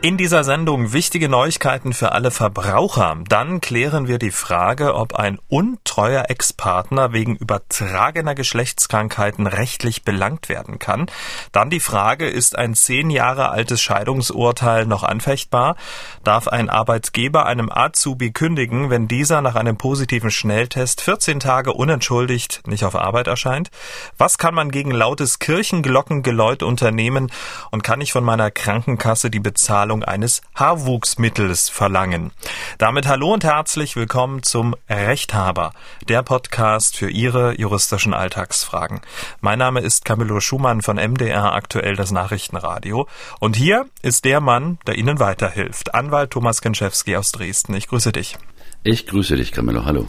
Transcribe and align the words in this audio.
In 0.00 0.16
dieser 0.16 0.44
Sendung 0.44 0.92
wichtige 0.92 1.28
Neuigkeiten 1.28 1.92
für 1.92 2.12
alle 2.12 2.30
Verbraucher. 2.30 3.16
Dann 3.28 3.60
klären 3.60 4.06
wir 4.06 4.20
die 4.20 4.30
Frage, 4.30 4.94
ob 4.94 5.16
ein 5.16 5.40
untreuer 5.48 6.26
Ex-Partner 6.28 7.12
wegen 7.12 7.34
übertragener 7.34 8.36
Geschlechtskrankheiten 8.36 9.48
rechtlich 9.48 10.04
belangt 10.04 10.48
werden 10.48 10.78
kann. 10.78 11.06
Dann 11.50 11.68
die 11.68 11.80
Frage, 11.80 12.28
ist 12.28 12.56
ein 12.56 12.76
zehn 12.76 13.10
Jahre 13.10 13.48
altes 13.48 13.82
Scheidungsurteil 13.82 14.86
noch 14.86 15.02
anfechtbar? 15.02 15.74
Darf 16.22 16.46
ein 16.46 16.70
Arbeitgeber 16.70 17.46
einem 17.46 17.68
Azubi 17.68 18.30
kündigen, 18.30 18.90
wenn 18.90 19.08
dieser 19.08 19.42
nach 19.42 19.56
einem 19.56 19.78
positiven 19.78 20.30
Schnelltest 20.30 21.00
14 21.00 21.40
Tage 21.40 21.72
unentschuldigt 21.72 22.62
nicht 22.68 22.84
auf 22.84 22.94
Arbeit 22.94 23.26
erscheint? 23.26 23.72
Was 24.16 24.38
kann 24.38 24.54
man 24.54 24.70
gegen 24.70 24.92
lautes 24.92 25.40
Kirchenglockengeläut 25.40 26.62
unternehmen? 26.62 27.32
Und 27.72 27.82
kann 27.82 28.00
ich 28.00 28.12
von 28.12 28.22
meiner 28.22 28.52
Krankenkasse 28.52 29.28
die 29.28 29.40
Bezahlung 29.40 29.87
Bezahlung 29.88 30.04
eines 30.04 30.42
Haarwuchsmittels 30.54 31.70
verlangen. 31.70 32.30
Damit 32.76 33.06
hallo 33.06 33.32
und 33.32 33.42
herzlich 33.42 33.96
willkommen 33.96 34.42
zum 34.42 34.74
Rechthaber, 34.90 35.72
der 36.08 36.22
Podcast 36.22 36.98
für 36.98 37.08
Ihre 37.08 37.58
juristischen 37.58 38.12
Alltagsfragen. 38.12 39.00
Mein 39.40 39.58
Name 39.58 39.80
ist 39.80 40.04
Camillo 40.04 40.40
Schumann 40.40 40.82
von 40.82 40.96
MDR 40.96 41.54
aktuell 41.54 41.96
das 41.96 42.10
Nachrichtenradio 42.10 43.08
und 43.40 43.56
hier 43.56 43.86
ist 44.02 44.26
der 44.26 44.40
Mann, 44.40 44.78
der 44.86 44.98
Ihnen 44.98 45.20
weiterhilft, 45.20 45.94
Anwalt 45.94 46.32
Thomas 46.32 46.60
Kenschewski 46.60 47.16
aus 47.16 47.32
Dresden. 47.32 47.72
Ich 47.72 47.88
grüße 47.88 48.12
dich. 48.12 48.36
Ich 48.82 49.06
grüße 49.06 49.36
dich, 49.36 49.52
Camillo. 49.52 49.86
Hallo. 49.86 50.06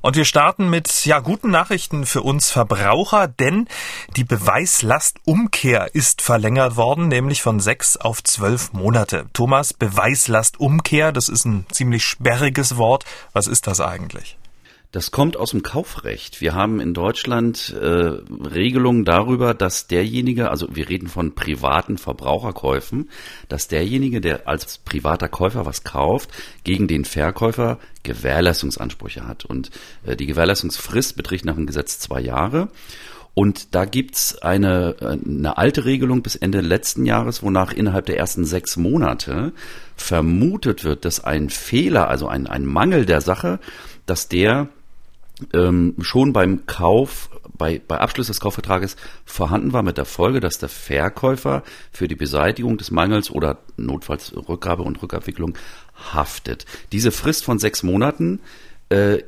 Und 0.00 0.16
wir 0.16 0.24
starten 0.24 0.70
mit 0.70 1.04
ja 1.04 1.18
guten 1.20 1.50
Nachrichten 1.50 2.06
für 2.06 2.22
uns 2.22 2.50
Verbraucher, 2.50 3.28
denn 3.28 3.68
die 4.16 4.24
Beweislastumkehr 4.24 5.94
ist 5.94 6.22
verlängert 6.22 6.76
worden, 6.76 7.08
nämlich 7.08 7.42
von 7.42 7.60
sechs 7.60 7.96
auf 7.96 8.22
zwölf 8.22 8.72
Monate. 8.72 9.26
Thomas, 9.32 9.72
Beweislastumkehr, 9.74 11.12
das 11.12 11.28
ist 11.28 11.44
ein 11.44 11.66
ziemlich 11.70 12.04
sperriges 12.04 12.76
Wort. 12.76 13.04
Was 13.32 13.46
ist 13.46 13.66
das 13.66 13.80
eigentlich? 13.80 14.37
Das 14.90 15.10
kommt 15.10 15.36
aus 15.36 15.50
dem 15.50 15.62
Kaufrecht. 15.62 16.40
Wir 16.40 16.54
haben 16.54 16.80
in 16.80 16.94
Deutschland 16.94 17.76
äh, 17.78 17.84
Regelungen 17.84 19.04
darüber, 19.04 19.52
dass 19.52 19.86
derjenige, 19.86 20.50
also 20.50 20.74
wir 20.74 20.88
reden 20.88 21.08
von 21.08 21.34
privaten 21.34 21.98
Verbraucherkäufen, 21.98 23.10
dass 23.50 23.68
derjenige, 23.68 24.22
der 24.22 24.48
als 24.48 24.78
privater 24.78 25.28
Käufer 25.28 25.66
was 25.66 25.84
kauft, 25.84 26.30
gegen 26.64 26.88
den 26.88 27.04
Verkäufer 27.04 27.78
Gewährleistungsansprüche 28.02 29.28
hat. 29.28 29.44
Und 29.44 29.70
äh, 30.06 30.16
die 30.16 30.24
Gewährleistungsfrist 30.24 31.16
beträgt 31.16 31.44
nach 31.44 31.56
dem 31.56 31.66
Gesetz 31.66 31.98
zwei 31.98 32.22
Jahre. 32.22 32.68
Und 33.34 33.74
da 33.74 33.84
gibt's 33.84 34.38
eine, 34.38 34.96
äh, 35.00 35.18
eine 35.22 35.58
alte 35.58 35.84
Regelung 35.84 36.22
bis 36.22 36.34
Ende 36.34 36.62
letzten 36.62 37.04
Jahres, 37.04 37.42
wonach 37.42 37.74
innerhalb 37.74 38.06
der 38.06 38.16
ersten 38.16 38.46
sechs 38.46 38.78
Monate 38.78 39.52
vermutet 39.96 40.82
wird, 40.82 41.04
dass 41.04 41.22
ein 41.22 41.50
Fehler, 41.50 42.08
also 42.08 42.26
ein, 42.26 42.46
ein 42.46 42.64
Mangel 42.64 43.04
der 43.04 43.20
Sache, 43.20 43.60
dass 44.06 44.28
der 44.28 44.70
ähm, 45.52 45.94
schon 46.00 46.32
beim 46.32 46.66
Kauf, 46.66 47.30
bei, 47.56 47.80
bei 47.86 47.98
Abschluss 47.98 48.28
des 48.28 48.40
Kaufvertrages 48.40 48.96
vorhanden 49.24 49.72
war, 49.72 49.82
mit 49.82 49.98
der 49.98 50.04
Folge, 50.04 50.40
dass 50.40 50.58
der 50.58 50.68
Verkäufer 50.68 51.62
für 51.92 52.08
die 52.08 52.14
Beseitigung 52.14 52.78
des 52.78 52.90
Mangels 52.90 53.30
oder 53.30 53.58
notfalls 53.76 54.32
Rückgabe 54.48 54.82
und 54.82 55.02
Rückabwicklung 55.02 55.56
haftet. 56.12 56.66
Diese 56.92 57.10
Frist 57.10 57.44
von 57.44 57.58
sechs 57.58 57.82
Monaten 57.82 58.40
äh, 58.88 59.18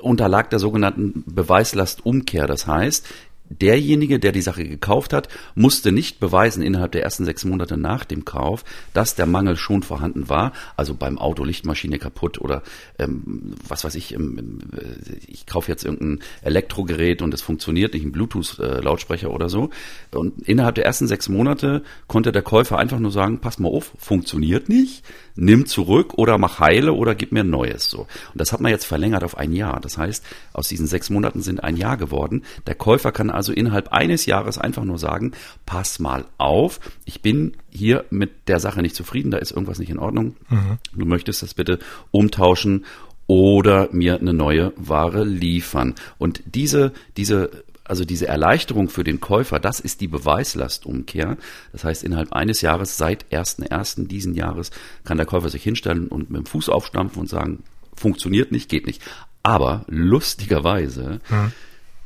unterlag 0.00 0.50
der 0.50 0.58
sogenannten 0.58 1.24
Beweislastumkehr. 1.26 2.46
Das 2.46 2.66
heißt, 2.66 3.06
derjenige, 3.48 4.18
der 4.18 4.32
die 4.32 4.42
Sache 4.42 4.64
gekauft 4.64 5.12
hat, 5.12 5.28
musste 5.54 5.92
nicht 5.92 6.20
beweisen 6.20 6.62
innerhalb 6.62 6.92
der 6.92 7.02
ersten 7.02 7.24
sechs 7.24 7.44
Monate 7.44 7.76
nach 7.76 8.04
dem 8.04 8.24
Kauf, 8.24 8.64
dass 8.94 9.14
der 9.14 9.26
Mangel 9.26 9.56
schon 9.56 9.82
vorhanden 9.82 10.28
war. 10.28 10.52
Also 10.76 10.94
beim 10.94 11.18
Auto 11.18 11.44
Lichtmaschine 11.44 11.98
kaputt 11.98 12.40
oder 12.40 12.62
ähm, 12.98 13.54
was 13.66 13.84
weiß 13.84 13.94
ich, 13.94 14.14
ähm, 14.14 14.58
äh, 14.72 15.14
ich 15.26 15.46
kaufe 15.46 15.70
jetzt 15.70 15.84
irgendein 15.84 16.20
Elektrogerät 16.42 17.22
und 17.22 17.34
es 17.34 17.42
funktioniert 17.42 17.94
nicht, 17.94 18.04
ein 18.04 18.12
Bluetooth-Lautsprecher 18.12 19.30
oder 19.30 19.48
so. 19.48 19.70
Und 20.12 20.42
innerhalb 20.48 20.74
der 20.74 20.84
ersten 20.84 21.06
sechs 21.06 21.28
Monate 21.28 21.82
konnte 22.06 22.32
der 22.32 22.42
Käufer 22.42 22.78
einfach 22.78 22.98
nur 22.98 23.10
sagen, 23.10 23.38
pass 23.40 23.58
mal 23.58 23.68
auf, 23.68 23.92
funktioniert 23.98 24.68
nicht, 24.68 25.04
nimm 25.38 25.66
zurück 25.66 26.14
oder 26.16 26.36
mach 26.36 26.58
heile 26.58 26.92
oder 26.92 27.14
gib 27.14 27.32
mir 27.32 27.40
ein 27.40 27.50
neues. 27.50 27.88
So. 27.88 28.00
Und 28.00 28.08
das 28.34 28.52
hat 28.52 28.60
man 28.60 28.72
jetzt 28.72 28.84
verlängert 28.84 29.22
auf 29.22 29.38
ein 29.38 29.52
Jahr. 29.52 29.80
Das 29.80 29.96
heißt, 29.96 30.24
aus 30.52 30.68
diesen 30.68 30.86
sechs 30.86 31.10
Monaten 31.10 31.40
sind 31.42 31.62
ein 31.62 31.76
Jahr 31.76 31.96
geworden. 31.96 32.42
Der 32.66 32.74
Käufer 32.74 33.12
kann 33.12 33.30
also 33.30 33.52
innerhalb 33.52 33.88
eines 33.88 34.26
Jahres 34.26 34.58
einfach 34.58 34.84
nur 34.84 34.98
sagen, 34.98 35.32
pass 35.64 36.00
mal 36.00 36.24
auf, 36.38 36.80
ich 37.04 37.22
bin 37.22 37.56
hier 37.70 38.04
mit 38.10 38.48
der 38.48 38.58
Sache 38.58 38.82
nicht 38.82 38.96
zufrieden, 38.96 39.30
da 39.30 39.38
ist 39.38 39.52
irgendwas 39.52 39.78
nicht 39.78 39.90
in 39.90 39.98
Ordnung. 39.98 40.34
Mhm. 40.48 40.78
Du 40.92 41.06
möchtest 41.06 41.42
das 41.42 41.54
bitte 41.54 41.78
umtauschen 42.10 42.84
oder 43.28 43.88
mir 43.92 44.18
eine 44.18 44.32
neue 44.32 44.72
Ware 44.76 45.22
liefern. 45.22 45.94
Und 46.16 46.42
diese, 46.46 46.92
diese 47.16 47.50
also 47.88 48.04
diese 48.04 48.28
Erleichterung 48.28 48.88
für 48.88 49.04
den 49.04 49.20
Käufer, 49.20 49.58
das 49.58 49.80
ist 49.80 50.00
die 50.00 50.08
Beweislastumkehr. 50.08 51.36
Das 51.72 51.84
heißt, 51.84 52.04
innerhalb 52.04 52.32
eines 52.32 52.60
Jahres, 52.60 52.96
seit 52.96 53.24
1.1. 53.32 54.06
diesen 54.08 54.34
Jahres, 54.34 54.70
kann 55.04 55.16
der 55.16 55.26
Käufer 55.26 55.48
sich 55.48 55.62
hinstellen 55.62 56.08
und 56.08 56.30
mit 56.30 56.38
dem 56.40 56.46
Fuß 56.46 56.68
aufstampfen 56.68 57.20
und 57.20 57.28
sagen, 57.28 57.62
funktioniert 57.94 58.52
nicht, 58.52 58.68
geht 58.68 58.86
nicht. 58.86 59.02
Aber 59.42 59.84
lustigerweise, 59.88 61.20
hm. 61.28 61.52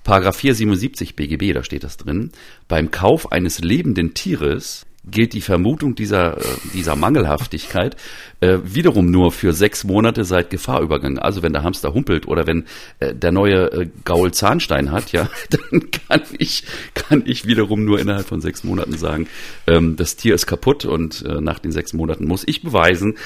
Paragraph 0.05 0.37
477 0.37 1.15
BGB, 1.15 1.53
da 1.53 1.63
steht 1.63 1.85
das 1.85 1.97
drin, 1.97 2.33
beim 2.67 2.91
Kauf 2.91 3.31
eines 3.31 3.61
lebenden 3.61 4.15
Tieres 4.15 4.87
gilt 5.05 5.33
die 5.33 5.41
Vermutung 5.41 5.95
dieser, 5.95 6.39
äh, 6.39 6.45
dieser 6.75 6.97
Mangelhaftigkeit 6.97 7.97
äh, 8.41 8.59
wiederum 8.65 9.11
nur 9.11 9.33
für 9.33 9.53
sechs 9.53 9.85
Monate 9.85 10.25
seit 10.25 10.51
Gefahrübergang. 10.51 11.19
Also 11.19 11.43
wenn 11.43 11.53
der 11.53 11.65
Hamster 11.65 11.93
humpelt 11.93 12.29
oder 12.29 12.47
wenn 12.47 12.67
äh, 13.01 13.15
der 13.15 13.33
neue 13.33 13.73
äh, 13.73 13.89
Gaul 14.05 14.33
Zahnstein 14.33 14.93
hat, 14.93 15.13
ja, 15.13 15.29
dann 15.51 15.91
kann 15.91 16.23
ich, 16.39 16.65
kann 16.95 17.23
ich 17.27 17.47
wiederum 17.47 17.85
nur 17.85 17.99
innerhalb 17.99 18.27
von 18.27 18.41
sechs 18.41 18.65
Monaten 18.65 18.97
sagen, 18.97 19.29
ähm, 19.67 19.97
das 19.97 20.17
Tier 20.17 20.35
ist 20.35 20.47
kaputt 20.47 20.85
und 20.85 21.25
äh, 21.25 21.41
nach 21.41 21.59
den 21.59 21.73
sechs 21.73 21.93
Monaten 21.93 22.27
muss 22.27 22.45
ich 22.47 22.63
beweisen, 22.63 23.17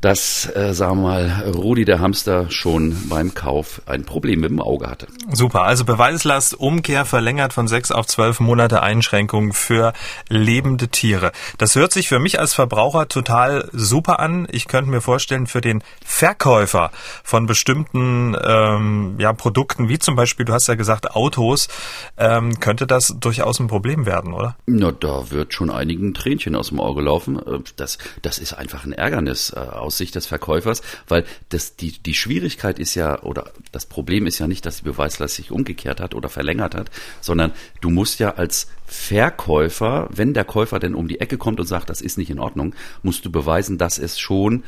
dass, 0.00 0.48
äh, 0.54 0.72
sagen 0.72 1.02
wir 1.02 1.08
mal, 1.08 1.52
Rudi 1.54 1.84
der 1.84 2.00
Hamster 2.00 2.50
schon 2.50 3.08
beim 3.08 3.34
Kauf 3.34 3.82
ein 3.86 4.04
Problem 4.04 4.40
mit 4.40 4.50
dem 4.50 4.60
Auge 4.60 4.88
hatte. 4.88 5.08
Super, 5.30 5.62
also 5.62 5.84
Beweislast, 5.84 6.58
Umkehr 6.58 7.04
verlängert 7.04 7.52
von 7.52 7.68
sechs 7.68 7.90
auf 7.90 8.06
zwölf 8.06 8.40
Monate 8.40 8.82
Einschränkung 8.82 9.52
für 9.52 9.92
lebende 10.28 10.88
Tiere. 10.88 11.32
Das 11.58 11.74
hört 11.74 11.92
sich 11.92 12.08
für 12.08 12.18
mich 12.18 12.40
als 12.40 12.54
Verbraucher 12.54 13.08
total 13.08 13.68
super 13.72 14.20
an. 14.20 14.48
Ich 14.50 14.68
könnte 14.68 14.90
mir 14.90 15.02
vorstellen, 15.02 15.46
für 15.46 15.60
den 15.60 15.82
Verkäufer 16.04 16.90
von 17.22 17.46
bestimmten 17.46 18.34
ähm, 18.42 19.16
ja, 19.18 19.32
Produkten, 19.32 19.88
wie 19.88 19.98
zum 19.98 20.16
Beispiel, 20.16 20.46
du 20.46 20.54
hast 20.54 20.66
ja 20.66 20.74
gesagt, 20.76 21.10
Autos, 21.10 21.68
ähm, 22.16 22.58
könnte 22.58 22.86
das 22.86 23.16
durchaus 23.20 23.60
ein 23.60 23.66
Problem 23.66 24.06
werden, 24.06 24.32
oder? 24.32 24.56
Na, 24.66 24.92
da 24.92 25.30
wird 25.30 25.52
schon 25.52 25.70
einigen 25.70 26.14
Tränchen 26.14 26.56
aus 26.56 26.68
dem 26.68 26.80
Auge 26.80 27.02
laufen. 27.02 27.38
Äh, 27.38 27.60
das, 27.76 27.98
das 28.22 28.38
ist 28.38 28.54
einfach 28.54 28.84
ein 28.84 28.92
Ärgernis 28.92 29.50
äh, 29.50 29.58
aus 29.90 29.98
Sicht 29.98 30.14
des 30.14 30.26
Verkäufers, 30.26 30.82
weil 31.08 31.24
das, 31.48 31.74
die, 31.74 31.90
die 31.90 32.14
Schwierigkeit 32.14 32.78
ist 32.78 32.94
ja, 32.94 33.22
oder 33.22 33.50
das 33.72 33.86
Problem 33.86 34.26
ist 34.26 34.38
ja 34.38 34.46
nicht, 34.46 34.64
dass 34.64 34.78
die 34.78 34.84
Beweislast 34.84 35.34
sich 35.34 35.50
umgekehrt 35.50 36.00
hat 36.00 36.14
oder 36.14 36.28
verlängert 36.28 36.76
hat, 36.76 36.90
sondern 37.20 37.52
du 37.80 37.90
musst 37.90 38.20
ja 38.20 38.36
als 38.36 38.68
Verkäufer, 38.86 40.08
wenn 40.12 40.32
der 40.32 40.44
Käufer 40.44 40.78
denn 40.78 40.94
um 40.94 41.08
die 41.08 41.20
Ecke 41.20 41.38
kommt 41.38 41.58
und 41.58 41.66
sagt, 41.66 41.90
das 41.90 42.00
ist 42.00 42.18
nicht 42.18 42.30
in 42.30 42.38
Ordnung, 42.38 42.74
musst 43.02 43.24
du 43.24 43.32
beweisen, 43.32 43.78
dass 43.78 43.98
es 43.98 44.18
schon 44.18 44.62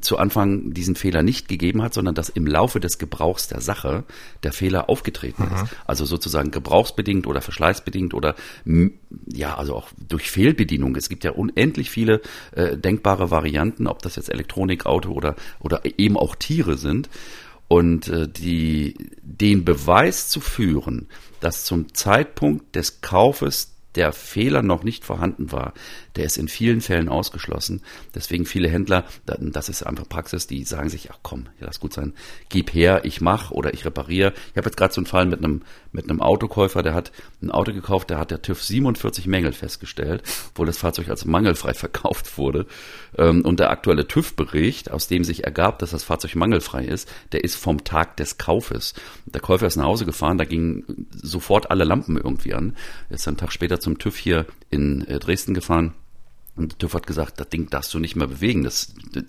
zu 0.00 0.18
Anfang 0.18 0.72
diesen 0.72 0.96
Fehler 0.96 1.22
nicht 1.22 1.48
gegeben 1.48 1.82
hat, 1.82 1.94
sondern 1.94 2.14
dass 2.14 2.28
im 2.28 2.46
Laufe 2.46 2.80
des 2.80 2.98
Gebrauchs 2.98 3.48
der 3.48 3.60
Sache 3.60 4.04
der 4.42 4.52
Fehler 4.52 4.88
aufgetreten 4.88 5.44
mhm. 5.44 5.54
ist. 5.54 5.64
Also 5.86 6.04
sozusagen 6.04 6.50
gebrauchsbedingt 6.50 7.26
oder 7.26 7.40
verschleißbedingt 7.40 8.14
oder 8.14 8.34
ja, 9.26 9.56
also 9.56 9.74
auch 9.74 9.88
durch 10.08 10.30
Fehlbedienung. 10.30 10.96
Es 10.96 11.08
gibt 11.08 11.24
ja 11.24 11.32
unendlich 11.32 11.90
viele 11.90 12.20
äh, 12.52 12.76
denkbare 12.76 13.30
Varianten, 13.30 13.86
ob 13.86 14.00
das 14.02 14.16
jetzt 14.16 14.30
Elektronik, 14.30 14.86
Auto 14.86 15.12
oder, 15.12 15.36
oder 15.60 15.82
eben 15.98 16.16
auch 16.16 16.34
Tiere 16.34 16.76
sind. 16.76 17.08
Und 17.68 18.08
äh, 18.08 18.28
die, 18.28 18.94
den 19.22 19.64
Beweis 19.64 20.28
zu 20.28 20.40
führen, 20.40 21.08
dass 21.40 21.64
zum 21.64 21.94
Zeitpunkt 21.94 22.76
des 22.76 23.00
Kaufes 23.00 23.72
der 23.94 24.12
Fehler 24.12 24.62
noch 24.62 24.84
nicht 24.84 25.04
vorhanden 25.04 25.52
war, 25.52 25.74
der 26.16 26.24
ist 26.24 26.38
in 26.38 26.48
vielen 26.48 26.80
Fällen 26.80 27.08
ausgeschlossen. 27.08 27.82
Deswegen 28.14 28.46
viele 28.46 28.68
Händler, 28.68 29.04
das 29.26 29.68
ist 29.68 29.82
einfach 29.82 30.08
Praxis, 30.08 30.46
die 30.46 30.64
sagen 30.64 30.88
sich, 30.88 31.10
ach 31.10 31.18
komm, 31.22 31.46
lass 31.60 31.80
gut 31.80 31.92
sein, 31.92 32.14
gib 32.48 32.74
her, 32.74 33.04
ich 33.04 33.20
mach 33.20 33.50
oder 33.50 33.74
ich 33.74 33.84
repariere. 33.84 34.32
Ich 34.50 34.56
habe 34.56 34.68
jetzt 34.68 34.76
gerade 34.76 34.94
so 34.94 35.00
einen 35.00 35.06
Fall 35.06 35.26
mit 35.26 35.38
einem 35.38 35.62
mit 35.92 36.08
einem 36.08 36.20
Autokäufer, 36.20 36.82
der 36.82 36.94
hat 36.94 37.12
ein 37.42 37.50
Auto 37.50 37.72
gekauft, 37.72 38.10
der 38.10 38.18
hat 38.18 38.30
der 38.30 38.42
TÜV 38.42 38.62
47 38.62 39.26
Mängel 39.26 39.52
festgestellt, 39.52 40.22
wo 40.54 40.64
das 40.64 40.78
Fahrzeug 40.78 41.08
als 41.08 41.24
mangelfrei 41.24 41.74
verkauft 41.74 42.38
wurde. 42.38 42.66
Ähm, 43.16 43.42
und 43.42 43.60
der 43.60 43.70
aktuelle 43.70 44.08
TÜV-Bericht, 44.08 44.90
aus 44.90 45.06
dem 45.06 45.22
sich 45.24 45.44
ergab, 45.44 45.78
dass 45.78 45.90
das 45.90 46.04
Fahrzeug 46.04 46.34
mangelfrei 46.34 46.84
ist, 46.84 47.12
der 47.32 47.44
ist 47.44 47.56
vom 47.56 47.84
Tag 47.84 48.16
des 48.16 48.38
Kaufes. 48.38 48.94
Der 49.26 49.40
Käufer 49.40 49.66
ist 49.66 49.76
nach 49.76 49.84
Hause 49.84 50.06
gefahren, 50.06 50.38
da 50.38 50.44
gingen 50.44 51.06
sofort 51.14 51.70
alle 51.70 51.84
Lampen 51.84 52.16
irgendwie 52.16 52.54
an. 52.54 52.74
Ist 53.10 53.28
einen 53.28 53.36
Tag 53.36 53.52
später 53.52 53.80
zum 53.82 53.98
TÜV 53.98 54.16
hier 54.16 54.46
in 54.70 55.06
äh, 55.06 55.18
Dresden 55.18 55.54
gefahren 55.54 55.92
und 56.54 56.72
der 56.72 56.78
TÜV 56.78 56.94
hat 56.94 57.06
gesagt, 57.06 57.40
das 57.40 57.48
Ding 57.48 57.70
darfst 57.70 57.92
du 57.94 57.98
nicht 57.98 58.16
mehr 58.16 58.26
bewegen, 58.26 58.62
das, 58.62 58.94
das, 59.12 59.24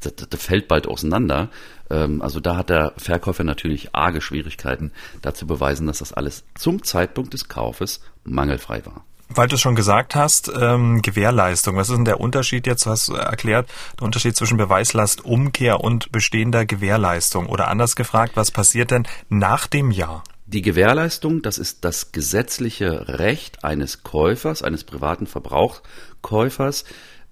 das, 0.00 0.28
das 0.28 0.42
fällt 0.42 0.68
bald 0.68 0.86
auseinander. 0.86 1.50
Ähm, 1.90 2.22
also 2.22 2.38
da 2.40 2.56
hat 2.56 2.70
der 2.70 2.92
Verkäufer 2.96 3.42
natürlich 3.42 3.94
arge 3.94 4.20
Schwierigkeiten, 4.20 4.92
da 5.22 5.34
zu 5.34 5.46
beweisen, 5.46 5.86
dass 5.86 5.98
das 5.98 6.12
alles 6.12 6.44
zum 6.54 6.84
Zeitpunkt 6.84 7.32
des 7.32 7.48
Kaufes 7.48 8.00
mangelfrei 8.24 8.84
war. 8.86 9.04
Weil 9.28 9.48
du 9.48 9.56
es 9.56 9.60
schon 9.60 9.74
gesagt 9.74 10.14
hast, 10.14 10.52
ähm, 10.56 11.02
Gewährleistung. 11.02 11.74
Was 11.74 11.88
ist 11.88 11.96
denn 11.96 12.04
der 12.04 12.20
Unterschied 12.20 12.64
jetzt? 12.64 12.86
Was 12.86 13.08
erklärt 13.08 13.68
der 13.98 14.04
Unterschied 14.04 14.36
zwischen 14.36 14.56
Beweislastumkehr 14.56 15.80
und 15.80 16.12
bestehender 16.12 16.64
Gewährleistung? 16.64 17.46
Oder 17.46 17.66
anders 17.66 17.96
gefragt, 17.96 18.36
was 18.36 18.52
passiert 18.52 18.92
denn 18.92 19.08
nach 19.28 19.66
dem 19.66 19.90
Jahr? 19.90 20.22
Die 20.46 20.62
Gewährleistung, 20.62 21.42
das 21.42 21.58
ist 21.58 21.84
das 21.84 22.12
gesetzliche 22.12 23.08
Recht 23.18 23.64
eines 23.64 24.04
Käufers, 24.04 24.62
eines 24.62 24.84
privaten 24.84 25.26
Verbrauchkäufers, 25.26 26.84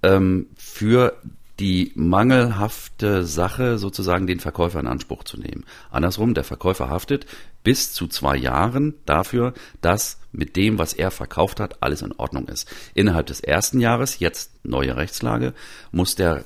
ähm, 0.02 0.48
für 0.56 1.16
die 1.60 1.92
mangelhafte 1.94 3.24
Sache 3.24 3.78
sozusagen 3.78 4.26
den 4.26 4.40
Verkäufer 4.40 4.80
in 4.80 4.88
Anspruch 4.88 5.22
zu 5.22 5.38
nehmen. 5.38 5.64
Andersrum, 5.92 6.34
der 6.34 6.42
Verkäufer 6.42 6.88
haftet 6.88 7.26
bis 7.62 7.92
zu 7.92 8.08
zwei 8.08 8.36
Jahren 8.36 8.94
dafür, 9.06 9.54
dass 9.80 10.18
mit 10.32 10.56
dem, 10.56 10.80
was 10.80 10.92
er 10.92 11.12
verkauft 11.12 11.60
hat, 11.60 11.80
alles 11.82 12.02
in 12.02 12.12
Ordnung 12.16 12.48
ist. 12.48 12.68
Innerhalb 12.94 13.26
des 13.26 13.38
ersten 13.38 13.78
Jahres, 13.78 14.18
jetzt 14.18 14.50
neue 14.64 14.96
Rechtslage, 14.96 15.54
muss 15.92 16.16
der 16.16 16.44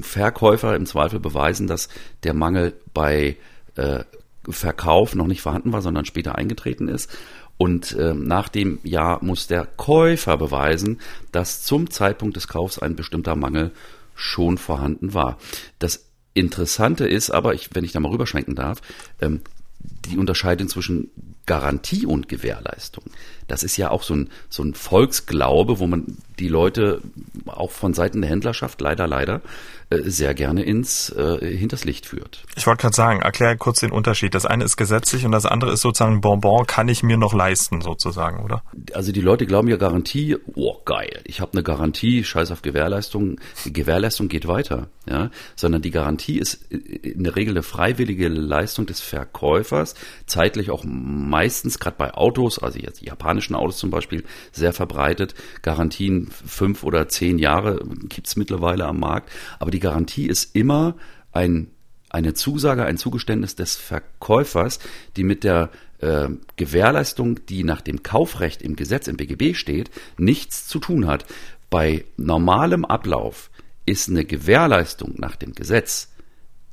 Verkäufer 0.00 0.74
im 0.74 0.86
Zweifel 0.86 1.20
beweisen, 1.20 1.66
dass 1.66 1.90
der 2.22 2.32
Mangel 2.32 2.72
bei 2.94 3.36
äh, 3.76 4.04
Verkauf 4.48 5.14
noch 5.14 5.26
nicht 5.26 5.42
vorhanden 5.42 5.72
war, 5.72 5.82
sondern 5.82 6.04
später 6.04 6.36
eingetreten 6.36 6.88
ist. 6.88 7.10
Und 7.56 7.92
äh, 7.96 8.14
nach 8.14 8.48
dem 8.48 8.78
Jahr 8.84 9.22
muss 9.22 9.48
der 9.48 9.66
Käufer 9.66 10.36
beweisen, 10.36 11.00
dass 11.32 11.64
zum 11.64 11.90
Zeitpunkt 11.90 12.36
des 12.36 12.48
Kaufs 12.48 12.78
ein 12.78 12.94
bestimmter 12.94 13.34
Mangel 13.34 13.72
schon 14.14 14.58
vorhanden 14.58 15.12
war. 15.12 15.38
Das 15.78 16.06
Interessante 16.34 17.06
ist 17.06 17.30
aber, 17.30 17.54
ich, 17.54 17.70
wenn 17.74 17.84
ich 17.84 17.92
da 17.92 18.00
mal 18.00 18.12
rüberschwenken 18.12 18.54
darf, 18.54 18.80
ähm, 19.20 19.40
die 19.80 20.16
Unterscheidung 20.18 20.68
zwischen 20.68 21.10
Garantie 21.46 22.06
und 22.06 22.28
Gewährleistung. 22.28 23.04
Das 23.46 23.62
ist 23.62 23.76
ja 23.76 23.90
auch 23.90 24.02
so 24.02 24.14
ein, 24.14 24.30
so 24.48 24.62
ein 24.62 24.74
Volksglaube, 24.74 25.78
wo 25.78 25.86
man 25.86 26.18
die 26.38 26.48
Leute 26.48 27.00
auch 27.46 27.70
von 27.70 27.94
Seiten 27.94 28.20
der 28.20 28.30
Händlerschaft 28.30 28.80
leider, 28.80 29.06
leider 29.06 29.40
sehr 29.90 30.34
gerne 30.34 30.62
ins 30.62 31.10
äh, 31.10 31.56
hinters 31.56 31.84
Licht 31.84 32.06
führt. 32.06 32.44
Ich 32.56 32.66
wollte 32.66 32.82
gerade 32.82 32.94
sagen, 32.94 33.20
erklär 33.20 33.56
kurz 33.56 33.80
den 33.80 33.90
Unterschied. 33.90 34.34
Das 34.34 34.44
eine 34.44 34.64
ist 34.64 34.76
gesetzlich 34.76 35.24
und 35.24 35.32
das 35.32 35.46
andere 35.46 35.72
ist 35.72 35.80
sozusagen 35.80 36.20
Bonbon, 36.20 36.66
kann 36.66 36.88
ich 36.88 37.02
mir 37.02 37.16
noch 37.16 37.32
leisten, 37.32 37.80
sozusagen, 37.80 38.44
oder? 38.44 38.62
Also 38.92 39.12
die 39.12 39.22
Leute 39.22 39.46
glauben 39.46 39.68
ja 39.68 39.76
Garantie, 39.76 40.36
oh 40.54 40.76
geil, 40.84 41.20
ich 41.24 41.40
habe 41.40 41.52
eine 41.52 41.62
Garantie, 41.62 42.22
scheiß 42.22 42.50
auf 42.50 42.60
Gewährleistung, 42.60 43.40
die 43.64 43.72
Gewährleistung 43.72 44.28
geht 44.28 44.46
weiter, 44.46 44.88
ja, 45.08 45.30
sondern 45.56 45.80
die 45.80 45.90
Garantie 45.90 46.38
ist 46.38 46.70
in 46.70 47.24
der 47.24 47.36
Regel 47.36 47.54
eine 47.54 47.62
freiwillige 47.62 48.28
Leistung 48.28 48.84
des 48.84 49.00
Verkäufers, 49.00 49.94
zeitlich 50.28 50.70
auch 50.70 50.84
meistens, 50.84 51.78
gerade 51.78 51.96
bei 51.96 52.14
Autos, 52.14 52.58
also 52.58 52.78
jetzt 52.78 53.02
japanischen 53.02 53.54
Autos 53.54 53.78
zum 53.78 53.90
Beispiel, 53.90 54.24
sehr 54.52 54.72
verbreitet, 54.72 55.34
Garantien 55.62 56.30
fünf 56.30 56.84
oder 56.84 57.08
zehn 57.08 57.38
Jahre 57.38 57.82
gibt's 58.08 58.36
mittlerweile 58.36 58.86
am 58.86 59.00
Markt. 59.00 59.30
Aber 59.58 59.70
die 59.70 59.80
Garantie 59.80 60.26
ist 60.26 60.54
immer 60.54 60.96
ein, 61.32 61.70
eine 62.10 62.34
Zusage, 62.34 62.84
ein 62.84 62.96
Zugeständnis 62.96 63.54
des 63.54 63.76
Verkäufers, 63.76 64.78
die 65.16 65.24
mit 65.24 65.44
der 65.44 65.70
äh, 65.98 66.28
Gewährleistung, 66.56 67.44
die 67.46 67.64
nach 67.64 67.80
dem 67.80 68.02
Kaufrecht 68.02 68.62
im 68.62 68.76
Gesetz 68.76 69.08
im 69.08 69.16
BGB 69.16 69.54
steht, 69.54 69.90
nichts 70.16 70.66
zu 70.66 70.78
tun 70.78 71.06
hat. 71.06 71.26
Bei 71.70 72.04
normalem 72.16 72.84
Ablauf 72.84 73.50
ist 73.84 74.08
eine 74.08 74.24
Gewährleistung 74.24 75.14
nach 75.16 75.36
dem 75.36 75.54
Gesetz 75.54 76.10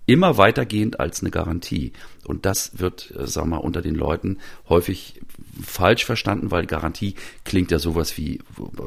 immer 0.06 0.38
weitergehend 0.38 1.00
als 1.00 1.22
eine 1.22 1.32
Garantie. 1.32 1.94
Und 2.26 2.46
das 2.46 2.80
wird, 2.80 3.12
äh, 3.12 3.28
wir 3.28 3.46
mal, 3.46 3.58
unter 3.58 3.82
den 3.82 3.96
Leuten 3.96 4.40
häufig 4.70 5.22
falsch 5.64 6.06
verstanden, 6.06 6.52
weil 6.52 6.66
Garantie 6.66 7.16
klingt 7.44 7.72
ja 7.72 7.80
sowas 7.80 8.18
wie 8.18 8.36
äh, 8.38 8.42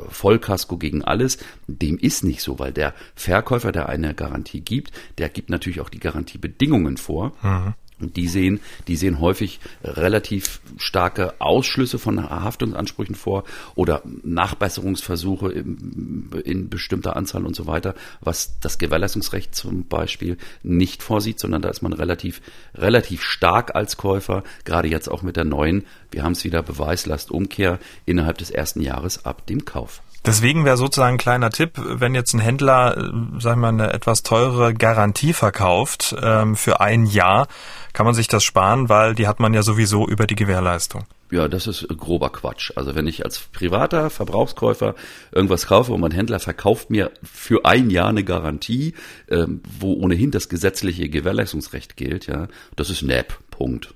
Vollkasko 0.08 0.76
gegen 0.76 1.02
alles. 1.02 1.38
Dem 1.66 1.98
ist 1.98 2.24
nicht 2.24 2.42
so, 2.42 2.58
weil 2.58 2.72
der 2.72 2.94
Verkäufer, 3.14 3.72
der 3.72 3.88
eine 3.88 4.14
Garantie 4.14 4.60
gibt, 4.60 4.92
der 5.18 5.28
gibt 5.28 5.50
natürlich 5.50 5.80
auch 5.80 5.90
die 5.90 6.00
Garantiebedingungen 6.00 6.96
vor. 6.96 7.32
Mhm. 7.42 7.74
Und 8.00 8.16
die 8.16 8.28
sehen, 8.28 8.60
die 8.86 8.96
sehen 8.96 9.20
häufig 9.20 9.60
relativ 9.82 10.60
starke 10.76 11.40
Ausschlüsse 11.40 11.98
von 11.98 12.30
Haftungsansprüchen 12.30 13.14
vor 13.14 13.44
oder 13.74 14.02
Nachbesserungsversuche 14.22 15.50
in, 15.50 16.30
in, 16.44 16.68
bestimmter 16.68 17.16
Anzahl 17.16 17.44
und 17.44 17.56
so 17.56 17.66
weiter, 17.66 17.94
was 18.20 18.58
das 18.60 18.78
Gewährleistungsrecht 18.78 19.54
zum 19.54 19.86
Beispiel 19.86 20.36
nicht 20.62 21.02
vorsieht, 21.02 21.40
sondern 21.40 21.62
da 21.62 21.70
ist 21.70 21.82
man 21.82 21.92
relativ, 21.92 22.40
relativ 22.74 23.22
stark 23.22 23.74
als 23.74 23.96
Käufer, 23.96 24.44
gerade 24.64 24.88
jetzt 24.88 25.10
auch 25.10 25.22
mit 25.22 25.36
der 25.36 25.44
neuen, 25.44 25.84
wir 26.10 26.22
haben 26.22 26.32
es 26.32 26.44
wieder 26.44 26.62
Beweislastumkehr 26.62 27.78
innerhalb 28.06 28.38
des 28.38 28.50
ersten 28.50 28.80
Jahres 28.80 29.24
ab 29.24 29.46
dem 29.46 29.64
Kauf. 29.64 30.02
Deswegen 30.26 30.64
wäre 30.64 30.76
sozusagen 30.76 31.14
ein 31.14 31.18
kleiner 31.18 31.50
Tipp, 31.50 31.72
wenn 31.76 32.14
jetzt 32.14 32.34
ein 32.34 32.40
Händler, 32.40 32.96
äh, 32.96 33.40
sagen 33.40 33.60
wir 33.60 33.72
mal, 33.72 33.84
eine 33.84 33.92
etwas 33.92 34.22
teure 34.22 34.74
Garantie 34.74 35.32
verkauft 35.32 36.14
ähm, 36.20 36.56
für 36.56 36.80
ein 36.80 37.06
Jahr, 37.06 37.46
kann 37.92 38.04
man 38.04 38.14
sich 38.14 38.28
das 38.28 38.44
sparen, 38.44 38.88
weil 38.88 39.14
die 39.14 39.26
hat 39.26 39.40
man 39.40 39.54
ja 39.54 39.62
sowieso 39.62 40.06
über 40.06 40.26
die 40.26 40.34
Gewährleistung. 40.34 41.04
Ja, 41.30 41.46
das 41.46 41.66
ist 41.66 41.86
grober 41.88 42.30
Quatsch. 42.30 42.72
Also 42.74 42.94
wenn 42.94 43.06
ich 43.06 43.24
als 43.24 43.38
privater 43.38 44.08
Verbrauchskäufer 44.08 44.94
irgendwas 45.30 45.66
kaufe 45.66 45.92
und 45.92 46.00
mein 46.00 46.10
Händler 46.10 46.40
verkauft 46.40 46.90
mir 46.90 47.10
für 47.22 47.66
ein 47.66 47.90
Jahr 47.90 48.08
eine 48.08 48.24
Garantie, 48.24 48.94
ähm, 49.28 49.62
wo 49.78 49.92
ohnehin 49.92 50.30
das 50.30 50.48
gesetzliche 50.48 51.08
Gewährleistungsrecht 51.08 51.96
gilt, 51.96 52.26
ja, 52.26 52.48
das 52.76 52.88
ist 52.88 53.02
NAP. 53.02 53.38
Punkt. 53.50 53.94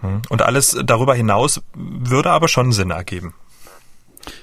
Hm. 0.00 0.22
Und 0.28 0.42
alles 0.42 0.78
darüber 0.84 1.14
hinaus 1.14 1.60
würde 1.74 2.30
aber 2.30 2.48
schon 2.48 2.72
Sinn 2.72 2.90
ergeben. 2.90 3.34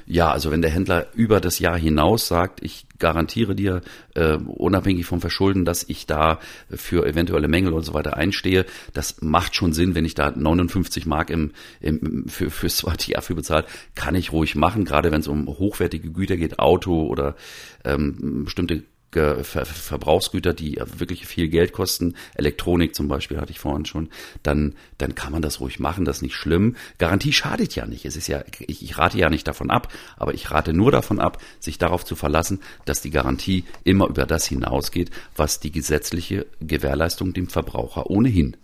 Ja, 0.06 0.31
also 0.31 0.51
wenn 0.51 0.62
der 0.62 0.71
Händler 0.71 1.07
über 1.13 1.39
das 1.39 1.59
Jahr 1.59 1.77
hinaus 1.77 2.27
sagt, 2.27 2.62
ich 2.63 2.85
garantiere 3.00 3.56
dir, 3.56 3.81
äh, 4.15 4.35
unabhängig 4.35 5.06
vom 5.06 5.21
Verschulden, 5.21 5.65
dass 5.65 5.83
ich 5.88 6.06
da 6.06 6.39
für 6.69 7.06
eventuelle 7.06 7.47
Mängel 7.47 7.74
und 7.74 7.83
so 7.83 7.94
weiter 7.94 8.15
einstehe, 8.15 8.65
das 8.94 9.21
macht 9.21 9.56
schon 9.56 9.74
Sinn, 9.74 9.95
wenn 9.95 10.06
ich 10.06 10.15
da 10.15 10.31
59 10.31 11.06
Mark 11.06 11.30
im, 11.30 11.51
im 11.81 12.25
für 12.27 12.50
fürs 12.50 12.77
zweite 12.77 13.12
Jahr 13.12 13.21
für 13.21 13.35
bezahlt, 13.35 13.65
kann 13.95 14.15
ich 14.15 14.31
ruhig 14.31 14.56
machen, 14.56 14.85
gerade 14.85 15.11
wenn 15.11 15.21
es 15.21 15.28
um 15.28 15.47
hochwertige 15.47 16.11
Güter 16.11 16.37
geht, 16.37 16.59
Auto 16.59 17.06
oder 17.07 17.35
ähm, 17.83 18.45
bestimmte 18.45 18.83
Ver 19.14 19.66
Verbrauchsgüter, 19.66 20.54
die 20.54 20.80
wirklich 20.98 21.26
viel 21.26 21.48
Geld 21.48 21.74
kosten, 21.74 22.16
Elektronik 22.36 22.96
zum 22.96 23.08
Beispiel 23.08 23.40
hatte 23.40 23.52
ich 23.52 23.60
vorhin 23.60 23.86
schon, 23.86 24.10
dann, 24.44 24.76
dann 24.98 25.16
kann 25.16 25.32
man 25.32 25.42
das 25.42 25.60
ruhig 25.60 25.80
machen, 25.80 26.06
das 26.06 26.18
ist 26.18 26.22
nicht 26.24 26.36
schlimm. 26.36 26.76
Garantie 26.98 27.34
schadet 27.34 27.76
ja 27.76 27.86
nicht. 27.86 28.06
Es 28.06 28.16
ist 28.16 28.28
ja, 28.28 28.44
ich, 28.60 28.84
ich 28.84 28.98
rate 28.98 29.18
ja 29.18 29.30
nicht 29.30 29.48
davon 29.48 29.70
ab, 29.70 29.92
aber 30.18 30.34
ich 30.34 30.52
rate 30.52 30.74
nur 30.74 30.92
davon 30.92 31.20
ab, 31.20 31.42
sich 31.60 31.78
darauf 31.78 32.06
zu 32.06 32.16
verlassen, 32.16 32.62
dass 32.86 33.02
die 33.02 33.12
Garantie 33.12 33.66
immer 33.84 34.08
über 34.08 34.26
das 34.26 34.46
hinausgeht, 34.46 35.12
was 35.36 35.60
die 35.60 35.72
gesetzliche 35.72 36.46
Gewährleistung 36.60 37.34
dem 37.34 37.48
Verbraucher 37.48 38.10
ohnehin 38.10 38.58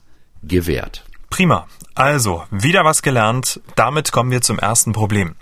gewährt. 0.44 1.04
Prima. 1.30 1.68
Also, 1.96 2.44
wieder 2.50 2.86
was 2.86 3.02
gelernt. 3.02 3.62
Damit 3.76 4.12
kommen 4.12 4.32
wir 4.32 4.42
zum 4.42 4.58
ersten 4.58 4.94
Problem. 4.94 5.36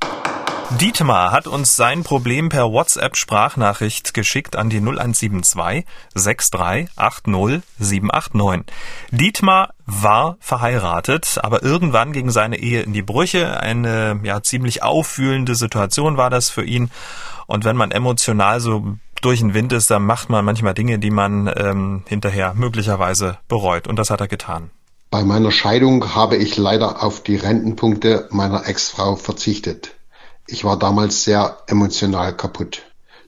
Dietmar 0.69 1.31
hat 1.31 1.47
uns 1.47 1.77
sein 1.77 2.03
Problem 2.03 2.49
per 2.49 2.71
WhatsApp-Sprachnachricht 2.73 4.13
geschickt 4.13 4.57
an 4.57 4.69
die 4.69 4.81
0172 4.81 5.85
6380 6.13 7.63
789. 7.79 8.65
Dietmar 9.11 9.73
war 9.85 10.35
verheiratet, 10.41 11.39
aber 11.41 11.63
irgendwann 11.63 12.11
ging 12.11 12.31
seine 12.31 12.59
Ehe 12.59 12.81
in 12.81 12.91
die 12.91 13.01
Brüche. 13.01 13.61
Eine 13.61 14.19
ja 14.23 14.43
ziemlich 14.43 14.83
auffühlende 14.83 15.55
Situation 15.55 16.17
war 16.17 16.29
das 16.29 16.49
für 16.49 16.65
ihn. 16.65 16.91
Und 17.47 17.63
wenn 17.63 17.77
man 17.77 17.91
emotional 17.91 18.59
so 18.59 18.97
durch 19.21 19.39
den 19.39 19.53
Wind 19.53 19.71
ist, 19.71 19.89
dann 19.89 20.05
macht 20.05 20.29
man 20.29 20.43
manchmal 20.43 20.73
Dinge, 20.73 20.99
die 20.99 21.11
man 21.11 21.49
ähm, 21.55 22.03
hinterher 22.09 22.53
möglicherweise 22.55 23.37
bereut. 23.47 23.87
Und 23.87 23.95
das 23.95 24.09
hat 24.09 24.19
er 24.19 24.27
getan. 24.27 24.69
Bei 25.09 25.23
meiner 25.23 25.51
Scheidung 25.51 26.13
habe 26.13 26.35
ich 26.35 26.57
leider 26.57 27.01
auf 27.01 27.23
die 27.23 27.37
Rentenpunkte 27.37 28.27
meiner 28.31 28.67
Ex-Frau 28.67 29.15
verzichtet. 29.15 29.96
Ich 30.49 30.63
war 30.63 30.79
damals 30.79 31.25
sehr 31.25 31.57
emotional 31.67 32.35
kaputt. 32.35 32.83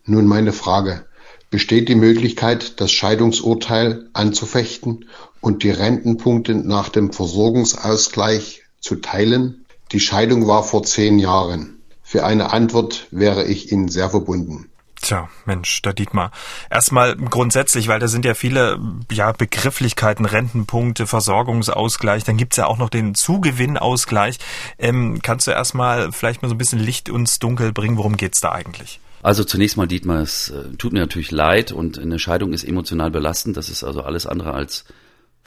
Nun 0.06 0.26
meine 0.26 0.54
Frage. 0.54 1.06
Besteht 1.50 1.90
die 1.90 1.96
Möglichkeit, 1.96 2.80
das 2.80 2.92
Scheidungsurteil 2.92 4.10
anzufechten 4.14 5.06
und 5.42 5.64
die 5.64 5.72
Rentenpunkte 5.72 6.56
nach 6.56 6.90
dem 6.90 7.12
Versorgungsausgleich 7.12 8.64
zu 8.80 8.96
teilen? 8.96 9.66
Die 9.92 10.00
Scheidung 10.00 10.48
war 10.48 10.64
vor 10.64 10.84
zehn 10.84 11.20
Jahren. 11.20 11.82
Für 12.04 12.24
eine 12.24 12.54
Antwort 12.54 13.08
wäre 13.12 13.46
ich 13.46 13.72
Ihnen 13.72 13.90
sehr 13.90 14.10
verbunden. 14.10 14.70
Tja, 15.02 15.30
Mensch, 15.46 15.82
der 15.82 15.94
Dietmar. 15.94 16.32
Erstmal 16.70 17.16
grundsätzlich, 17.16 17.88
weil 17.88 18.00
da 18.00 18.08
sind 18.08 18.26
ja 18.26 18.34
viele 18.34 18.80
ja, 19.12 19.32
Begrifflichkeiten, 19.32 20.26
Rentenpunkte, 20.26 21.08
Versorgungsausgleich, 21.08 22.24
dann 22.26 22.38
gibt's 22.38 22.58
ja 22.58 22.66
auch 22.68 22.78
noch 22.78 22.90
den 22.90 23.16
Zugewinnausgleich. 23.16 24.40
Ähm, 24.78 25.20
kannst 25.22 25.48
du 25.48 25.52
erstmal 25.52 26.12
vielleicht 26.12 26.42
mal 26.42 26.50
so 26.50 26.56
ein 26.56 26.58
bisschen 26.58 26.80
Licht 26.80 27.08
ins 27.08 27.40
Dunkel 27.40 27.72
bringen, 27.72 27.98
worum 27.98 28.18
geht's 28.18 28.42
da 28.42 28.52
eigentlich? 28.52 29.00
Also 29.22 29.44
zunächst 29.44 29.78
mal, 29.78 29.88
Dietmar, 29.88 30.22
es 30.22 30.50
äh, 30.50 30.76
tut 30.78 30.94
mir 30.94 31.00
natürlich 31.00 31.32
leid 31.32 31.72
und 31.72 32.00
eine 32.00 32.20
Scheidung 32.20 32.54
ist 32.54 32.64
emotional 32.64 33.12
belastend. 33.12 33.58
Das 33.58 33.70
ist 33.70 33.84
also 33.84 34.02
alles 34.02 34.26
andere 34.26 34.54
als 34.54 34.86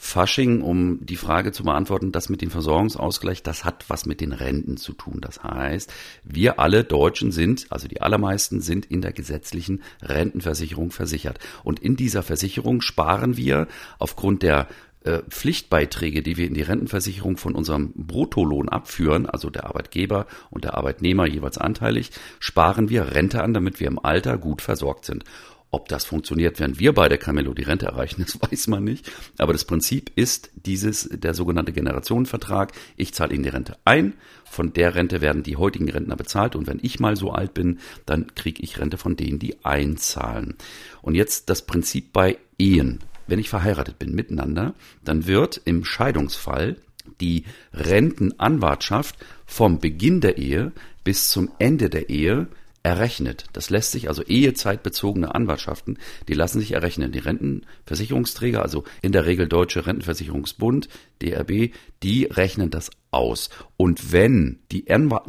Fasching, 0.04 0.62
um 0.62 0.98
die 1.06 1.16
Frage 1.16 1.52
zu 1.52 1.62
beantworten, 1.62 2.10
das 2.10 2.28
mit 2.28 2.42
dem 2.42 2.50
Versorgungsausgleich, 2.50 3.44
das 3.44 3.64
hat 3.64 3.84
was 3.86 4.04
mit 4.04 4.20
den 4.20 4.32
Renten 4.32 4.76
zu 4.76 4.94
tun. 4.94 5.20
Das 5.20 5.44
heißt, 5.44 5.92
wir 6.24 6.58
alle 6.58 6.82
Deutschen 6.82 7.30
sind, 7.30 7.66
also 7.70 7.86
die 7.86 8.02
allermeisten 8.02 8.60
sind 8.60 8.84
in 8.84 9.00
der 9.00 9.12
gesetzlichen 9.12 9.80
Rentenversicherung 10.02 10.90
versichert. 10.90 11.38
Und 11.62 11.78
in 11.78 11.94
dieser 11.94 12.24
Versicherung 12.24 12.80
sparen 12.80 13.36
wir 13.36 13.68
aufgrund 14.00 14.42
der 14.42 14.66
äh, 15.04 15.20
Pflichtbeiträge, 15.30 16.22
die 16.22 16.36
wir 16.36 16.48
in 16.48 16.54
die 16.54 16.62
Rentenversicherung 16.62 17.36
von 17.36 17.54
unserem 17.54 17.92
Bruttolohn 17.94 18.68
abführen, 18.68 19.26
also 19.26 19.50
der 19.50 19.66
Arbeitgeber 19.66 20.26
und 20.50 20.64
der 20.64 20.74
Arbeitnehmer 20.74 21.28
jeweils 21.28 21.58
anteilig, 21.58 22.10
sparen 22.40 22.88
wir 22.88 23.14
Rente 23.14 23.42
an, 23.42 23.54
damit 23.54 23.78
wir 23.78 23.86
im 23.86 24.04
Alter 24.04 24.36
gut 24.36 24.62
versorgt 24.62 25.04
sind. 25.04 25.24
Ob 25.74 25.88
das 25.88 26.04
funktioniert, 26.04 26.60
während 26.60 26.78
wir 26.78 26.92
beide 26.92 27.16
Camelo 27.16 27.54
die 27.54 27.62
Rente 27.62 27.86
erreichen, 27.86 28.22
das 28.26 28.38
weiß 28.40 28.68
man 28.68 28.84
nicht. 28.84 29.10
Aber 29.38 29.54
das 29.54 29.64
Prinzip 29.64 30.12
ist 30.14 30.50
dieses, 30.54 31.08
der 31.10 31.32
sogenannte 31.32 31.72
Generationenvertrag. 31.72 32.72
Ich 32.96 33.14
zahle 33.14 33.34
Ihnen 33.34 33.42
die 33.42 33.48
Rente 33.48 33.78
ein. 33.86 34.12
Von 34.44 34.74
der 34.74 34.94
Rente 34.94 35.22
werden 35.22 35.42
die 35.42 35.56
heutigen 35.56 35.90
Rentner 35.90 36.14
bezahlt. 36.14 36.56
Und 36.56 36.66
wenn 36.66 36.78
ich 36.82 37.00
mal 37.00 37.16
so 37.16 37.32
alt 37.32 37.54
bin, 37.54 37.78
dann 38.04 38.34
kriege 38.34 38.62
ich 38.62 38.78
Rente 38.78 38.98
von 38.98 39.16
denen, 39.16 39.38
die 39.38 39.64
einzahlen. 39.64 40.56
Und 41.00 41.14
jetzt 41.14 41.48
das 41.48 41.62
Prinzip 41.62 42.12
bei 42.12 42.36
Ehen. 42.58 43.00
Wenn 43.26 43.38
ich 43.38 43.48
verheiratet 43.48 43.98
bin 43.98 44.14
miteinander, 44.14 44.74
dann 45.02 45.26
wird 45.26 45.62
im 45.64 45.86
Scheidungsfall 45.86 46.76
die 47.18 47.44
Rentenanwartschaft 47.72 49.16
vom 49.46 49.78
Beginn 49.78 50.20
der 50.20 50.36
Ehe 50.36 50.72
bis 51.02 51.30
zum 51.30 51.50
Ende 51.58 51.88
der 51.88 52.10
Ehe 52.10 52.48
errechnet. 52.82 53.46
Das 53.52 53.70
lässt 53.70 53.92
sich 53.92 54.08
also 54.08 54.22
ehezeitbezogene 54.22 55.34
Anwartschaften, 55.34 55.98
die 56.28 56.34
lassen 56.34 56.60
sich 56.60 56.72
errechnen. 56.72 57.12
Die 57.12 57.20
Rentenversicherungsträger, 57.20 58.62
also 58.62 58.84
in 59.02 59.12
der 59.12 59.26
Regel 59.26 59.48
Deutsche 59.48 59.86
Rentenversicherungsbund, 59.86 60.88
DRB, 61.20 61.72
die 62.02 62.24
rechnen 62.24 62.70
das 62.70 62.90
aus. 63.10 63.50
Und 63.76 64.12
wenn 64.12 64.58
die, 64.72 64.86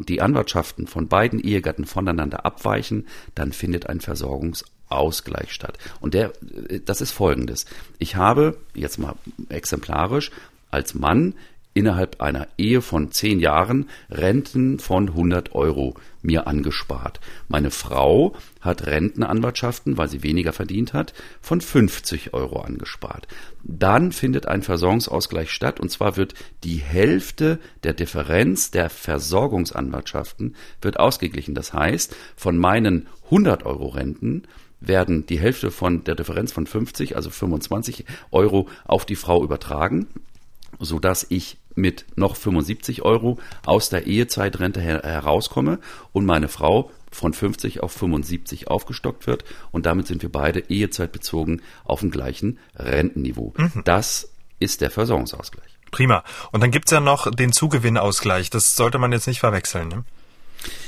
die 0.08 0.22
Anwartschaften 0.22 0.86
von 0.86 1.08
beiden 1.08 1.38
Ehegatten 1.38 1.84
voneinander 1.84 2.44
abweichen, 2.44 3.06
dann 3.34 3.52
findet 3.52 3.88
ein 3.88 4.00
Versorgungsausgleich 4.00 5.52
statt. 5.52 5.78
Und 6.00 6.14
der, 6.14 6.32
das 6.84 7.00
ist 7.00 7.12
folgendes. 7.12 7.66
Ich 7.98 8.16
habe, 8.16 8.58
jetzt 8.74 8.98
mal 8.98 9.14
exemplarisch, 9.48 10.32
als 10.70 10.94
Mann 10.94 11.34
innerhalb 11.74 12.20
einer 12.20 12.46
Ehe 12.56 12.80
von 12.80 13.10
zehn 13.10 13.40
Jahren 13.40 13.88
Renten 14.08 14.78
von 14.78 15.08
100 15.08 15.54
Euro 15.54 15.94
mir 16.22 16.46
angespart. 16.46 17.20
Meine 17.48 17.70
Frau 17.70 18.34
hat 18.60 18.86
Rentenanwartschaften, 18.86 19.98
weil 19.98 20.08
sie 20.08 20.22
weniger 20.22 20.52
verdient 20.52 20.94
hat, 20.94 21.12
von 21.42 21.60
50 21.60 22.32
Euro 22.32 22.60
angespart. 22.60 23.26
Dann 23.64 24.12
findet 24.12 24.46
ein 24.46 24.62
Versorgungsausgleich 24.62 25.50
statt 25.50 25.80
und 25.80 25.90
zwar 25.90 26.16
wird 26.16 26.34
die 26.62 26.78
Hälfte 26.78 27.58
der 27.82 27.92
Differenz 27.92 28.70
der 28.70 28.88
Versorgungsanwartschaften 28.88 30.54
wird 30.80 30.98
ausgeglichen. 30.98 31.54
Das 31.54 31.72
heißt, 31.72 32.14
von 32.36 32.56
meinen 32.56 33.08
100 33.24 33.66
Euro 33.66 33.88
Renten 33.88 34.44
werden 34.80 35.26
die 35.26 35.40
Hälfte 35.40 35.70
von 35.70 36.04
der 36.04 36.14
Differenz 36.14 36.52
von 36.52 36.66
50, 36.66 37.16
also 37.16 37.30
25 37.30 38.04
Euro 38.30 38.68
auf 38.84 39.04
die 39.04 39.16
Frau 39.16 39.42
übertragen 39.42 40.06
so 40.78 40.98
dass 40.98 41.26
ich 41.28 41.58
mit 41.74 42.04
noch 42.16 42.36
75 42.36 43.02
Euro 43.02 43.38
aus 43.64 43.88
der 43.88 44.06
Ehezeitrente 44.06 44.80
her 44.80 45.00
herauskomme 45.02 45.78
und 46.12 46.24
meine 46.24 46.48
Frau 46.48 46.90
von 47.10 47.32
50 47.32 47.82
auf 47.82 47.92
75 47.92 48.68
aufgestockt 48.68 49.26
wird 49.26 49.44
und 49.70 49.86
damit 49.86 50.06
sind 50.06 50.22
wir 50.22 50.30
beide 50.30 50.60
ehezeitbezogen 50.60 51.62
auf 51.84 52.00
dem 52.00 52.10
gleichen 52.10 52.58
Rentenniveau. 52.76 53.54
Mhm. 53.56 53.82
Das 53.84 54.30
ist 54.58 54.80
der 54.80 54.90
Versorgungsausgleich. 54.90 55.78
Prima. 55.90 56.24
Und 56.50 56.62
dann 56.62 56.72
gibt's 56.72 56.90
ja 56.90 56.98
noch 56.98 57.30
den 57.30 57.52
Zugewinnausgleich. 57.52 58.50
Das 58.50 58.74
sollte 58.74 58.98
man 58.98 59.12
jetzt 59.12 59.28
nicht 59.28 59.38
verwechseln. 59.38 59.88
Ne? 59.88 60.04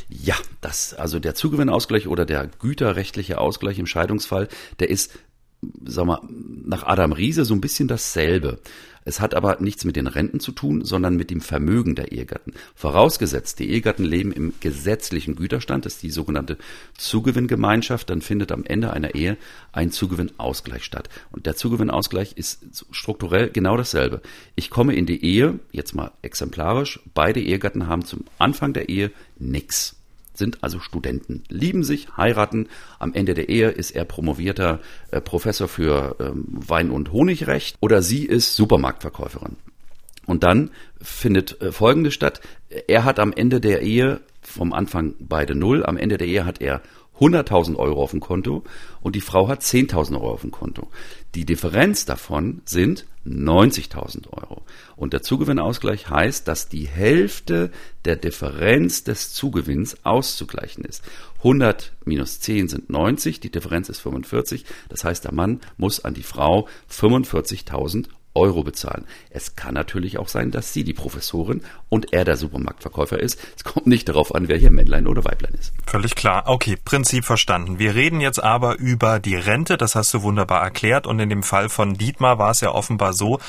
Ja, 0.08 0.34
das, 0.60 0.94
also 0.94 1.20
der 1.20 1.34
Zugewinnausgleich 1.34 2.08
oder 2.08 2.24
der 2.24 2.46
güterrechtliche 2.46 3.38
Ausgleich 3.38 3.78
im 3.78 3.86
Scheidungsfall, 3.86 4.48
der 4.80 4.90
ist, 4.90 5.16
sag 5.84 6.06
mal, 6.06 6.20
nach 6.28 6.84
Adam 6.84 7.12
Riese 7.12 7.44
so 7.44 7.54
ein 7.54 7.60
bisschen 7.60 7.86
dasselbe. 7.86 8.58
Es 9.06 9.20
hat 9.20 9.34
aber 9.34 9.58
nichts 9.60 9.84
mit 9.84 9.94
den 9.94 10.08
Renten 10.08 10.40
zu 10.40 10.50
tun, 10.50 10.84
sondern 10.84 11.16
mit 11.16 11.30
dem 11.30 11.40
Vermögen 11.40 11.94
der 11.94 12.10
Ehegatten. 12.10 12.52
Vorausgesetzt, 12.74 13.60
die 13.60 13.70
Ehegatten 13.70 14.04
leben 14.04 14.32
im 14.32 14.52
gesetzlichen 14.58 15.36
Güterstand, 15.36 15.86
das 15.86 15.94
ist 15.94 16.02
die 16.02 16.10
sogenannte 16.10 16.58
Zugewinngemeinschaft, 16.98 18.10
dann 18.10 18.20
findet 18.20 18.50
am 18.50 18.64
Ende 18.64 18.92
einer 18.92 19.14
Ehe 19.14 19.36
ein 19.70 19.92
Zugewinnausgleich 19.92 20.82
statt. 20.82 21.08
Und 21.30 21.46
der 21.46 21.54
Zugewinnausgleich 21.54 22.32
ist 22.32 22.84
strukturell 22.90 23.50
genau 23.50 23.76
dasselbe. 23.76 24.22
Ich 24.56 24.70
komme 24.70 24.96
in 24.96 25.06
die 25.06 25.24
Ehe, 25.24 25.60
jetzt 25.70 25.94
mal 25.94 26.10
exemplarisch, 26.22 26.98
beide 27.14 27.40
Ehegatten 27.40 27.86
haben 27.86 28.04
zum 28.04 28.24
Anfang 28.38 28.72
der 28.72 28.88
Ehe 28.88 29.12
nichts 29.38 29.96
sind 30.36 30.62
also 30.62 30.80
Studenten, 30.80 31.42
lieben 31.48 31.84
sich, 31.84 32.08
heiraten. 32.16 32.68
Am 32.98 33.12
Ende 33.14 33.34
der 33.34 33.48
Ehe 33.48 33.70
ist 33.70 33.92
er 33.92 34.04
promovierter 34.04 34.80
äh, 35.10 35.20
Professor 35.20 35.68
für 35.68 36.16
ähm, 36.20 36.44
Wein- 36.48 36.90
und 36.90 37.12
Honigrecht 37.12 37.76
oder 37.80 38.02
sie 38.02 38.24
ist 38.24 38.56
Supermarktverkäuferin. 38.56 39.56
Und 40.26 40.42
dann 40.42 40.70
findet 41.00 41.60
äh, 41.60 41.72
Folgendes 41.72 42.14
statt. 42.14 42.40
Er 42.88 43.04
hat 43.04 43.18
am 43.18 43.32
Ende 43.32 43.60
der 43.60 43.82
Ehe 43.82 44.20
vom 44.42 44.72
Anfang 44.72 45.14
beide 45.18 45.54
null. 45.54 45.84
Am 45.84 45.96
Ende 45.96 46.18
der 46.18 46.26
Ehe 46.26 46.44
hat 46.44 46.60
er 46.60 46.82
100.000 47.20 47.76
Euro 47.76 48.02
auf 48.02 48.10
dem 48.10 48.20
Konto 48.20 48.62
und 49.00 49.16
die 49.16 49.20
Frau 49.20 49.48
hat 49.48 49.62
10.000 49.62 50.14
Euro 50.14 50.32
auf 50.32 50.42
dem 50.42 50.50
Konto. 50.50 50.88
Die 51.34 51.44
Differenz 51.44 52.04
davon 52.04 52.62
sind 52.64 53.06
90.000 53.26 54.28
Euro. 54.32 54.62
Und 54.94 55.12
der 55.12 55.22
Zugewinnausgleich 55.22 56.08
heißt, 56.08 56.46
dass 56.46 56.68
die 56.68 56.86
Hälfte 56.86 57.70
der 58.04 58.16
Differenz 58.16 59.04
des 59.04 59.32
Zugewinns 59.32 60.04
auszugleichen 60.04 60.84
ist. 60.84 61.02
100 61.38 61.92
minus 62.04 62.40
10 62.40 62.68
sind 62.68 62.90
90, 62.90 63.40
die 63.40 63.50
Differenz 63.50 63.88
ist 63.88 64.00
45. 64.00 64.64
Das 64.88 65.04
heißt, 65.04 65.24
der 65.24 65.34
Mann 65.34 65.60
muss 65.76 66.04
an 66.04 66.14
die 66.14 66.22
Frau 66.22 66.68
45.000 66.90 68.06
Euro 68.36 68.62
bezahlen. 68.62 69.06
Es 69.30 69.56
kann 69.56 69.74
natürlich 69.74 70.18
auch 70.18 70.28
sein, 70.28 70.50
dass 70.50 70.72
sie 70.72 70.84
die 70.84 70.92
Professorin 70.92 71.62
und 71.88 72.12
er 72.12 72.24
der 72.24 72.36
Supermarktverkäufer 72.36 73.18
ist. 73.18 73.40
Es 73.56 73.64
kommt 73.64 73.86
nicht 73.86 74.08
darauf 74.08 74.34
an, 74.34 74.48
wer 74.48 74.58
hier 74.58 74.70
Männlein 74.70 75.06
oder 75.06 75.24
Weiblein 75.24 75.54
ist. 75.54 75.72
Völlig 75.96 76.14
klar. 76.14 76.42
Okay, 76.44 76.76
Prinzip 76.76 77.24
verstanden. 77.24 77.78
Wir 77.78 77.94
reden 77.94 78.20
jetzt 78.20 78.44
aber 78.44 78.76
über 78.76 79.18
die 79.18 79.34
Rente. 79.34 79.78
Das 79.78 79.94
hast 79.94 80.12
du 80.12 80.20
wunderbar 80.20 80.62
erklärt. 80.62 81.06
Und 81.06 81.18
in 81.20 81.30
dem 81.30 81.42
Fall 81.42 81.70
von 81.70 81.94
Dietmar 81.94 82.38
war 82.38 82.50
es 82.50 82.60
ja 82.60 82.70
offenbar 82.70 83.14
so, 83.14 83.40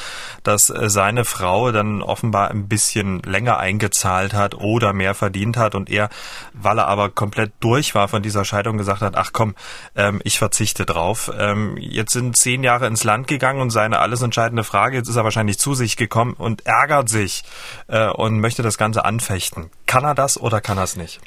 dass 0.43 0.69
äh, 0.69 0.89
seine 0.89 1.25
Frau 1.25 1.73
dann 1.73 2.01
offenbar 2.01 2.49
ein 2.49 2.69
bisschen 2.69 3.21
länger 3.23 3.57
eingezahlt 3.57 4.33
hat 4.33 4.55
oder 4.55 4.93
mehr 4.93 5.13
verdient 5.13 5.57
hat 5.57 5.75
und 5.75 5.89
er, 5.89 6.07
weil 6.53 6.79
er 6.79 6.87
aber 6.87 7.09
komplett 7.09 7.51
durch 7.59 7.95
war 7.95 8.07
von 8.07 8.23
dieser 8.23 8.45
Scheidung, 8.45 8.77
gesagt 8.77 9.01
hat, 9.01 9.17
ach 9.17 9.31
komm, 9.33 9.53
ähm, 9.97 10.21
ich 10.23 10.39
verzichte 10.39 10.85
drauf. 10.85 11.29
Ähm, 11.37 11.75
jetzt 11.77 12.13
sind 12.13 12.37
zehn 12.37 12.63
Jahre 12.63 12.87
ins 12.87 13.03
Land 13.03 13.27
gegangen 13.27 13.59
und 13.59 13.71
seine 13.71 13.99
alles 13.99 14.21
entscheidende 14.21 14.63
Frage. 14.63 14.95
Jetzt 14.95 15.09
ist 15.09 15.17
er 15.17 15.25
wahrscheinlich 15.25 15.59
zu 15.59 15.73
sich 15.73 15.97
gekommen 15.97 16.31
und 16.31 16.65
ärgert 16.65 17.09
sich 17.09 17.43
äh, 17.87 18.07
und 18.07 18.39
möchte 18.39 18.63
das 18.63 18.77
Ganze 18.77 19.03
anfechten. 19.03 19.69
Kann 19.85 20.05
er 20.05 20.15
das 20.15 20.39
oder 20.39 20.61
kann 20.61 20.77
er 20.77 20.85
es 20.85 20.95
nicht? 20.95 21.19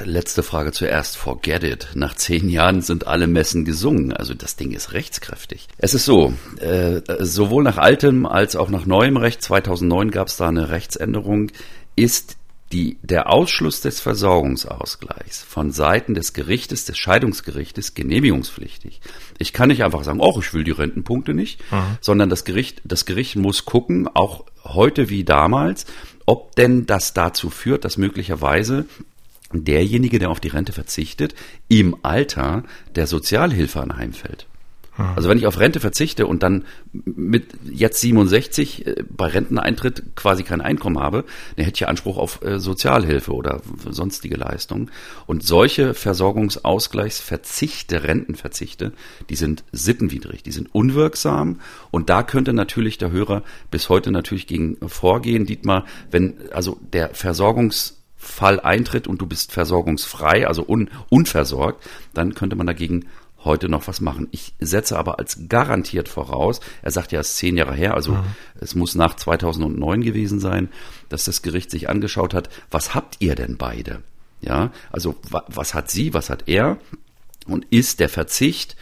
Letzte 0.00 0.42
Frage 0.42 0.57
zuerst. 0.72 1.16
Forget 1.16 1.64
it. 1.64 1.88
Nach 1.94 2.14
zehn 2.14 2.48
Jahren 2.48 2.82
sind 2.82 3.06
alle 3.06 3.26
Messen 3.26 3.64
gesungen. 3.64 4.12
Also 4.12 4.34
das 4.34 4.56
Ding 4.56 4.72
ist 4.72 4.92
rechtskräftig. 4.92 5.68
Es 5.78 5.94
ist 5.94 6.04
so, 6.04 6.34
äh, 6.60 7.00
sowohl 7.20 7.62
nach 7.62 7.78
altem 7.78 8.26
als 8.26 8.56
auch 8.56 8.70
nach 8.70 8.86
neuem 8.86 9.16
Recht, 9.16 9.42
2009 9.42 10.10
gab 10.10 10.28
es 10.28 10.36
da 10.36 10.48
eine 10.48 10.70
Rechtsänderung, 10.70 11.50
ist 11.96 12.36
die, 12.72 12.98
der 13.02 13.30
Ausschluss 13.30 13.80
des 13.80 14.00
Versorgungsausgleichs 14.00 15.42
von 15.42 15.70
Seiten 15.70 16.14
des 16.14 16.34
Gerichtes, 16.34 16.84
des 16.84 16.98
Scheidungsgerichtes, 16.98 17.94
genehmigungspflichtig. 17.94 19.00
Ich 19.38 19.52
kann 19.52 19.68
nicht 19.68 19.84
einfach 19.84 20.04
sagen, 20.04 20.20
oh, 20.20 20.38
ich 20.38 20.52
will 20.52 20.64
die 20.64 20.72
Rentenpunkte 20.72 21.32
nicht, 21.32 21.60
mhm. 21.72 21.96
sondern 22.00 22.28
das 22.28 22.44
Gericht, 22.44 22.82
das 22.84 23.06
Gericht 23.06 23.36
muss 23.36 23.64
gucken, 23.64 24.08
auch 24.12 24.44
heute 24.64 25.08
wie 25.08 25.24
damals, 25.24 25.86
ob 26.26 26.54
denn 26.56 26.84
das 26.84 27.14
dazu 27.14 27.48
führt, 27.48 27.86
dass 27.86 27.96
möglicherweise 27.96 28.84
derjenige, 29.52 30.18
der 30.18 30.30
auf 30.30 30.40
die 30.40 30.48
Rente 30.48 30.72
verzichtet, 30.72 31.34
im 31.68 31.96
Alter 32.02 32.64
der 32.94 33.06
Sozialhilfe 33.06 33.80
anheimfällt. 33.80 34.46
Also 34.98 35.28
wenn 35.28 35.38
ich 35.38 35.46
auf 35.46 35.60
Rente 35.60 35.78
verzichte 35.78 36.26
und 36.26 36.42
dann 36.42 36.64
mit 36.92 37.52
jetzt 37.70 38.00
67 38.00 38.84
äh, 38.86 39.04
bei 39.08 39.28
Renteneintritt 39.28 40.16
quasi 40.16 40.42
kein 40.42 40.60
Einkommen 40.60 40.98
habe, 40.98 41.22
dann 41.54 41.64
hätte 41.64 41.76
ich 41.76 41.88
Anspruch 41.88 42.18
auf 42.18 42.42
äh, 42.42 42.58
Sozialhilfe 42.58 43.32
oder 43.32 43.60
sonstige 43.88 44.36
Leistungen. 44.36 44.90
Und 45.26 45.46
solche 45.46 45.94
Versorgungsausgleichsverzichte, 45.94 48.02
Rentenverzichte, 48.02 48.92
die 49.30 49.36
sind 49.36 49.62
sittenwidrig, 49.70 50.42
die 50.42 50.50
sind 50.50 50.74
unwirksam. 50.74 51.60
Und 51.92 52.10
da 52.10 52.24
könnte 52.24 52.52
natürlich 52.52 52.98
der 52.98 53.12
Hörer 53.12 53.44
bis 53.70 53.88
heute 53.88 54.10
natürlich 54.10 54.48
gegen 54.48 54.78
vorgehen, 54.88 55.46
Dietmar, 55.46 55.86
wenn 56.10 56.34
also 56.50 56.80
der 56.92 57.14
Versorgungsfall 58.18 58.60
eintritt 58.60 59.06
und 59.06 59.20
du 59.20 59.26
bist 59.26 59.52
versorgungsfrei, 59.52 60.46
also 60.46 60.64
un, 60.66 60.90
unversorgt, 61.08 61.84
dann 62.14 62.34
könnte 62.34 62.56
man 62.56 62.66
dagegen 62.66 63.06
heute 63.44 63.68
noch 63.68 63.86
was 63.86 64.00
machen. 64.00 64.28
Ich 64.32 64.52
setze 64.58 64.98
aber 64.98 65.18
als 65.18 65.48
garantiert 65.48 66.08
voraus, 66.08 66.60
er 66.82 66.90
sagt 66.90 67.12
ja, 67.12 67.20
es 67.20 67.30
ist 67.30 67.36
zehn 67.36 67.56
Jahre 67.56 67.74
her, 67.74 67.94
also 67.94 68.12
mhm. 68.12 68.24
es 68.60 68.74
muss 68.74 68.94
nach 68.94 69.14
2009 69.14 70.02
gewesen 70.02 70.40
sein, 70.40 70.68
dass 71.08 71.24
das 71.24 71.42
Gericht 71.42 71.70
sich 71.70 71.88
angeschaut 71.88 72.34
hat, 72.34 72.50
was 72.70 72.94
habt 72.94 73.16
ihr 73.20 73.34
denn 73.36 73.56
beide? 73.56 74.02
Ja, 74.40 74.70
also 74.90 75.16
wa 75.30 75.44
was 75.48 75.74
hat 75.74 75.90
sie, 75.90 76.14
was 76.14 76.30
hat 76.30 76.44
er? 76.46 76.78
Und 77.46 77.64
ist 77.70 78.00
der 78.00 78.08
Verzicht 78.08 78.76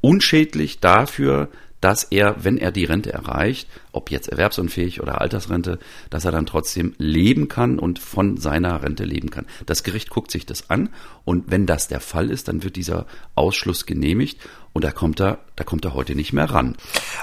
unschädlich 0.00 0.80
dafür, 0.80 1.48
dass 1.82 2.04
er, 2.04 2.44
wenn 2.44 2.56
er 2.56 2.72
die 2.72 2.84
Rente 2.84 3.12
erreicht, 3.12 3.68
ob 3.90 4.10
jetzt 4.10 4.28
erwerbsunfähig 4.28 5.02
oder 5.02 5.20
Altersrente, 5.20 5.78
dass 6.10 6.24
er 6.24 6.32
dann 6.32 6.46
trotzdem 6.46 6.94
leben 6.96 7.48
kann 7.48 7.78
und 7.78 7.98
von 7.98 8.36
seiner 8.38 8.82
Rente 8.82 9.04
leben 9.04 9.30
kann. 9.30 9.46
Das 9.66 9.82
Gericht 9.82 10.08
guckt 10.08 10.30
sich 10.30 10.46
das 10.46 10.70
an 10.70 10.90
und 11.24 11.50
wenn 11.50 11.66
das 11.66 11.88
der 11.88 12.00
Fall 12.00 12.30
ist, 12.30 12.48
dann 12.48 12.62
wird 12.62 12.76
dieser 12.76 13.04
Ausschluss 13.34 13.84
genehmigt 13.84 14.38
und 14.72 14.84
da 14.84 14.92
kommt 14.92 15.20
er, 15.20 15.40
da 15.56 15.64
kommt 15.64 15.84
er 15.84 15.92
heute 15.92 16.14
nicht 16.14 16.32
mehr 16.32 16.48
ran. 16.50 16.76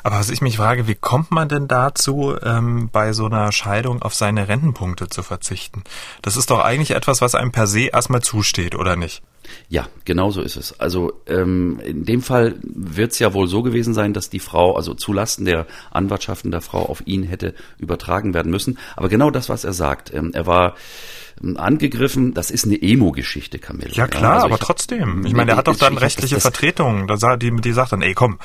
Aber 0.04 0.18
was 0.18 0.30
ich 0.30 0.42
mich 0.42 0.58
frage, 0.58 0.88
wie 0.88 0.96
kommt 0.96 1.32
man 1.32 1.48
denn 1.48 1.70
dazu, 1.70 2.36
ähm, 2.44 2.90
bei 2.92 3.14
so 3.14 3.26
einer 3.26 3.54
Scheidung 3.54 4.02
auf 4.02 4.14
seine 4.14 4.50
Rentenpunkte 4.50 5.08
zu 5.08 5.24
verzichten? 5.24 5.84
Das 6.22 6.36
ist 6.36 6.52
doch 6.52 6.60
eigentlich 6.60 6.92
etwas, 6.92 7.22
was 7.22 7.34
einem 7.34 7.54
per 7.54 7.66
se 7.66 7.88
erstmal 7.88 8.22
zusteht, 8.22 8.76
oder 8.76 8.98
nicht? 8.98 9.24
Ja, 9.68 9.88
genau 10.06 10.32
so 10.32 10.42
ist 10.42 10.56
es. 10.56 10.80
Also 10.80 11.14
ähm, 11.28 11.80
in 11.84 12.06
dem 12.06 12.22
Fall 12.22 12.56
wird 12.64 13.12
es 13.12 13.20
ja 13.20 13.34
wohl 13.34 13.48
so 13.48 13.64
gewesen 13.64 13.94
sein, 13.94 14.14
dass 14.14 14.30
die 14.30 14.40
Frau, 14.40 14.76
also 14.76 14.94
zulasten 14.94 15.46
der 15.46 15.68
Anwartschaften 15.92 16.52
der 16.52 16.62
Frau 16.62 16.86
auf 16.86 17.06
ihn 17.06 17.24
hätte 17.24 17.54
übertragen 17.78 18.34
werden 18.34 18.52
müssen. 18.52 18.78
Aber 18.96 19.10
genau 19.10 19.32
das, 19.32 19.50
was 19.50 19.64
er 19.64 19.74
sagt, 19.74 20.14
ähm, 20.14 20.32
er 20.34 20.46
war 20.46 20.76
ähm, 21.44 21.58
angegriffen, 21.58 22.34
das 22.34 22.52
ist 22.52 22.66
eine 22.66 22.82
Emo-Geschichte, 22.82 23.60
Camille. 23.60 23.92
Ja 23.94 24.08
klar, 24.08 24.24
ja, 24.24 24.34
also 24.36 24.46
aber 24.48 24.56
ich 24.56 24.62
trotzdem. 24.62 25.26
Ich 25.26 25.34
meine, 25.34 25.52
er 25.52 25.58
hat 25.58 25.68
doch 25.68 25.78
dann 25.78 25.98
rechtliche 25.98 26.36
das, 26.36 26.44
das, 26.44 26.52
Vertretung. 26.52 27.08
Da, 27.08 27.38
die, 27.38 27.56
die 27.56 27.72
sagt 27.72 27.92
dann, 27.92 28.02
ey 28.02 28.14
komm, 28.14 28.40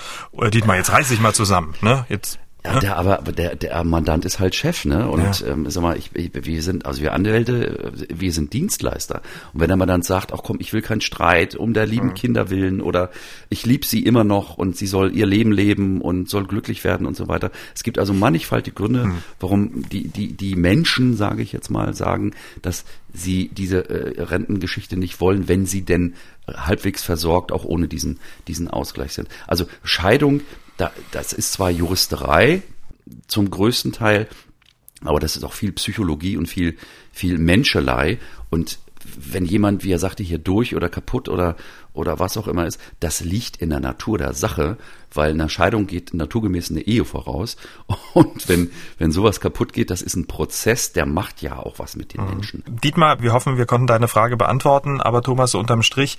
Dietmar, 0.52 0.76
jetzt 0.76 0.92
reiß 0.92 1.08
dich 1.08 1.20
mal 1.20 1.34
zusammen. 1.34 1.74
Ne? 1.80 2.06
Jetzt 2.08 2.38
ja, 2.66 2.80
der, 2.80 2.96
aber 2.96 3.18
der, 3.18 3.56
der 3.56 3.84
Mandant 3.84 4.24
ist 4.24 4.38
halt 4.38 4.54
Chef, 4.54 4.86
ne? 4.86 5.06
Und 5.10 5.40
ja. 5.40 5.48
ähm, 5.48 5.68
sag 5.68 5.82
mal, 5.82 5.98
ich, 5.98 6.10
ich, 6.14 6.30
wir 6.32 6.62
sind, 6.62 6.86
also 6.86 7.02
wir 7.02 7.12
Anwälte, 7.12 7.92
wir 8.08 8.32
sind 8.32 8.54
Dienstleister. 8.54 9.20
Und 9.52 9.60
wenn 9.60 9.68
der 9.68 9.76
Mandant 9.76 10.06
sagt, 10.06 10.32
ach 10.32 10.40
komm, 10.42 10.56
ich 10.60 10.72
will 10.72 10.80
keinen 10.80 11.02
Streit 11.02 11.54
um 11.56 11.74
der 11.74 11.84
lieben 11.84 12.08
mhm. 12.08 12.14
Kinder 12.14 12.48
willen 12.48 12.80
oder 12.80 13.10
ich 13.50 13.66
liebe 13.66 13.86
sie 13.86 14.02
immer 14.02 14.24
noch 14.24 14.56
und 14.56 14.78
sie 14.78 14.86
soll 14.86 15.14
ihr 15.14 15.26
Leben 15.26 15.52
leben 15.52 16.00
und 16.00 16.30
soll 16.30 16.46
glücklich 16.46 16.84
werden 16.84 17.06
und 17.06 17.16
so 17.16 17.28
weiter. 17.28 17.50
Es 17.74 17.82
gibt 17.82 17.98
also 17.98 18.14
mannigfaltige 18.14 18.74
Gründe, 18.74 19.04
mhm. 19.04 19.18
warum 19.40 19.88
die, 19.90 20.08
die, 20.08 20.32
die 20.32 20.56
Menschen, 20.56 21.16
sage 21.18 21.42
ich 21.42 21.52
jetzt 21.52 21.70
mal, 21.70 21.92
sagen, 21.92 22.32
dass 22.62 22.86
sie 23.12 23.48
diese 23.48 23.90
äh, 23.90 24.22
Rentengeschichte 24.22 24.96
nicht 24.96 25.20
wollen, 25.20 25.48
wenn 25.48 25.66
sie 25.66 25.82
denn 25.82 26.14
halbwegs 26.48 27.02
versorgt, 27.02 27.52
auch 27.52 27.64
ohne 27.64 27.88
diesen, 27.88 28.20
diesen 28.48 28.68
Ausgleich 28.68 29.12
sind. 29.12 29.28
Also 29.46 29.66
Scheidung 29.82 30.40
da, 30.76 30.92
das 31.12 31.32
ist 31.32 31.52
zwar 31.52 31.70
Juristerei 31.70 32.62
zum 33.26 33.50
größten 33.50 33.92
Teil, 33.92 34.28
aber 35.02 35.20
das 35.20 35.36
ist 35.36 35.44
auch 35.44 35.52
viel 35.52 35.72
Psychologie 35.72 36.36
und 36.36 36.46
viel, 36.46 36.76
viel 37.12 37.38
Menschelei. 37.38 38.18
Und 38.50 38.78
wenn 39.16 39.44
jemand, 39.44 39.84
wie 39.84 39.92
er 39.92 39.98
sagte, 39.98 40.22
hier 40.22 40.38
durch 40.38 40.74
oder 40.74 40.88
kaputt 40.88 41.28
oder, 41.28 41.56
oder 41.92 42.18
was 42.18 42.36
auch 42.36 42.48
immer 42.48 42.66
ist, 42.66 42.80
das 43.00 43.20
liegt 43.20 43.58
in 43.58 43.70
der 43.70 43.80
Natur 43.80 44.18
der 44.18 44.32
Sache, 44.32 44.78
weil 45.12 45.30
in 45.30 45.40
einer 45.40 45.50
Scheidung 45.50 45.86
geht 45.86 46.14
naturgemäß 46.14 46.70
eine 46.70 46.80
Ehe 46.80 47.04
voraus. 47.04 47.56
Und 48.14 48.48
wenn, 48.48 48.70
wenn 48.98 49.12
sowas 49.12 49.40
kaputt 49.40 49.72
geht, 49.72 49.90
das 49.90 50.02
ist 50.02 50.16
ein 50.16 50.26
Prozess, 50.26 50.92
der 50.92 51.06
macht 51.06 51.42
ja 51.42 51.56
auch 51.58 51.78
was 51.78 51.96
mit 51.96 52.14
den 52.14 52.22
mhm. 52.22 52.30
Menschen. 52.30 52.64
Dietmar, 52.66 53.20
wir 53.22 53.32
hoffen, 53.32 53.58
wir 53.58 53.66
konnten 53.66 53.86
deine 53.86 54.08
Frage 54.08 54.36
beantworten, 54.36 55.00
aber 55.00 55.22
Thomas, 55.22 55.54
unterm 55.54 55.82
Strich, 55.82 56.18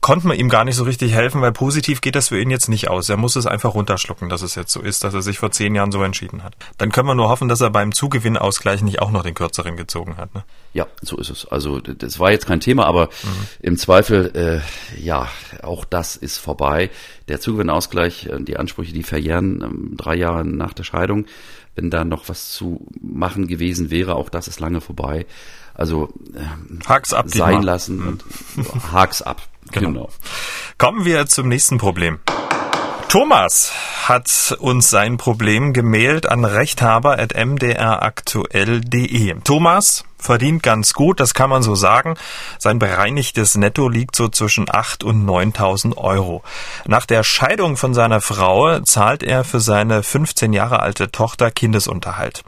konnte 0.00 0.26
man 0.26 0.38
ihm 0.38 0.48
gar 0.48 0.64
nicht 0.64 0.76
so 0.76 0.84
richtig 0.84 1.12
helfen, 1.12 1.42
weil 1.42 1.52
positiv 1.52 2.00
geht 2.00 2.14
das 2.14 2.28
für 2.28 2.40
ihn 2.40 2.50
jetzt 2.50 2.68
nicht 2.68 2.88
aus. 2.88 3.08
Er 3.10 3.18
muss 3.18 3.36
es 3.36 3.46
einfach 3.46 3.74
runterschlucken, 3.74 4.30
dass 4.30 4.40
es 4.40 4.54
jetzt 4.54 4.72
so 4.72 4.80
ist, 4.80 5.04
dass 5.04 5.12
er 5.12 5.20
sich 5.20 5.38
vor 5.38 5.50
zehn 5.50 5.74
Jahren 5.74 5.92
so 5.92 6.02
entschieden 6.02 6.42
hat. 6.42 6.56
Dann 6.78 6.90
können 6.90 7.06
wir 7.06 7.14
nur 7.14 7.28
hoffen, 7.28 7.48
dass 7.48 7.60
er 7.60 7.70
beim 7.70 7.92
Zugewinnausgleich 7.92 8.82
nicht 8.82 9.02
auch 9.02 9.10
noch 9.10 9.22
den 9.22 9.34
kürzeren 9.34 9.76
gezogen 9.76 10.16
hat. 10.16 10.34
Ne? 10.34 10.44
Ja, 10.72 10.86
so 11.02 11.18
ist 11.18 11.28
es. 11.28 11.46
Also 11.46 11.80
das 11.80 12.18
war 12.18 12.30
jetzt 12.30 12.46
kein 12.46 12.60
Thema, 12.60 12.86
aber 12.86 13.06
mhm. 13.06 13.46
im 13.60 13.76
Zweifel, 13.76 14.62
äh, 14.96 15.00
ja, 15.00 15.28
auch 15.62 15.84
das 15.84 16.16
ist 16.16 16.38
vorbei. 16.38 16.90
Der 17.28 17.40
Zugewinnausgleich, 17.40 18.26
äh, 18.26 18.40
die 18.40 18.56
Ansprüche, 18.56 18.94
die 18.94 19.02
verjähren 19.02 19.60
äh, 19.60 19.96
drei 19.96 20.14
Jahre 20.14 20.46
nach 20.46 20.72
der 20.72 20.84
Scheidung. 20.84 21.26
Wenn 21.74 21.90
da 21.90 22.04
noch 22.04 22.28
was 22.28 22.52
zu 22.52 22.86
machen 23.00 23.46
gewesen 23.46 23.90
wäre, 23.90 24.16
auch 24.16 24.30
das 24.30 24.48
ist 24.48 24.60
lange 24.60 24.80
vorbei. 24.80 25.26
Also 25.74 26.08
äh, 26.34 26.86
Haks 26.86 27.12
ab, 27.12 27.28
sein 27.28 27.62
lassen 27.62 27.98
mhm. 27.98 28.08
und 28.08 28.24
Haks 28.92 29.20
ab. 29.20 29.49
Genau. 29.72 29.88
genau. 29.88 30.08
Kommen 30.78 31.04
wir 31.04 31.26
zum 31.26 31.48
nächsten 31.48 31.78
Problem. 31.78 32.20
Thomas 33.08 33.72
hat 34.08 34.56
uns 34.60 34.88
sein 34.90 35.16
Problem 35.16 35.72
gemailt 35.72 36.26
an 36.26 36.44
rechthaber.mdraktuell.de. 36.44 39.34
Thomas 39.42 40.04
verdient 40.20 40.62
ganz 40.62 40.94
gut, 40.94 41.20
das 41.20 41.34
kann 41.34 41.50
man 41.50 41.62
so 41.62 41.74
sagen. 41.74 42.14
Sein 42.58 42.78
bereinigtes 42.78 43.56
Netto 43.56 43.88
liegt 43.88 44.16
so 44.16 44.28
zwischen 44.28 44.66
8 44.70 45.04
und 45.04 45.26
9.000 45.26 45.96
Euro. 45.96 46.42
Nach 46.86 47.06
der 47.06 47.22
Scheidung 47.22 47.76
von 47.76 47.94
seiner 47.94 48.20
Frau 48.20 48.80
zahlt 48.80 49.22
er 49.22 49.44
für 49.44 49.60
seine 49.60 50.02
15 50.02 50.52
Jahre 50.52 50.80
alte 50.80 51.10
Tochter 51.10 51.50
Kindesunterhalt. 51.50 52.42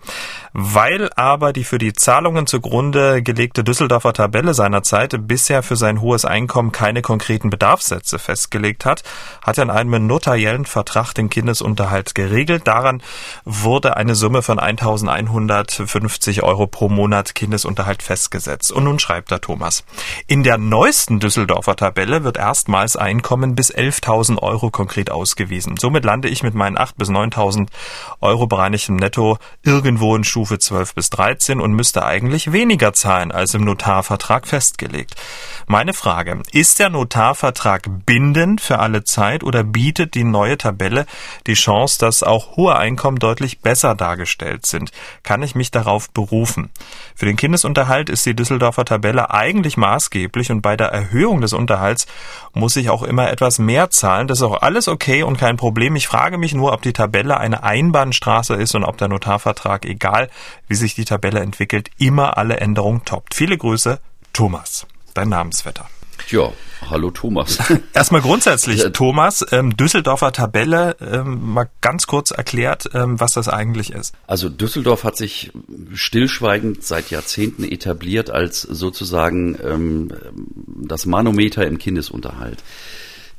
Weil 0.54 1.10
aber 1.16 1.54
die 1.54 1.64
für 1.64 1.78
die 1.78 1.94
Zahlungen 1.94 2.46
zugrunde 2.46 3.22
gelegte 3.22 3.64
Düsseldorfer 3.64 4.12
Tabelle 4.12 4.52
seinerzeit 4.52 5.16
bisher 5.26 5.62
für 5.62 5.76
sein 5.76 6.02
hohes 6.02 6.26
Einkommen 6.26 6.72
keine 6.72 7.00
konkreten 7.00 7.48
Bedarfssätze 7.48 8.18
festgelegt 8.18 8.84
hat, 8.84 9.02
hat 9.42 9.56
er 9.56 9.64
in 9.64 9.70
einem 9.70 10.06
notariellen 10.06 10.66
Vertrag 10.66 11.14
den 11.14 11.30
Kindesunterhalt 11.30 12.14
geregelt. 12.14 12.66
Daran 12.66 13.02
wurde 13.46 13.96
eine 13.96 14.14
Summe 14.14 14.42
von 14.42 14.58
1.150 14.58 16.42
Euro 16.42 16.66
pro 16.66 16.90
Monat 16.90 17.34
Kindesunterhalt 17.62 18.02
festgesetzt. 18.02 18.72
Und 18.72 18.84
nun 18.84 18.98
schreibt 18.98 19.30
er 19.30 19.40
Thomas. 19.40 19.84
In 20.26 20.42
der 20.42 20.58
neuesten 20.58 21.20
Düsseldorfer 21.20 21.76
Tabelle 21.76 22.24
wird 22.24 22.36
erstmals 22.36 22.96
Einkommen 22.96 23.54
bis 23.54 23.72
11.000 23.72 24.38
Euro 24.38 24.70
konkret 24.70 25.10
ausgewiesen. 25.10 25.76
Somit 25.76 26.04
lande 26.04 26.28
ich 26.28 26.42
mit 26.42 26.54
meinen 26.54 26.76
8.000 26.76 26.92
bis 26.96 27.08
9.000 27.08 27.68
Euro 28.20 28.46
bereinigtem 28.46 28.96
Netto 28.96 29.38
irgendwo 29.62 30.16
in 30.16 30.24
Stufe 30.24 30.42
Stufe 30.42 30.58
12 30.58 30.94
bis 30.94 31.10
13 31.10 31.60
und 31.60 31.72
müsste 31.72 32.04
eigentlich 32.04 32.52
weniger 32.52 32.92
zahlen 32.92 33.30
als 33.30 33.54
im 33.54 33.64
Notarvertrag 33.64 34.46
festgelegt. 34.46 35.14
Meine 35.66 35.94
Frage, 35.94 36.42
ist 36.52 36.80
der 36.80 36.90
Notarvertrag 36.90 37.88
bindend 38.04 38.60
für 38.60 38.80
alle 38.80 39.04
Zeit 39.04 39.44
oder 39.44 39.62
bietet 39.62 40.14
die 40.14 40.24
neue 40.24 40.58
Tabelle 40.58 41.06
die 41.46 41.54
Chance, 41.54 41.98
dass 41.98 42.22
auch 42.22 42.56
hohe 42.56 42.76
Einkommen 42.76 43.18
deutlich 43.18 43.60
besser 43.60 43.94
dargestellt 43.94 44.66
sind? 44.66 44.90
Kann 45.22 45.42
ich 45.42 45.54
mich 45.54 45.70
darauf 45.70 46.10
berufen? 46.10 46.70
Für 47.14 47.26
den 47.26 47.36
Kindesunterhalt 47.52 48.08
ist 48.08 48.24
die 48.24 48.34
Düsseldorfer 48.34 48.86
Tabelle 48.86 49.30
eigentlich 49.30 49.76
maßgeblich 49.76 50.50
und 50.50 50.62
bei 50.62 50.74
der 50.74 50.86
Erhöhung 50.86 51.42
des 51.42 51.52
Unterhalts 51.52 52.06
muss 52.54 52.76
ich 52.76 52.88
auch 52.88 53.02
immer 53.02 53.30
etwas 53.30 53.58
mehr 53.58 53.90
zahlen. 53.90 54.26
Das 54.26 54.38
ist 54.38 54.42
auch 54.42 54.62
alles 54.62 54.88
okay 54.88 55.22
und 55.22 55.36
kein 55.36 55.58
Problem. 55.58 55.94
Ich 55.94 56.06
frage 56.06 56.38
mich 56.38 56.54
nur, 56.54 56.72
ob 56.72 56.80
die 56.80 56.94
Tabelle 56.94 57.36
eine 57.36 57.62
Einbahnstraße 57.62 58.54
ist 58.54 58.74
und 58.74 58.84
ob 58.84 58.96
der 58.96 59.08
Notarvertrag, 59.08 59.84
egal 59.84 60.30
wie 60.66 60.74
sich 60.76 60.94
die 60.94 61.04
Tabelle 61.04 61.40
entwickelt, 61.40 61.90
immer 61.98 62.38
alle 62.38 62.56
Änderungen 62.56 63.04
toppt. 63.04 63.34
Viele 63.34 63.58
Grüße, 63.58 64.00
Thomas, 64.32 64.86
dein 65.12 65.28
Namensvetter. 65.28 65.84
Ja, 66.28 66.52
hallo 66.88 67.10
Thomas. 67.10 67.58
Erstmal 67.92 68.22
grundsätzlich, 68.22 68.82
Thomas, 68.92 69.44
ähm, 69.52 69.76
Düsseldorfer 69.76 70.32
Tabelle, 70.32 70.96
ähm, 71.00 71.52
mal 71.52 71.68
ganz 71.80 72.06
kurz 72.06 72.30
erklärt, 72.30 72.88
ähm, 72.94 73.20
was 73.20 73.32
das 73.32 73.48
eigentlich 73.48 73.92
ist. 73.92 74.14
Also 74.26 74.48
Düsseldorf 74.48 75.04
hat 75.04 75.16
sich 75.16 75.52
stillschweigend 75.94 76.82
seit 76.84 77.10
Jahrzehnten 77.10 77.64
etabliert 77.64 78.30
als 78.30 78.62
sozusagen 78.62 79.58
ähm, 79.62 80.12
das 80.66 81.06
Manometer 81.06 81.66
im 81.66 81.78
Kindesunterhalt. 81.78 82.62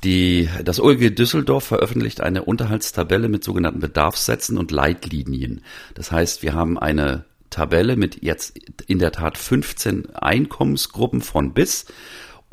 Die, 0.04 0.50
das 0.63 0.82
OLG 0.82 1.15
Düsseldorf 1.15 1.63
veröffentlicht 1.63 2.19
eine 2.19 2.43
Unterhaltstabelle 2.43 3.30
mit 3.30 3.43
sogenannten 3.43 3.80
Bedarfssätzen 3.80 4.58
und 4.58 4.72
Leitlinien. 4.72 5.62
Das 5.96 6.12
heißt, 6.12 6.43
wir 6.43 6.54
haben 6.54 6.78
eine 6.78 7.24
Tabelle 7.54 7.96
mit 7.96 8.22
jetzt 8.22 8.58
in 8.88 9.00
der 9.00 9.12
Tat 9.12 9.38
15 9.38 10.15
Einkommensgruppen 10.15 11.22
von 11.22 11.54
bis. 11.54 11.86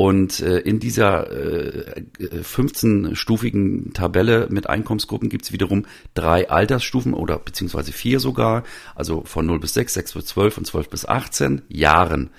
Und 0.00 0.40
äh, 0.40 0.60
in 0.60 0.80
dieser 0.80 1.30
äh, 1.30 2.06
15-stufigen 2.18 3.92
Tabelle 3.92 4.46
mit 4.48 4.66
Einkommensgruppen 4.66 5.28
gibt's 5.28 5.52
wiederum 5.52 5.84
drei 6.14 6.48
Altersstufen 6.48 7.12
oder 7.12 7.38
beziehungsweise 7.38 7.92
vier 7.92 8.18
sogar, 8.18 8.64
also 8.94 9.24
von 9.26 9.44
0 9.44 9.60
bis 9.60 9.74
6, 9.74 9.92
6 9.92 10.14
bis 10.14 10.24
12 10.24 10.56
und 10.56 10.66
12 10.66 10.88
bis 10.88 11.04
18 11.04 11.60
Jahren 11.68 12.30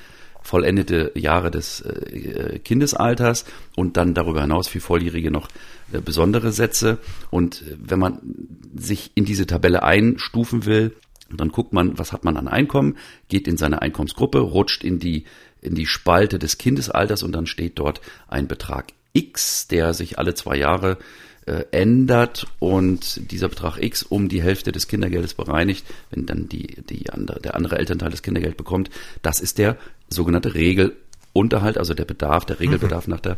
vollendete 0.41 1.11
Jahre 1.13 1.51
des 1.51 1.81
äh, 1.81 2.57
Kindesalters 2.57 3.45
und 3.75 3.95
dann 3.95 4.15
darüber 4.15 4.41
hinaus 4.41 4.67
für 4.67 4.79
Volljährige 4.79 5.29
noch 5.29 5.47
äh, 5.93 6.01
besondere 6.01 6.51
Sätze. 6.53 6.97
Und 7.29 7.61
äh, 7.61 7.77
wenn 7.77 7.99
man 7.99 8.21
sich 8.75 9.11
in 9.13 9.25
diese 9.25 9.45
Tabelle 9.45 9.83
einstufen 9.83 10.65
will, 10.65 10.95
dann 11.37 11.49
guckt 11.49 11.73
man, 11.73 11.99
was 11.99 12.11
hat 12.11 12.25
man 12.25 12.37
an 12.37 12.47
Einkommen, 12.47 12.97
geht 13.29 13.47
in 13.47 13.57
seine 13.57 13.83
Einkommensgruppe, 13.83 14.39
rutscht 14.39 14.83
in 14.83 14.97
die 14.97 15.25
in 15.61 15.75
die 15.75 15.85
Spalte 15.85 16.39
des 16.39 16.57
Kindesalters 16.57 17.23
und 17.23 17.31
dann 17.31 17.45
steht 17.45 17.79
dort 17.79 18.01
ein 18.27 18.47
Betrag 18.47 18.93
X, 19.13 19.67
der 19.67 19.93
sich 19.93 20.17
alle 20.17 20.33
zwei 20.33 20.57
Jahre 20.57 20.97
äh, 21.45 21.65
ändert 21.71 22.47
und 22.59 23.31
dieser 23.31 23.49
Betrag 23.49 23.77
X 23.77 24.03
um 24.03 24.29
die 24.29 24.41
Hälfte 24.41 24.71
des 24.71 24.87
Kindergeldes 24.87 25.33
bereinigt, 25.33 25.85
wenn 26.09 26.25
dann 26.25 26.47
die, 26.47 26.81
die 26.83 27.09
andere, 27.09 27.39
der 27.39 27.55
andere 27.55 27.77
Elternteil 27.77 28.11
das 28.11 28.21
Kindergeld 28.21 28.57
bekommt. 28.57 28.89
Das 29.21 29.39
ist 29.39 29.57
der 29.57 29.77
sogenannte 30.07 30.53
Regelunterhalt, 30.53 31.77
also 31.77 31.93
der 31.93 32.05
Bedarf, 32.05 32.45
der 32.45 32.59
Regelbedarf 32.59 33.07
mhm. 33.07 33.13
nach 33.13 33.19
der 33.21 33.37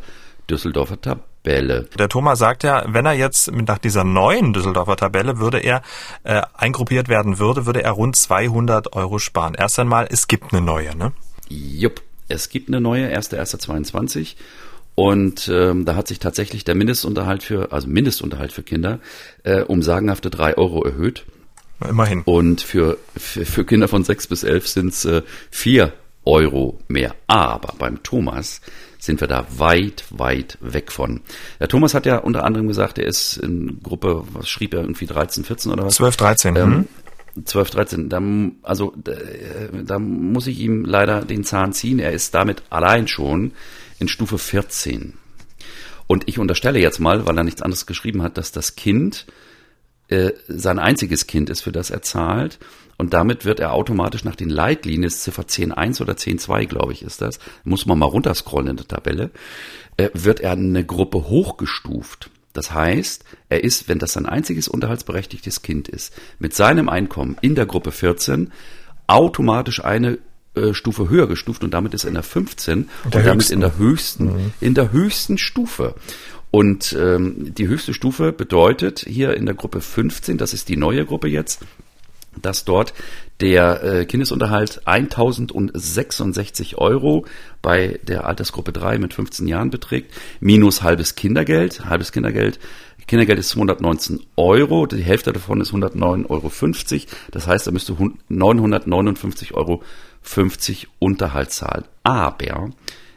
Düsseldorfer 0.49 0.99
Tabelle. 0.99 1.88
Der 1.97 2.09
Thomas 2.09 2.39
sagt 2.39 2.63
ja, 2.63 2.83
wenn 2.88 3.05
er 3.05 3.13
jetzt 3.13 3.51
nach 3.51 3.77
dieser 3.77 4.03
neuen 4.03 4.51
Düsseldorfer 4.51 4.97
Tabelle 4.97 5.39
würde 5.39 5.59
er 5.59 5.81
äh, 6.23 6.41
eingruppiert 6.53 7.07
werden 7.07 7.39
würde, 7.39 7.65
würde 7.65 7.83
er 7.83 7.91
rund 7.91 8.15
200 8.15 8.93
Euro 8.93 9.19
sparen. 9.19 9.53
Erst 9.53 9.79
einmal, 9.79 10.07
es 10.09 10.27
gibt 10.27 10.53
eine 10.53 10.62
neue, 10.62 10.95
ne? 10.97 11.13
Jupp. 11.47 12.01
Es 12.33 12.49
gibt 12.49 12.67
eine 12.67 12.81
neue, 12.81 13.15
1.1.22 13.15 14.35
und 14.95 15.49
ähm, 15.51 15.85
da 15.85 15.95
hat 15.95 16.07
sich 16.07 16.19
tatsächlich 16.19 16.63
der 16.63 16.75
Mindestunterhalt 16.75 17.43
für, 17.43 17.71
also 17.71 17.87
Mindestunterhalt 17.87 18.51
für 18.51 18.63
Kinder, 18.63 18.99
äh, 19.43 19.61
um 19.61 19.81
sagenhafte 19.81 20.29
drei 20.29 20.57
Euro 20.57 20.83
erhöht. 20.83 21.25
Immerhin. 21.87 22.21
Und 22.25 22.61
für, 22.61 22.97
für, 23.15 23.45
für 23.45 23.65
Kinder 23.65 23.87
von 23.87 24.03
sechs 24.03 24.27
bis 24.27 24.43
elf 24.43 24.67
sind 24.67 24.93
es 24.93 25.05
äh, 25.05 25.21
vier 25.51 25.93
Euro 26.25 26.79
mehr. 26.87 27.15
Aber 27.27 27.75
beim 27.77 28.01
Thomas 28.03 28.61
sind 28.97 29.19
wir 29.19 29.27
da 29.27 29.45
weit, 29.57 30.05
weit 30.09 30.57
weg 30.61 30.91
von. 30.91 31.21
Der 31.59 31.67
Thomas 31.67 31.93
hat 31.93 32.05
ja 32.05 32.17
unter 32.17 32.45
anderem 32.45 32.67
gesagt, 32.67 32.97
er 32.97 33.05
ist 33.05 33.37
in 33.37 33.79
Gruppe, 33.83 34.23
was 34.31 34.47
schrieb 34.47 34.73
er, 34.73 34.81
irgendwie 34.81 35.07
13, 35.07 35.43
14 35.43 35.71
oder 35.71 35.85
was? 35.85 35.95
12, 35.95 36.17
13. 36.17 36.55
Ähm, 36.55 36.69
mhm. 36.69 36.87
12, 37.43 37.69
13, 37.71 38.09
da, 38.09 38.21
also 38.61 38.93
da, 38.95 39.13
da 39.83 39.99
muss 39.99 40.47
ich 40.47 40.59
ihm 40.59 40.85
leider 40.85 41.25
den 41.25 41.43
Zahn 41.43 41.73
ziehen. 41.73 41.99
Er 41.99 42.11
ist 42.11 42.33
damit 42.33 42.63
allein 42.69 43.07
schon 43.07 43.53
in 43.99 44.07
Stufe 44.07 44.37
14. 44.37 45.13
Und 46.07 46.27
ich 46.27 46.37
unterstelle 46.37 46.79
jetzt 46.79 46.99
mal, 46.99 47.25
weil 47.25 47.37
er 47.37 47.43
nichts 47.43 47.61
anderes 47.61 47.85
geschrieben 47.85 48.21
hat, 48.21 48.37
dass 48.37 48.51
das 48.51 48.75
Kind 48.75 49.25
äh, 50.09 50.33
sein 50.47 50.79
einziges 50.79 51.27
Kind 51.27 51.49
ist, 51.49 51.61
für 51.61 51.71
das 51.71 51.89
er 51.89 52.01
zahlt. 52.01 52.59
Und 52.97 53.13
damit 53.13 53.45
wird 53.45 53.59
er 53.59 53.73
automatisch 53.73 54.23
nach 54.23 54.35
den 54.35 54.49
Leitlinien, 54.49 55.03
ist 55.03 55.23
Ziffer 55.23 55.43
10.1 55.43 56.01
oder 56.01 56.13
10.2, 56.13 56.67
glaube 56.67 56.93
ich, 56.93 57.01
ist 57.01 57.21
das, 57.21 57.39
muss 57.63 57.85
man 57.85 57.97
mal 57.97 58.05
runterscrollen 58.05 58.69
in 58.69 58.77
der 58.77 58.87
Tabelle, 58.87 59.31
äh, 59.97 60.09
wird 60.13 60.39
er 60.41 60.51
eine 60.51 60.85
Gruppe 60.85 61.29
hochgestuft. 61.29 62.29
Das 62.53 62.73
heißt, 62.73 63.23
er 63.49 63.63
ist, 63.63 63.89
wenn 63.89 63.99
das 63.99 64.13
sein 64.13 64.25
einziges 64.25 64.67
unterhaltsberechtigtes 64.67 65.61
Kind 65.61 65.89
ist, 65.89 66.13
mit 66.39 66.53
seinem 66.53 66.87
Einkommen 66.87 67.37
in 67.41 67.55
der 67.55 67.65
Gruppe 67.65 67.91
14 67.91 68.51
automatisch 69.07 69.83
eine 69.83 70.19
äh, 70.55 70.73
Stufe 70.73 71.09
höher 71.09 71.27
gestuft 71.27 71.63
und 71.63 71.73
damit 71.73 71.93
ist 71.93 72.03
er 72.03 72.09
in 72.09 72.13
der 72.13 72.23
15 72.23 72.89
der 73.05 73.19
und 73.19 73.25
damit 73.25 73.49
in 73.49 73.59
der 73.59 73.77
höchsten, 73.77 74.25
mhm. 74.25 74.53
in 74.61 74.73
der 74.75 74.91
höchsten 74.91 75.37
Stufe. 75.37 75.95
Und 76.51 76.95
ähm, 76.99 77.55
die 77.55 77.67
höchste 77.67 77.95
Stufe 77.95 78.31
bedeutet 78.31 78.99
hier 78.99 79.33
in 79.33 79.47
der 79.47 79.55
Gruppe 79.55 79.81
15, 79.81 80.37
das 80.37 80.53
ist 80.53 80.69
die 80.69 80.77
neue 80.77 81.03
Gruppe 81.03 81.27
jetzt, 81.27 81.61
dass 82.43 82.65
dort 82.65 82.93
der 83.41 83.84
äh, 83.84 84.06
Kindesunterhalt 84.06 84.82
1066 84.86 86.77
Euro 86.77 87.25
bei 87.62 87.99
der 88.03 88.25
Altersgruppe 88.25 88.71
3 88.71 88.99
mit 88.99 89.13
15 89.13 89.47
Jahren 89.47 89.69
beträgt, 89.69 90.13
minus 90.39 90.84
halbes 90.84 91.15
Kindergeld. 91.15 91.86
Halbes 91.86 92.12
Kindergeld 92.12 92.60
Kindergeld 93.08 93.39
ist 93.39 93.49
219 93.49 94.21
Euro, 94.38 94.86
die 94.86 95.03
Hälfte 95.03 95.34
davon 95.34 95.62
ist 95.62 95.73
109,50 95.73 96.29
Euro. 96.29 96.51
Das 97.32 97.47
heißt, 97.47 97.67
er 97.67 97.73
müsste 97.73 97.93
959,50 97.93 99.53
Euro 99.53 99.84
Unterhalt 100.99 101.51
zahlen. 101.51 101.86
Aber 102.03 102.71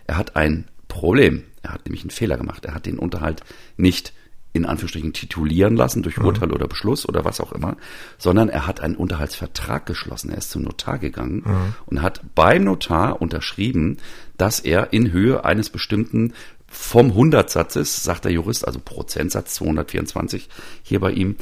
er 0.06 0.16
hat 0.16 0.36
ein 0.36 0.66
Problem. 0.88 1.44
Er 1.62 1.72
hat 1.72 1.84
nämlich 1.84 2.02
einen 2.02 2.10
Fehler 2.10 2.36
gemacht. 2.36 2.64
Er 2.64 2.74
hat 2.74 2.86
den 2.86 2.98
Unterhalt 2.98 3.42
nicht 3.76 4.12
in 4.56 4.66
Anführungsstrichen 4.66 5.12
titulieren 5.12 5.76
lassen 5.76 6.02
durch 6.02 6.16
mhm. 6.16 6.26
Urteil 6.26 6.52
oder 6.52 6.66
Beschluss 6.66 7.08
oder 7.08 7.24
was 7.24 7.40
auch 7.40 7.52
immer, 7.52 7.76
sondern 8.18 8.48
er 8.48 8.66
hat 8.66 8.80
einen 8.80 8.96
Unterhaltsvertrag 8.96 9.86
geschlossen. 9.86 10.30
Er 10.30 10.38
ist 10.38 10.50
zum 10.50 10.62
Notar 10.62 10.98
gegangen 10.98 11.42
mhm. 11.44 11.74
und 11.86 12.02
hat 12.02 12.20
beim 12.34 12.64
Notar 12.64 13.20
unterschrieben, 13.20 13.98
dass 14.36 14.60
er 14.60 14.92
in 14.92 15.12
Höhe 15.12 15.44
eines 15.44 15.70
bestimmten 15.70 16.32
vom 16.68 17.14
Hundertsatzes, 17.14 18.02
sagt 18.02 18.24
der 18.24 18.32
Jurist, 18.32 18.66
also 18.66 18.80
Prozentsatz 18.84 19.54
224 19.54 20.48
hier 20.82 21.00
bei 21.00 21.12
ihm, 21.12 21.36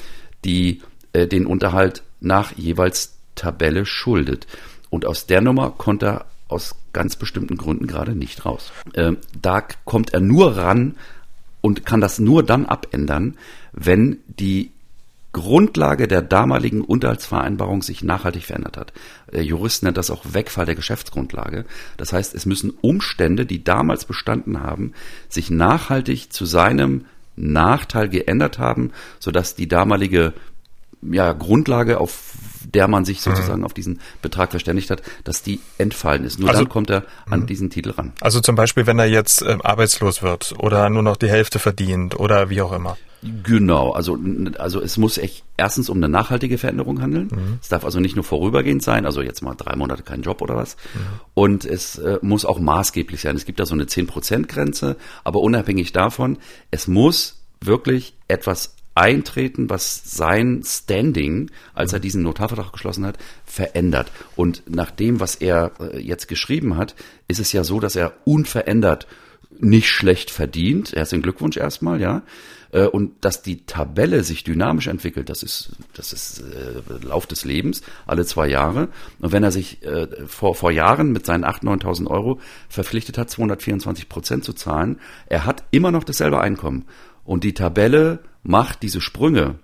die 0.44 0.82
äh, 1.12 1.26
den 1.26 1.46
Unterhalt 1.46 2.02
nach 2.20 2.52
jeweils 2.52 3.16
Tabelle 3.34 3.86
schuldet. 3.86 4.46
Und 4.90 5.06
aus 5.06 5.26
der 5.26 5.40
Nummer 5.40 5.70
konnte 5.70 6.06
er 6.06 6.26
aus 6.48 6.76
ganz 6.92 7.16
bestimmten 7.16 7.56
Gründen 7.56 7.86
gerade 7.86 8.14
nicht 8.14 8.44
raus. 8.44 8.72
Äh, 8.92 9.12
da 9.40 9.60
kommt 9.84 10.14
er 10.14 10.20
nur 10.20 10.56
ran 10.56 10.94
und 11.64 11.86
kann 11.86 12.02
das 12.02 12.18
nur 12.18 12.42
dann 12.42 12.66
abändern, 12.66 13.38
wenn 13.72 14.18
die 14.26 14.70
Grundlage 15.32 16.06
der 16.06 16.20
damaligen 16.20 16.82
Unterhaltsvereinbarung 16.82 17.80
sich 17.80 18.04
nachhaltig 18.04 18.44
verändert 18.44 18.76
hat. 18.76 18.92
Der 19.32 19.44
Jurist 19.44 19.82
nennt 19.82 19.96
das 19.96 20.10
auch 20.10 20.26
Wegfall 20.34 20.66
der 20.66 20.74
Geschäftsgrundlage. 20.74 21.64
Das 21.96 22.12
heißt, 22.12 22.34
es 22.34 22.44
müssen 22.44 22.74
Umstände, 22.82 23.46
die 23.46 23.64
damals 23.64 24.04
bestanden 24.04 24.60
haben, 24.60 24.92
sich 25.30 25.48
nachhaltig 25.48 26.34
zu 26.34 26.44
seinem 26.44 27.06
Nachteil 27.34 28.10
geändert 28.10 28.58
haben, 28.58 28.92
sodass 29.18 29.54
die 29.54 29.66
damalige 29.66 30.34
ja, 31.10 31.32
Grundlage, 31.32 31.98
auf 32.00 32.34
der 32.74 32.88
man 32.88 33.04
sich 33.04 33.20
sozusagen 33.20 33.60
mhm. 33.60 33.66
auf 33.66 33.74
diesen 33.74 34.00
Betrag 34.22 34.50
verständigt 34.50 34.90
hat, 34.90 35.02
dass 35.22 35.42
die 35.42 35.60
entfallen 35.78 36.24
ist. 36.24 36.38
Nur 36.38 36.48
also, 36.48 36.62
dann 36.62 36.68
kommt 36.68 36.90
er 36.90 37.04
an 37.30 37.40
mhm. 37.40 37.46
diesen 37.46 37.70
Titel 37.70 37.90
ran. 37.90 38.12
Also 38.20 38.40
zum 38.40 38.56
Beispiel, 38.56 38.86
wenn 38.86 38.98
er 38.98 39.06
jetzt 39.06 39.42
äh, 39.42 39.58
arbeitslos 39.62 40.22
wird 40.22 40.54
oder 40.58 40.88
nur 40.90 41.02
noch 41.02 41.16
die 41.16 41.28
Hälfte 41.28 41.58
verdient 41.58 42.18
oder 42.18 42.50
wie 42.50 42.62
auch 42.62 42.72
immer. 42.72 42.96
Genau, 43.42 43.92
also, 43.92 44.18
also 44.58 44.82
es 44.82 44.98
muss 44.98 45.16
echt 45.16 45.44
erstens 45.56 45.88
um 45.88 45.96
eine 45.96 46.10
nachhaltige 46.10 46.58
Veränderung 46.58 47.00
handeln. 47.00 47.30
Mhm. 47.32 47.58
Es 47.62 47.68
darf 47.68 47.84
also 47.84 47.98
nicht 47.98 48.16
nur 48.16 48.24
vorübergehend 48.24 48.82
sein, 48.82 49.06
also 49.06 49.22
jetzt 49.22 49.40
mal 49.40 49.54
drei 49.54 49.76
Monate 49.76 50.02
kein 50.02 50.20
Job 50.20 50.42
oder 50.42 50.56
was. 50.56 50.76
Mhm. 50.94 51.00
Und 51.32 51.64
es 51.64 51.96
äh, 51.96 52.18
muss 52.20 52.44
auch 52.44 52.58
maßgeblich 52.58 53.22
sein. 53.22 53.34
Es 53.34 53.46
gibt 53.46 53.60
da 53.60 53.66
so 53.66 53.74
eine 53.74 53.84
10%-Grenze, 53.84 54.96
aber 55.22 55.40
unabhängig 55.40 55.92
davon, 55.92 56.36
es 56.70 56.86
muss 56.86 57.40
wirklich 57.62 58.14
etwas 58.28 58.74
eintreten, 58.94 59.68
was 59.70 60.02
sein 60.04 60.62
Standing, 60.64 61.50
als 61.74 61.92
er 61.92 62.00
diesen 62.00 62.22
Notarvertrag 62.22 62.72
geschlossen 62.72 63.06
hat, 63.06 63.18
verändert. 63.44 64.10
Und 64.36 64.62
nach 64.68 64.90
dem, 64.90 65.20
was 65.20 65.34
er 65.34 65.72
äh, 65.80 65.98
jetzt 65.98 66.28
geschrieben 66.28 66.76
hat, 66.76 66.94
ist 67.26 67.40
es 67.40 67.52
ja 67.52 67.64
so, 67.64 67.80
dass 67.80 67.96
er 67.96 68.12
unverändert 68.24 69.06
nicht 69.60 69.88
schlecht 69.88 70.30
verdient. 70.30 70.92
Herzlichen 70.92 71.22
Glückwunsch 71.22 71.56
erstmal, 71.56 72.00
ja. 72.00 72.22
Äh, 72.72 72.86
und 72.86 73.24
dass 73.24 73.42
die 73.42 73.66
Tabelle 73.66 74.24
sich 74.24 74.44
dynamisch 74.44 74.88
entwickelt, 74.88 75.28
das 75.28 75.42
ist, 75.42 75.72
das 75.94 76.12
ist 76.12 76.40
äh, 76.40 77.04
Lauf 77.04 77.26
des 77.26 77.44
Lebens, 77.44 77.82
alle 78.06 78.24
zwei 78.26 78.48
Jahre. 78.48 78.88
Und 79.20 79.32
wenn 79.32 79.42
er 79.42 79.52
sich 79.52 79.82
äh, 79.84 80.08
vor, 80.26 80.54
vor 80.54 80.70
Jahren 80.70 81.12
mit 81.12 81.26
seinen 81.26 81.44
8.000, 81.44 81.82
9.000 81.82 82.06
Euro 82.08 82.40
verpflichtet 82.68 83.18
hat, 83.18 83.30
224 83.30 84.08
Prozent 84.08 84.44
zu 84.44 84.52
zahlen, 84.52 85.00
er 85.26 85.46
hat 85.46 85.64
immer 85.70 85.90
noch 85.90 86.04
dasselbe 86.04 86.40
Einkommen. 86.40 86.84
Und 87.24 87.44
die 87.44 87.54
Tabelle 87.54 88.20
macht 88.44 88.82
diese 88.82 89.00
Sprünge 89.00 89.56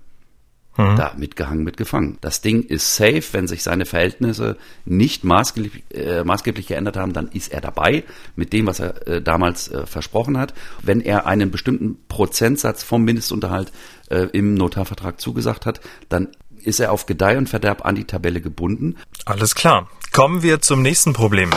mhm. 0.77 0.97
da 0.97 1.15
mitgehangen, 1.17 1.65
mitgefangen. 1.65 2.19
Das 2.21 2.41
Ding 2.41 2.63
ist 2.63 2.97
safe, 2.97 3.23
wenn 3.33 3.47
sich 3.47 3.63
seine 3.63 3.87
Verhältnisse 3.87 4.57
nicht 4.85 5.25
maßgeblich, 5.25 5.85
äh, 5.95 6.25
maßgeblich 6.25 6.67
geändert 6.67 6.97
haben, 6.97 7.13
dann 7.13 7.29
ist 7.29 7.53
er 7.53 7.61
dabei 7.61 8.05
mit 8.37 8.53
dem, 8.53 8.67
was 8.67 8.81
er 8.81 9.07
äh, 9.07 9.23
damals 9.23 9.69
äh, 9.69 9.87
versprochen 9.87 10.39
hat. 10.39 10.55
Wenn 10.83 11.01
er 11.01 11.27
einen 11.27 11.51
bestimmten 11.51 11.99
Prozentsatz 12.09 12.83
vom 12.83 13.05
Mindestunterhalt 13.05 13.73
äh, 14.11 14.27
im 14.33 14.55
Notarvertrag 14.55 15.21
zugesagt 15.21 15.67
hat, 15.67 15.81
dann 16.09 16.29
ist 16.63 16.81
er 16.81 16.93
auf 16.93 17.07
Gedeih 17.07 17.39
und 17.39 17.49
Verderb 17.49 17.87
an 17.87 17.95
die 17.95 18.05
Tabelle 18.05 18.41
gebunden. 18.41 18.97
Alles 19.25 19.55
klar. 19.55 19.89
Kommen 20.13 20.43
wir 20.43 20.61
zum 20.61 20.83
nächsten 20.83 21.13
Problem. 21.13 21.51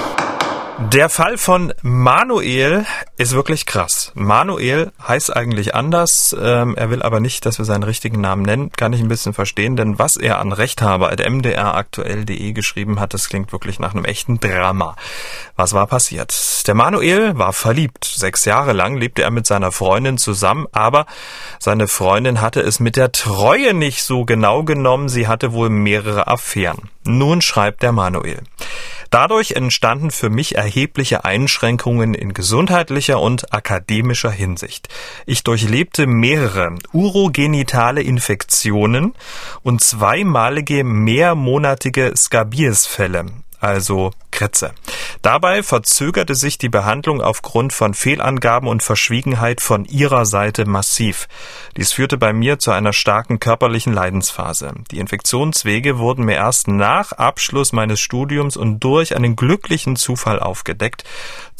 Der 0.80 1.10
Fall 1.10 1.38
von 1.38 1.72
Manuel 1.84 2.86
ist 3.18 3.34
wirklich 3.34 3.68
krass. 3.68 4.12
Manuel 4.16 4.92
heißt 5.08 5.36
eigentlich 5.36 5.76
anders. 5.76 6.36
Ähm, 6.40 6.76
er 6.76 6.90
will 6.90 7.04
aber 7.04 7.20
nicht, 7.20 7.46
dass 7.46 7.60
wir 7.60 7.66
seinen 7.66 7.84
richtigen 7.84 8.22
Namen 8.22 8.42
nennen. 8.42 8.72
Kann 8.72 8.92
ich 8.92 9.00
ein 9.00 9.08
bisschen 9.08 9.34
verstehen, 9.34 9.76
denn 9.76 10.00
was 10.00 10.18
er 10.18 10.40
an 10.40 10.52
rechthaber.mdraktuell.de 10.52 12.54
geschrieben 12.54 13.00
hat, 13.00 13.14
das 13.14 13.30
klingt 13.30 13.52
wirklich 13.52 13.80
nach 13.80 13.94
einem 13.94 14.06
echten 14.06 14.40
Drama. 14.40 14.96
Was 15.56 15.74
war 15.74 15.86
passiert? 15.86 16.34
Der 16.68 16.74
Manuel 16.74 17.38
war 17.38 17.54
verliebt. 17.54 18.06
Sechs 18.06 18.46
Jahre 18.46 18.74
lang 18.74 18.98
lebte 18.98 19.22
er 19.22 19.32
mit 19.32 19.46
seiner 19.46 19.72
Freundin 19.72 20.18
zusammen, 20.18 20.66
aber 20.72 21.06
seine 21.60 21.88
Freundin 21.88 22.42
hatte 22.42 22.62
es 22.62 22.80
mit 22.80 22.96
der 22.96 23.12
Treue 23.12 23.76
nicht 23.76 24.02
so 24.02 24.26
genau 24.26 24.64
genommen. 24.64 25.08
Sie 25.08 25.28
hatte 25.28 25.54
wohl 25.54 25.70
mehrere 25.70 26.28
Affären. 26.28 26.90
Nun 27.04 27.42
schreibt 27.42 27.84
der 27.84 27.92
Manuel. 27.92 28.42
Dadurch 29.14 29.52
entstanden 29.52 30.10
für 30.10 30.32
mich 30.32 30.56
erhebliche 30.56 31.24
Einschränkungen 31.24 32.16
in 32.16 32.34
gesundheitlicher 32.34 33.20
und 33.20 33.54
akademischer 33.54 34.32
Hinsicht. 34.32 34.90
Ich 35.28 35.44
durchlebte 35.44 36.08
mehrere 36.08 36.80
urogenitale 36.94 38.02
Infektionen 38.02 39.14
und 39.62 39.82
zweimalige 39.82 40.84
mehrmonatige 40.84 42.14
Skabiesfälle, 42.18 43.26
also 43.64 44.12
Kretze. 44.32 44.74
Dabei 45.22 45.64
verzögerte 45.64 46.36
sich 46.36 46.58
die 46.58 46.70
Behandlung 46.70 47.22
aufgrund 47.22 47.72
von 47.72 47.94
Fehlangaben 47.94 48.68
und 48.68 48.84
Verschwiegenheit 48.84 49.62
von 49.62 49.86
ihrer 49.86 50.26
Seite 50.26 50.66
massiv. 50.66 51.30
Dies 51.78 51.94
führte 51.94 52.18
bei 52.18 52.34
mir 52.34 52.60
zu 52.60 52.72
einer 52.72 52.92
starken 52.92 53.40
körperlichen 53.40 53.94
Leidensphase. 53.94 54.74
Die 54.92 55.00
Infektionswege 55.00 55.98
wurden 55.98 56.26
mir 56.26 56.36
erst 56.36 56.68
nach 56.68 57.14
Abschluss 57.14 57.72
meines 57.72 58.02
Studiums 58.02 58.58
und 58.58 58.84
durch 58.84 59.16
einen 59.16 59.36
glücklichen 59.36 59.96
Zufall 59.96 60.40
aufgedeckt. 60.40 61.06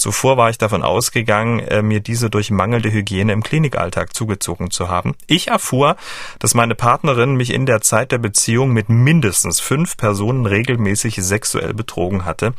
Zuvor 0.04 0.36
war 0.36 0.50
ich 0.50 0.58
davon 0.58 0.84
ausgegangen, 0.84 1.60
äh, 1.60 1.82
mir 1.82 2.02
diese 2.02 2.30
durch 2.30 2.52
mangelnde 2.52 2.92
Hygiene 2.92 3.32
im 3.32 3.42
Klinikalltag 3.42 4.14
zugezogen 4.14 4.70
zu 4.70 4.90
haben. 4.90 5.16
Ich 5.28 5.48
erfuhr, 5.48 5.96
dass 6.40 6.56
meine 6.56 6.76
Partnerin 6.76 7.36
mich 7.36 7.54
in 7.54 7.66
der 7.66 7.80
Zeit 7.80 8.12
der 8.12 8.18
Beziehung 8.18 8.74
mit 8.74 8.90
mindestens 8.90 9.62
fünf 9.62 9.96
Personen 9.96 10.46
regelmäßig 10.46 11.16
sexuell 11.16 11.74
betrogen 11.74 12.26
hatte. 12.26 12.54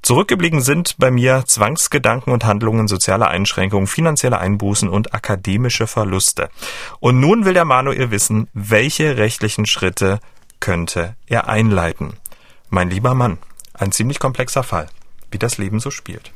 Zurückgeblieben 0.00 0.62
sind 0.62 0.96
bei 0.96 1.10
mir 1.10 1.44
Zwangsgedanken 1.44 2.32
und 2.32 2.46
Handlungen, 2.46 2.88
soziale 2.88 3.28
Einschränkungen, 3.28 3.86
finanzielle 3.86 4.38
Einbußen 4.38 4.88
und 4.88 5.12
akademische 5.12 5.86
Verluste. 5.86 6.48
Und 7.00 7.20
nun 7.20 7.44
will 7.44 7.52
der 7.52 7.66
Manuel 7.66 8.10
wissen, 8.10 8.48
welche 8.54 9.18
rechtlichen 9.18 9.66
Schritte 9.66 10.20
könnte 10.58 11.16
er 11.26 11.48
einleiten. 11.50 12.14
Mein 12.70 12.88
lieber 12.88 13.12
Mann, 13.12 13.36
ein 13.74 13.92
ziemlich 13.92 14.18
komplexer 14.18 14.62
Fall, 14.62 14.86
wie 15.30 15.38
das 15.38 15.58
Leben 15.58 15.80
so 15.80 15.90
spielt. 15.90 16.32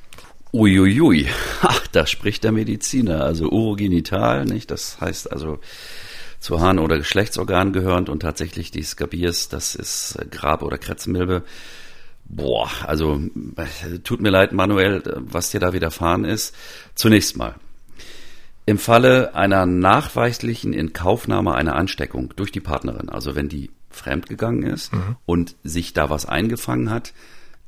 Uiuiui, 0.53 1.29
ach, 1.63 1.87
da 1.89 2.07
spricht 2.07 2.45
der 2.45 2.53
Mediziner, 2.53 3.25
also 3.25 3.49
urogenital, 3.51 4.45
nicht? 4.45 4.71
Das 4.71 5.01
heißt 5.01 5.33
also 5.33 5.59
zu 6.41 6.61
Harn- 6.61 6.79
oder 6.79 6.99
Geschlechtsorgan 6.99 7.73
gehörend 7.73 8.09
und 8.09 8.21
tatsächlich 8.21 8.71
die 8.71 8.83
Skabiers, 8.83 9.49
das 9.49 9.75
ist 9.75 10.19
Grab- 10.31 10.63
oder 10.63 10.79
Kretzmilbe 10.79 11.45
Boah, 12.25 12.71
also 12.87 13.21
tut 14.05 14.23
mir 14.23 14.31
leid, 14.31 14.53
Manuel, 14.53 15.03
was 15.17 15.51
dir 15.51 15.61
da 15.61 15.73
widerfahren 15.73 16.25
ist. 16.25 16.55
Zunächst 16.95 17.37
mal. 17.37 17.57
Im 18.65 18.79
Falle 18.79 19.35
einer 19.35 19.67
nachweislichen 19.67 20.73
Inkaufnahme 20.73 21.55
einer 21.55 21.75
Ansteckung 21.75 22.33
durch 22.37 22.53
die 22.53 22.61
Partnerin, 22.61 23.09
also 23.09 23.35
wenn 23.35 23.49
die 23.49 23.71
fremdgegangen 23.91 24.63
ist 24.63 24.95
mhm. 24.95 25.17
und 25.27 25.57
sich 25.63 25.93
da 25.93 26.09
was 26.09 26.25
eingefangen 26.25 26.91
hat, 26.91 27.13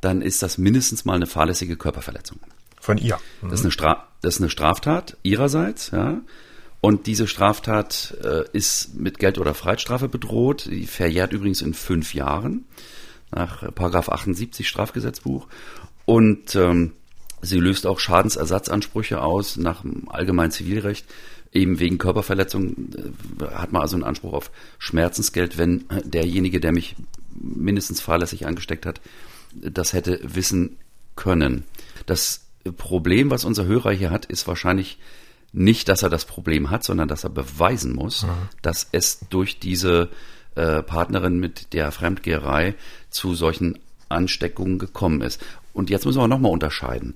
dann 0.00 0.22
ist 0.22 0.42
das 0.42 0.56
mindestens 0.56 1.04
mal 1.04 1.14
eine 1.14 1.26
fahrlässige 1.26 1.76
Körperverletzung. 1.76 2.38
Von 2.84 2.98
ihr. 2.98 3.18
Mhm. 3.40 3.48
Das, 3.48 3.60
ist 3.60 3.64
eine 3.64 3.72
Stra 3.72 4.08
das 4.20 4.34
ist 4.34 4.40
eine 4.42 4.50
Straftat 4.50 5.16
ihrerseits, 5.22 5.90
ja. 5.90 6.20
Und 6.82 7.06
diese 7.06 7.26
Straftat 7.26 8.14
äh, 8.22 8.44
ist 8.52 8.94
mit 8.94 9.18
Geld- 9.18 9.38
oder 9.38 9.54
Freiheitsstrafe 9.54 10.06
bedroht. 10.06 10.66
Die 10.66 10.86
verjährt 10.86 11.32
übrigens 11.32 11.62
in 11.62 11.72
fünf 11.72 12.12
Jahren 12.12 12.66
nach 13.30 13.74
Paragraph 13.74 14.10
78 14.10 14.68
Strafgesetzbuch. 14.68 15.48
Und 16.04 16.56
ähm, 16.56 16.92
sie 17.40 17.58
löst 17.58 17.86
auch 17.86 17.98
Schadensersatzansprüche 17.98 19.22
aus 19.22 19.56
nach 19.56 19.80
dem 19.80 20.10
allgemeinen 20.10 20.50
Zivilrecht. 20.50 21.06
Eben 21.54 21.78
wegen 21.78 21.96
Körperverletzung 21.96 22.90
äh, 23.40 23.44
hat 23.54 23.72
man 23.72 23.80
also 23.80 23.96
einen 23.96 24.04
Anspruch 24.04 24.34
auf 24.34 24.50
Schmerzensgeld, 24.78 25.56
wenn 25.56 25.86
derjenige, 26.04 26.60
der 26.60 26.72
mich 26.72 26.96
mindestens 27.32 28.02
fahrlässig 28.02 28.46
angesteckt 28.46 28.84
hat, 28.84 29.00
das 29.54 29.94
hätte 29.94 30.20
wissen 30.22 30.76
können. 31.16 31.64
Das 32.04 32.43
Problem, 32.72 33.30
was 33.30 33.44
unser 33.44 33.64
Hörer 33.66 33.92
hier 33.92 34.10
hat, 34.10 34.26
ist 34.26 34.48
wahrscheinlich 34.48 34.98
nicht, 35.52 35.88
dass 35.88 36.02
er 36.02 36.10
das 36.10 36.24
Problem 36.24 36.70
hat, 36.70 36.84
sondern 36.84 37.08
dass 37.08 37.24
er 37.24 37.30
beweisen 37.30 37.94
muss, 37.94 38.24
mhm. 38.24 38.30
dass 38.62 38.88
es 38.92 39.20
durch 39.30 39.58
diese 39.58 40.10
äh, 40.56 40.82
Partnerin 40.82 41.38
mit 41.38 41.72
der 41.72 41.92
Fremdgeherei 41.92 42.74
zu 43.10 43.34
solchen 43.34 43.78
Ansteckungen 44.08 44.78
gekommen 44.78 45.20
ist. 45.20 45.40
Und 45.72 45.90
jetzt 45.90 46.06
müssen 46.06 46.20
wir 46.20 46.28
nochmal 46.28 46.52
unterscheiden. 46.52 47.14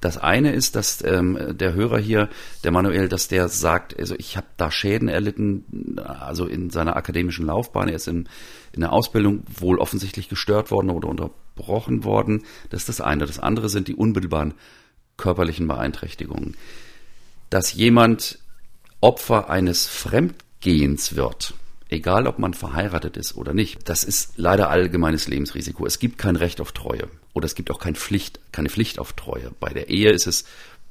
Das 0.00 0.16
eine 0.16 0.52
ist, 0.52 0.76
dass 0.76 1.04
ähm, 1.04 1.38
der 1.50 1.74
Hörer 1.74 1.98
hier, 1.98 2.30
der 2.64 2.70
Manuel, 2.70 3.08
dass 3.08 3.28
der 3.28 3.48
sagt, 3.48 3.98
also 3.98 4.14
ich 4.16 4.38
habe 4.38 4.46
da 4.56 4.70
Schäden 4.70 5.08
erlitten, 5.08 5.98
also 5.98 6.46
in 6.46 6.70
seiner 6.70 6.96
akademischen 6.96 7.46
Laufbahn, 7.46 7.88
er 7.88 7.96
ist 7.96 8.08
in, 8.08 8.26
in 8.72 8.80
der 8.80 8.92
Ausbildung 8.92 9.42
wohl 9.58 9.78
offensichtlich 9.78 10.30
gestört 10.30 10.70
worden 10.70 10.88
oder 10.88 11.30
unterbrochen 11.60 12.04
worden. 12.04 12.44
Das 12.70 12.82
ist 12.82 12.88
das 12.88 13.00
eine. 13.00 13.26
Das 13.26 13.38
andere 13.38 13.68
sind 13.68 13.88
die 13.88 13.94
unmittelbaren 13.94 14.54
körperlichen 15.16 15.68
Beeinträchtigungen. 15.68 16.56
Dass 17.50 17.74
jemand 17.74 18.38
Opfer 19.00 19.50
eines 19.50 19.86
Fremdgehens 19.86 21.16
wird, 21.16 21.54
egal 21.88 22.26
ob 22.26 22.38
man 22.38 22.54
verheiratet 22.54 23.16
ist 23.16 23.36
oder 23.36 23.54
nicht. 23.54 23.88
Das 23.88 24.04
ist 24.04 24.34
leider 24.36 24.70
allgemeines 24.70 25.26
Lebensrisiko. 25.26 25.86
Es 25.86 25.98
gibt 25.98 26.18
kein 26.18 26.36
Recht 26.36 26.60
auf 26.60 26.72
Treue 26.72 27.08
oder 27.32 27.46
es 27.46 27.54
gibt 27.54 27.70
auch 27.70 27.80
keine 27.80 27.96
Pflicht, 27.96 28.40
keine 28.52 28.68
Pflicht 28.68 28.98
auf 28.98 29.12
Treue. 29.14 29.52
Bei 29.58 29.70
der 29.70 29.88
Ehe 29.88 30.10
ist 30.10 30.26
es 30.26 30.44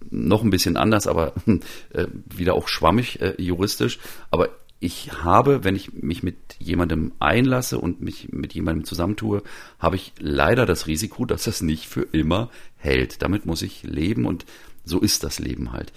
noch 0.09 0.43
ein 0.43 0.49
bisschen 0.49 0.77
anders, 0.77 1.07
aber 1.07 1.33
äh, 1.93 2.07
wieder 2.25 2.55
auch 2.55 2.67
schwammig 2.67 3.21
äh, 3.21 3.35
juristisch. 3.37 3.99
Aber 4.31 4.49
ich 4.79 5.11
habe, 5.23 5.63
wenn 5.63 5.75
ich 5.75 5.93
mich 5.93 6.23
mit 6.23 6.37
jemandem 6.57 7.11
einlasse 7.19 7.79
und 7.79 8.01
mich 8.01 8.29
mit 8.31 8.53
jemandem 8.53 8.85
zusammentue, 8.85 9.43
habe 9.77 9.97
ich 9.97 10.13
leider 10.19 10.65
das 10.65 10.87
Risiko, 10.87 11.25
dass 11.25 11.43
das 11.43 11.61
nicht 11.61 11.87
für 11.87 12.03
immer 12.11 12.49
hält. 12.77 13.21
Damit 13.21 13.45
muss 13.45 13.61
ich 13.61 13.83
leben 13.83 14.25
und 14.25 14.45
so 14.85 14.99
ist 14.99 15.23
das 15.23 15.39
Leben 15.39 15.73
halt. 15.73 15.91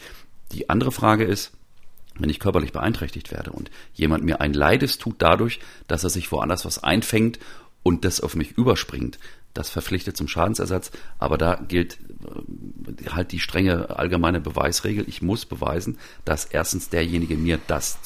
Die 0.50 0.68
andere 0.68 0.90
Frage 0.90 1.24
ist, 1.24 1.52
wenn 2.18 2.28
ich 2.28 2.40
körperlich 2.40 2.72
beeinträchtigt 2.72 3.30
werde 3.30 3.52
und 3.52 3.70
jemand 3.94 4.24
mir 4.24 4.40
ein 4.40 4.52
Leides 4.52 4.98
tut 4.98 5.16
dadurch, 5.18 5.60
dass 5.86 6.04
er 6.04 6.10
sich 6.10 6.30
woanders 6.32 6.64
was 6.64 6.82
einfängt 6.82 7.38
und 7.82 8.04
das 8.04 8.20
auf 8.20 8.36
mich 8.36 8.52
überspringt, 8.52 9.18
das 9.54 9.70
verpflichtet 9.70 10.16
zum 10.16 10.28
Schadensersatz, 10.28 10.90
aber 11.18 11.38
da 11.38 11.56
gilt 11.56 11.98
äh, 12.24 13.10
halt 13.10 13.32
die 13.32 13.40
strenge 13.40 13.90
allgemeine 13.90 14.40
Beweisregel. 14.40 15.04
Ich 15.08 15.22
muss 15.22 15.46
beweisen, 15.46 15.98
dass 16.24 16.44
erstens 16.44 16.88
derjenige 16.88 17.36
mir 17.36 17.58
das 17.66 18.02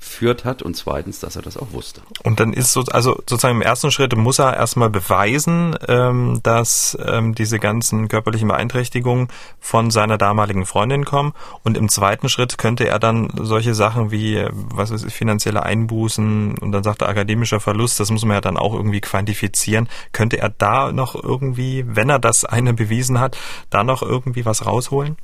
zugeführt 0.00 0.44
hat 0.44 0.62
und 0.62 0.74
zweitens, 0.74 1.20
dass 1.20 1.36
er 1.36 1.42
das 1.42 1.56
auch 1.56 1.72
wusste. 1.72 2.02
Und 2.22 2.40
dann 2.40 2.52
ist 2.52 2.72
so, 2.72 2.82
also 2.90 3.14
sozusagen 3.28 3.56
im 3.56 3.62
ersten 3.62 3.90
Schritt 3.90 4.16
muss 4.16 4.38
er 4.38 4.56
erstmal 4.56 4.90
beweisen, 4.90 5.76
ähm, 5.88 6.40
dass 6.42 6.96
ähm, 7.06 7.34
diese 7.34 7.58
ganzen 7.58 8.08
körperlichen 8.08 8.48
Beeinträchtigungen 8.48 9.28
von 9.60 9.90
seiner 9.90 10.18
damaligen 10.18 10.66
Freundin 10.66 11.04
kommen. 11.04 11.32
Und 11.62 11.76
im 11.76 11.88
zweiten 11.88 12.28
Schritt 12.28 12.58
könnte 12.58 12.88
er 12.88 12.98
dann 12.98 13.30
solche 13.36 13.74
Sachen 13.74 14.10
wie, 14.10 14.44
was 14.52 14.90
ist 14.90 15.10
finanzielle 15.12 15.62
Einbußen 15.62 16.58
und 16.58 16.72
dann 16.72 16.82
sagt 16.82 17.02
er 17.02 17.08
akademischer 17.08 17.60
Verlust, 17.60 18.00
das 18.00 18.10
muss 18.10 18.24
man 18.24 18.34
ja 18.34 18.40
dann 18.40 18.56
auch 18.56 18.74
irgendwie 18.74 19.00
quantifizieren, 19.00 19.88
könnte 20.12 20.38
er 20.38 20.50
da 20.50 20.92
noch 20.92 21.14
irgendwie, 21.14 21.84
wenn 21.86 22.10
er 22.10 22.18
das 22.18 22.44
eine 22.44 22.74
bewiesen 22.74 23.20
hat, 23.20 23.36
da 23.70 23.84
noch 23.84 24.02
irgendwie 24.02 24.44
was 24.44 24.66
rausholen? 24.66 25.16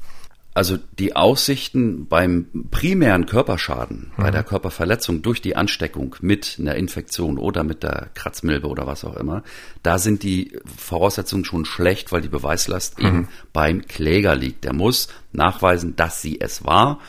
Also 0.56 0.78
die 0.98 1.14
Aussichten 1.14 2.06
beim 2.06 2.46
primären 2.70 3.26
Körperschaden, 3.26 4.10
mhm. 4.16 4.22
bei 4.22 4.30
der 4.30 4.42
Körperverletzung 4.42 5.20
durch 5.20 5.42
die 5.42 5.54
Ansteckung 5.54 6.16
mit 6.22 6.56
einer 6.58 6.76
Infektion 6.76 7.36
oder 7.36 7.62
mit 7.62 7.82
der 7.82 8.08
Kratzmilbe 8.14 8.66
oder 8.66 8.86
was 8.86 9.04
auch 9.04 9.16
immer, 9.16 9.42
da 9.82 9.98
sind 9.98 10.22
die 10.22 10.58
Voraussetzungen 10.64 11.44
schon 11.44 11.66
schlecht, 11.66 12.10
weil 12.10 12.22
die 12.22 12.30
Beweislast 12.30 12.98
mhm. 12.98 13.06
eben 13.06 13.28
beim 13.52 13.86
Kläger 13.86 14.34
liegt. 14.34 14.64
Der 14.64 14.72
muss 14.72 15.08
nachweisen, 15.30 15.94
dass 15.94 16.22
sie 16.22 16.40
es 16.40 16.64
war. 16.64 17.00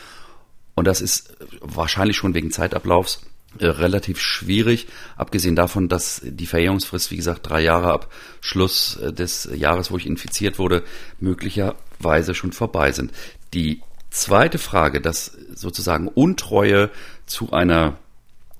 Und 0.74 0.86
das 0.86 1.00
ist 1.00 1.34
wahrscheinlich 1.62 2.18
schon 2.18 2.34
wegen 2.34 2.50
Zeitablaufs 2.50 3.22
äh, 3.58 3.66
relativ 3.66 4.20
schwierig, 4.20 4.88
abgesehen 5.16 5.56
davon, 5.56 5.88
dass 5.88 6.20
die 6.22 6.44
Verjährungsfrist, 6.44 7.10
wie 7.10 7.16
gesagt, 7.16 7.48
drei 7.48 7.62
Jahre 7.62 7.92
ab 7.92 8.12
Schluss 8.42 8.96
äh, 8.96 9.10
des 9.10 9.48
Jahres, 9.54 9.90
wo 9.90 9.96
ich 9.96 10.06
infiziert 10.06 10.58
wurde, 10.58 10.84
möglicherweise 11.18 12.34
schon 12.34 12.52
vorbei 12.52 12.92
sind. 12.92 13.10
Die 13.54 13.82
zweite 14.10 14.58
Frage, 14.58 15.00
dass 15.00 15.26
sozusagen 15.54 16.08
Untreue 16.08 16.90
zu 17.26 17.52
einer 17.52 17.98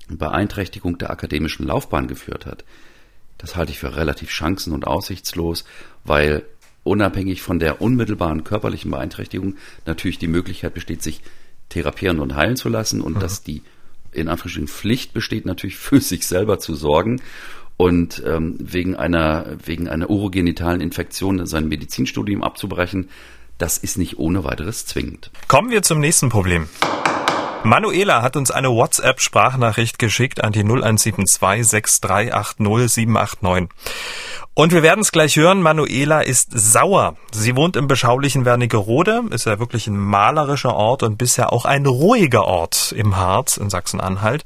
Beeinträchtigung 0.07 0.97
der 0.97 1.11
akademischen 1.11 1.67
Laufbahn 1.67 2.07
geführt 2.07 2.45
hat, 2.45 2.63
das 3.37 3.55
halte 3.55 3.71
ich 3.71 3.79
für 3.79 3.95
relativ 3.95 4.29
chancen- 4.29 4.73
und 4.73 4.85
aussichtslos, 4.85 5.63
weil 6.03 6.43
unabhängig 6.83 7.41
von 7.41 7.59
der 7.59 7.81
unmittelbaren 7.81 8.43
körperlichen 8.43 8.91
Beeinträchtigung 8.91 9.55
natürlich 9.85 10.19
die 10.19 10.27
Möglichkeit 10.27 10.73
besteht, 10.73 11.01
sich 11.01 11.21
therapieren 11.69 12.19
und 12.19 12.35
heilen 12.35 12.55
zu 12.55 12.69
lassen 12.69 13.01
und 13.01 13.15
mhm. 13.15 13.19
dass 13.19 13.43
die 13.43 13.61
in 14.11 14.27
Anführungsstrichen 14.27 14.67
Pflicht 14.67 15.13
besteht, 15.13 15.45
natürlich 15.45 15.77
für 15.77 16.01
sich 16.01 16.27
selber 16.27 16.59
zu 16.59 16.75
sorgen 16.75 17.21
und 17.77 18.21
ähm, 18.25 18.57
wegen 18.59 18.95
einer 18.95 19.55
wegen 19.63 19.87
einer 19.87 20.09
urogenitalen 20.09 20.81
Infektion 20.81 21.45
sein 21.45 21.69
Medizinstudium 21.69 22.43
abzubrechen, 22.43 23.09
das 23.59 23.77
ist 23.77 23.97
nicht 23.97 24.17
ohne 24.17 24.43
weiteres 24.43 24.85
zwingend. 24.85 25.31
Kommen 25.47 25.69
wir 25.69 25.83
zum 25.83 25.99
nächsten 25.99 26.29
Problem. 26.29 26.67
Manuela 27.63 28.21
hat 28.21 28.37
uns 28.37 28.51
eine 28.51 28.69
WhatsApp-Sprachnachricht 28.69 29.99
geschickt 29.99 30.43
an 30.43 30.53
die 30.53 30.63
0172 30.63 31.67
6380 31.67 32.89
789. 32.89 33.69
Und 34.53 34.71
wir 34.71 34.81
werden 34.81 35.01
es 35.01 35.11
gleich 35.11 35.35
hören, 35.35 35.61
Manuela 35.61 36.21
ist 36.21 36.51
sauer. 36.51 37.15
Sie 37.31 37.55
wohnt 37.55 37.75
im 37.75 37.87
beschaulichen 37.87 38.45
Wernigerode, 38.45 39.23
ist 39.31 39.45
ja 39.45 39.59
wirklich 39.59 39.87
ein 39.87 39.97
malerischer 39.97 40.73
Ort 40.73 41.03
und 41.03 41.17
bisher 41.17 41.51
auch 41.51 41.65
ein 41.65 41.85
ruhiger 41.85 42.45
Ort 42.45 42.93
im 42.93 43.17
Harz 43.17 43.57
in 43.57 43.69
Sachsen-Anhalt, 43.69 44.43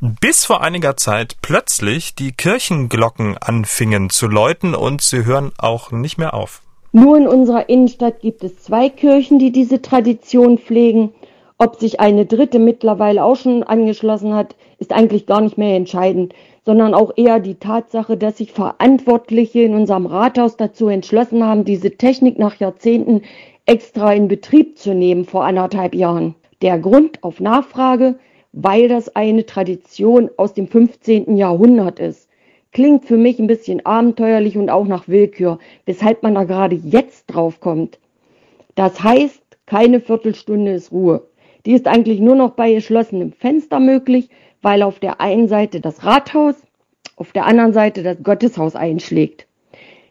bis 0.00 0.44
vor 0.44 0.62
einiger 0.62 0.96
Zeit 0.96 1.36
plötzlich 1.42 2.16
die 2.16 2.32
Kirchenglocken 2.32 3.38
anfingen 3.38 4.10
zu 4.10 4.26
läuten 4.26 4.74
und 4.74 5.02
sie 5.02 5.24
hören 5.24 5.52
auch 5.56 5.92
nicht 5.92 6.18
mehr 6.18 6.34
auf. 6.34 6.62
Nur 6.96 7.18
in 7.18 7.28
unserer 7.28 7.68
Innenstadt 7.68 8.20
gibt 8.20 8.42
es 8.42 8.56
zwei 8.56 8.88
Kirchen, 8.88 9.38
die 9.38 9.52
diese 9.52 9.82
Tradition 9.82 10.58
pflegen 10.58 11.12
ob 11.58 11.76
sich 11.76 12.00
eine 12.00 12.26
dritte 12.26 12.58
mittlerweile 12.58 13.24
auch 13.24 13.36
schon 13.36 13.62
angeschlossen 13.62 14.34
hat, 14.34 14.56
ist 14.78 14.92
eigentlich 14.92 15.24
gar 15.24 15.40
nicht 15.40 15.56
mehr 15.56 15.74
entscheidend, 15.74 16.34
sondern 16.66 16.92
auch 16.92 17.12
eher 17.16 17.40
die 17.40 17.54
Tatsache, 17.54 18.18
dass 18.18 18.36
sich 18.36 18.52
Verantwortliche 18.52 19.62
in 19.62 19.74
unserem 19.74 20.04
Rathaus 20.04 20.58
dazu 20.58 20.88
entschlossen 20.88 21.42
haben, 21.42 21.64
diese 21.64 21.92
Technik 21.92 22.38
nach 22.38 22.56
Jahrzehnten 22.56 23.22
extra 23.64 24.12
in 24.12 24.28
Betrieb 24.28 24.76
zu 24.76 24.92
nehmen 24.92 25.24
vor 25.24 25.46
anderthalb 25.46 25.94
Jahren. 25.94 26.34
Der 26.60 26.78
Grund 26.78 27.24
auf 27.24 27.40
Nachfrage, 27.40 28.18
weil 28.52 28.88
das 28.88 29.16
eine 29.16 29.46
Tradition 29.46 30.28
aus 30.36 30.52
dem 30.52 30.68
15. 30.68 31.38
Jahrhundert 31.38 32.00
ist. 32.00 32.25
Klingt 32.76 33.06
für 33.06 33.16
mich 33.16 33.38
ein 33.38 33.46
bisschen 33.46 33.86
abenteuerlich 33.86 34.58
und 34.58 34.68
auch 34.68 34.86
nach 34.86 35.08
Willkür, 35.08 35.58
weshalb 35.86 36.22
man 36.22 36.34
da 36.34 36.44
gerade 36.44 36.76
jetzt 36.76 37.24
drauf 37.24 37.58
kommt. 37.58 37.98
Das 38.74 39.02
heißt, 39.02 39.40
keine 39.64 39.98
Viertelstunde 39.98 40.72
ist 40.72 40.92
Ruhe. 40.92 41.26
Die 41.64 41.72
ist 41.72 41.86
eigentlich 41.86 42.20
nur 42.20 42.34
noch 42.34 42.50
bei 42.50 42.74
geschlossenem 42.74 43.32
Fenster 43.32 43.80
möglich, 43.80 44.28
weil 44.60 44.82
auf 44.82 44.98
der 44.98 45.22
einen 45.22 45.48
Seite 45.48 45.80
das 45.80 46.04
Rathaus, 46.04 46.56
auf 47.16 47.32
der 47.32 47.46
anderen 47.46 47.72
Seite 47.72 48.02
das 48.02 48.22
Gotteshaus 48.22 48.76
einschlägt. 48.76 49.46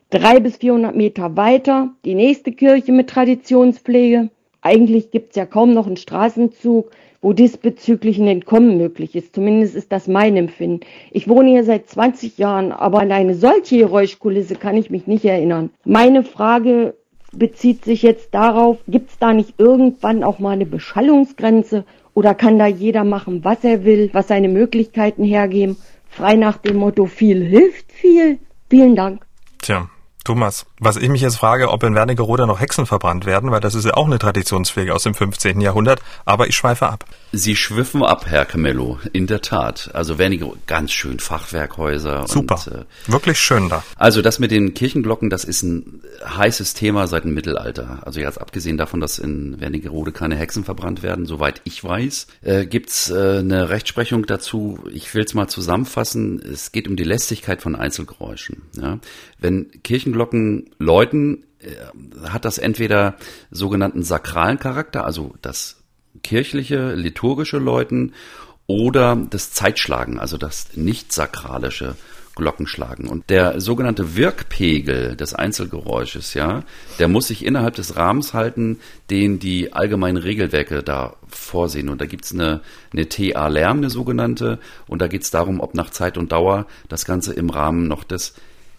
Drei 0.09 0.39
bis 0.39 0.57
vierhundert 0.57 0.95
Meter 0.95 1.37
weiter 1.37 1.91
die 2.03 2.15
nächste 2.15 2.51
Kirche 2.51 2.91
mit 2.91 3.11
Traditionspflege. 3.11 4.31
Eigentlich 4.61 5.11
gibt's 5.11 5.35
ja 5.35 5.45
kaum 5.45 5.75
noch 5.75 5.85
einen 5.85 5.97
Straßenzug, 5.97 6.89
wo 7.25 7.33
diesbezüglich 7.33 8.19
ein 8.19 8.27
Entkommen 8.27 8.77
möglich 8.77 9.15
ist. 9.15 9.33
Zumindest 9.33 9.73
ist 9.73 9.91
das 9.91 10.07
mein 10.07 10.37
Empfinden. 10.37 10.81
Ich 11.09 11.27
wohne 11.27 11.49
hier 11.49 11.63
seit 11.63 11.89
20 11.89 12.37
Jahren, 12.37 12.71
aber 12.71 12.99
an 12.99 13.11
eine 13.11 13.33
solche 13.33 13.79
Geräuschkulisse 13.79 14.53
kann 14.53 14.77
ich 14.77 14.91
mich 14.91 15.07
nicht 15.07 15.25
erinnern. 15.25 15.71
Meine 15.85 16.21
Frage 16.21 16.93
bezieht 17.31 17.83
sich 17.83 18.03
jetzt 18.03 18.35
darauf, 18.35 18.77
gibt 18.87 19.09
es 19.09 19.17
da 19.17 19.33
nicht 19.33 19.55
irgendwann 19.57 20.23
auch 20.23 20.37
mal 20.37 20.51
eine 20.51 20.67
Beschallungsgrenze 20.67 21.83
oder 22.13 22.35
kann 22.35 22.59
da 22.59 22.67
jeder 22.67 23.03
machen, 23.03 23.43
was 23.43 23.63
er 23.63 23.83
will, 23.85 24.11
was 24.13 24.27
seine 24.27 24.47
Möglichkeiten 24.47 25.23
hergeben, 25.23 25.77
frei 26.07 26.35
nach 26.35 26.57
dem 26.57 26.77
Motto 26.77 27.07
viel 27.07 27.43
hilft 27.43 27.91
viel? 27.91 28.37
Vielen 28.69 28.95
Dank. 28.95 29.25
Tja, 29.63 29.89
Thomas, 30.25 30.65
was 30.79 30.97
ich 30.97 31.07
mich 31.07 31.21
jetzt 31.21 31.37
frage, 31.37 31.69
ob 31.69 31.83
in 31.83 31.95
Wernigerode 31.95 32.47
noch 32.47 32.59
Hexen 32.59 32.85
verbrannt 32.85 33.25
werden, 33.25 33.51
weil 33.51 33.61
das 33.61 33.75
ist 33.75 33.85
ja 33.85 33.93
auch 33.93 34.07
eine 34.07 34.17
Traditionspflege 34.17 34.93
aus 34.93 35.03
dem 35.03 35.13
15. 35.13 35.61
Jahrhundert, 35.61 36.01
aber 36.25 36.47
ich 36.47 36.55
schweife 36.55 36.89
ab. 36.89 37.05
Sie 37.37 37.57
schwiffen 37.57 38.01
ab, 38.01 38.27
Herr 38.27 38.45
Camello, 38.45 38.97
in 39.11 39.27
der 39.27 39.41
Tat. 39.41 39.89
Also 39.93 40.17
Wernigerode, 40.17 40.57
ganz 40.67 40.93
schön 40.93 41.19
Fachwerkhäuser. 41.19 42.27
Super, 42.27 42.61
und, 42.65 42.73
äh, 42.73 43.11
wirklich 43.11 43.39
schön 43.39 43.67
da. 43.67 43.83
Also 43.97 44.21
das 44.21 44.39
mit 44.39 44.51
den 44.51 44.73
Kirchenglocken, 44.73 45.29
das 45.29 45.43
ist 45.43 45.61
ein 45.63 46.01
heißes 46.25 46.75
Thema 46.75 47.07
seit 47.07 47.25
dem 47.25 47.33
Mittelalter. 47.33 47.99
Also 48.05 48.21
jetzt 48.21 48.39
abgesehen 48.39 48.77
davon, 48.77 49.01
dass 49.01 49.19
in 49.19 49.59
Wernigerode 49.59 50.13
keine 50.13 50.37
Hexen 50.37 50.63
verbrannt 50.63 51.03
werden, 51.03 51.25
soweit 51.25 51.59
ich 51.65 51.83
weiß, 51.83 52.27
äh, 52.41 52.65
gibt's 52.65 53.09
äh, 53.09 53.39
eine 53.39 53.69
Rechtsprechung 53.69 54.25
dazu. 54.25 54.79
Ich 54.93 55.13
will 55.13 55.25
es 55.25 55.33
mal 55.33 55.49
zusammenfassen. 55.49 56.39
Es 56.41 56.71
geht 56.71 56.87
um 56.87 56.95
die 56.95 57.03
Lästigkeit 57.03 57.61
von 57.61 57.75
Einzelgeräuschen. 57.75 58.61
Ja? 58.79 58.99
Wenn 59.39 59.71
Kirchenglocken 59.83 60.69
läuten, 60.79 61.43
äh, 61.59 62.29
hat 62.29 62.45
das 62.45 62.59
entweder 62.59 63.17
sogenannten 63.51 64.03
sakralen 64.03 64.57
Charakter, 64.57 65.05
also 65.05 65.33
das 65.41 65.81
kirchliche, 66.23 66.93
liturgische 66.93 67.57
Läuten, 67.57 68.13
oder 68.67 69.15
das 69.29 69.51
Zeitschlagen, 69.51 70.19
also 70.19 70.37
das 70.37 70.75
nicht 70.75 71.13
sakralische 71.13 71.95
Glockenschlagen. 72.35 73.07
Und 73.07 73.29
der 73.29 73.61
sogenannte 73.61 74.17
Wirkpegel 74.17 75.15
des 75.15 75.33
Einzelgeräusches, 75.33 76.33
ja, 76.33 76.63
der 76.99 77.07
muss 77.07 77.27
sich 77.27 77.45
innerhalb 77.45 77.75
des 77.75 77.95
Rahmens 77.95 78.33
halten, 78.33 78.79
den 79.09 79.39
die 79.39 79.71
allgemeinen 79.71 80.17
Regelwerke 80.17 80.83
da 80.83 81.15
vorsehen. 81.27 81.89
Und 81.89 82.01
da 82.01 82.05
gibt's 82.05 82.33
eine, 82.33 82.61
eine 82.91 83.07
TA-Lärm, 83.07 83.77
eine 83.77 83.89
sogenannte, 83.89 84.59
und 84.87 85.01
da 85.01 85.07
geht's 85.07 85.31
darum, 85.31 85.61
ob 85.61 85.75
nach 85.75 85.91
Zeit 85.91 86.17
und 86.17 86.31
Dauer 86.31 86.65
das 86.89 87.05
Ganze 87.05 87.33
im 87.33 87.49
Rahmen 87.49 87.87
noch 87.87 88.03
des 88.03 88.33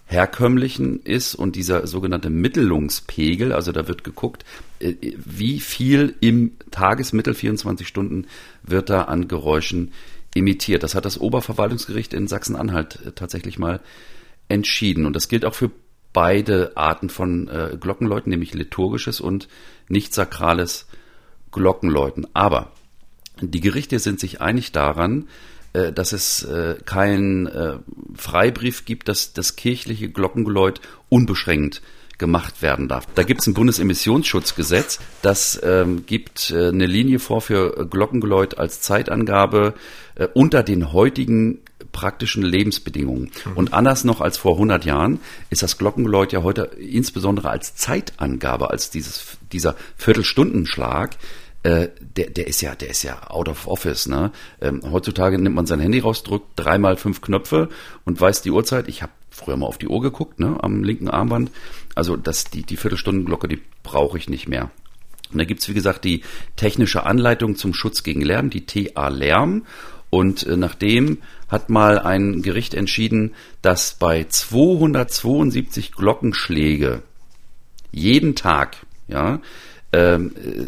herkömmlichen 0.06 1.00
ist 1.02 1.34
und 1.34 1.56
dieser 1.56 1.86
sogenannte 1.86 2.30
Mittelungspegel, 2.30 3.52
also 3.52 3.72
da 3.72 3.88
wird 3.88 4.04
geguckt, 4.04 4.44
äh, 4.78 4.94
wie 5.16 5.60
viel 5.60 6.14
im 6.20 6.52
Tagesmittel 6.70 7.34
24 7.34 7.86
Stunden 7.86 8.26
wird 8.62 8.88
da 8.88 9.02
an 9.02 9.28
Geräuschen 9.28 9.92
imitiert. 10.34 10.82
Das 10.82 10.94
hat 10.94 11.04
das 11.04 11.18
Oberverwaltungsgericht 11.18 12.14
in 12.14 12.28
Sachsen-Anhalt 12.28 13.00
äh, 13.04 13.12
tatsächlich 13.12 13.58
mal 13.58 13.80
entschieden. 14.48 15.06
Und 15.06 15.16
das 15.16 15.28
gilt 15.28 15.44
auch 15.44 15.54
für 15.54 15.70
beide 16.12 16.76
Arten 16.76 17.10
von 17.10 17.48
äh, 17.48 17.76
Glockenläuten, 17.78 18.30
nämlich 18.30 18.54
liturgisches 18.54 19.20
und 19.20 19.48
nicht 19.88 20.14
sakrales 20.14 20.86
Glockenläuten. 21.50 22.28
Aber 22.32 22.72
die 23.40 23.60
Gerichte 23.60 23.98
sind 23.98 24.20
sich 24.20 24.40
einig 24.40 24.72
daran, 24.72 25.28
äh, 25.76 25.92
dass 25.92 26.12
es 26.12 26.42
äh, 26.42 26.76
keinen 26.86 27.46
äh, 27.46 27.74
Freibrief 28.14 28.84
gibt, 28.86 29.08
dass 29.08 29.34
das 29.34 29.56
kirchliche 29.56 30.08
Glockengeläut 30.08 30.80
unbeschränkt 31.10 31.82
gemacht 32.16 32.62
werden 32.62 32.88
darf. 32.88 33.06
Da 33.14 33.24
gibt 33.24 33.42
es 33.42 33.46
ein 33.46 33.52
Bundesemissionsschutzgesetz, 33.52 35.00
das 35.20 35.60
ähm, 35.62 36.06
gibt 36.06 36.50
äh, 36.50 36.68
eine 36.68 36.86
Linie 36.86 37.18
vor 37.18 37.42
für 37.42 37.86
Glockengeläut 37.90 38.56
als 38.56 38.80
Zeitangabe 38.80 39.74
äh, 40.14 40.28
unter 40.32 40.62
den 40.62 40.94
heutigen 40.94 41.58
praktischen 41.92 42.42
Lebensbedingungen. 42.42 43.30
Mhm. 43.44 43.52
Und 43.56 43.74
anders 43.74 44.04
noch 44.04 44.22
als 44.22 44.38
vor 44.38 44.52
100 44.54 44.86
Jahren 44.86 45.20
ist 45.50 45.62
das 45.62 45.76
Glockengeläut 45.76 46.32
ja 46.32 46.42
heute 46.42 46.70
insbesondere 46.78 47.50
als 47.50 47.74
Zeitangabe, 47.74 48.70
als 48.70 48.88
dieses, 48.88 49.36
dieser 49.52 49.76
Viertelstundenschlag, 49.98 51.16
äh, 51.66 51.90
der, 52.00 52.30
der 52.30 52.46
ist 52.46 52.60
ja, 52.60 52.76
der 52.76 52.90
ist 52.90 53.02
ja 53.02 53.28
out 53.28 53.48
of 53.48 53.66
office. 53.66 54.06
Ne? 54.06 54.30
Ähm, 54.60 54.82
heutzutage 54.88 55.36
nimmt 55.36 55.56
man 55.56 55.66
sein 55.66 55.80
Handy 55.80 55.98
raus, 55.98 56.22
drückt 56.22 56.50
dreimal 56.54 56.96
fünf 56.96 57.20
Knöpfe 57.20 57.70
und 58.04 58.20
weiß 58.20 58.42
die 58.42 58.52
Uhrzeit. 58.52 58.86
Ich 58.86 59.02
habe 59.02 59.10
früher 59.30 59.56
mal 59.56 59.66
auf 59.66 59.76
die 59.76 59.88
Uhr 59.88 60.00
geguckt, 60.00 60.38
ne, 60.38 60.56
am 60.60 60.84
linken 60.84 61.10
Armband. 61.10 61.50
Also 61.96 62.16
das, 62.16 62.44
die, 62.44 62.62
die 62.62 62.76
Viertelstundenglocke, 62.76 63.48
die 63.48 63.60
brauche 63.82 64.16
ich 64.16 64.28
nicht 64.28 64.46
mehr. 64.46 64.70
Und 65.32 65.38
da 65.38 65.44
gibt's 65.44 65.68
wie 65.68 65.74
gesagt, 65.74 66.04
die 66.04 66.22
technische 66.54 67.04
Anleitung 67.04 67.56
zum 67.56 67.74
Schutz 67.74 68.04
gegen 68.04 68.20
Lärm, 68.20 68.48
die 68.48 68.64
TA-Lärm. 68.64 69.66
Und 70.08 70.46
äh, 70.46 70.56
nachdem 70.56 71.18
hat 71.48 71.68
mal 71.68 71.98
ein 71.98 72.42
Gericht 72.42 72.74
entschieden, 72.74 73.34
dass 73.60 73.94
bei 73.94 74.24
272 74.28 75.90
Glockenschläge 75.90 77.02
jeden 77.90 78.36
Tag, 78.36 78.76
ja, 79.08 79.40
äh, 79.92 80.18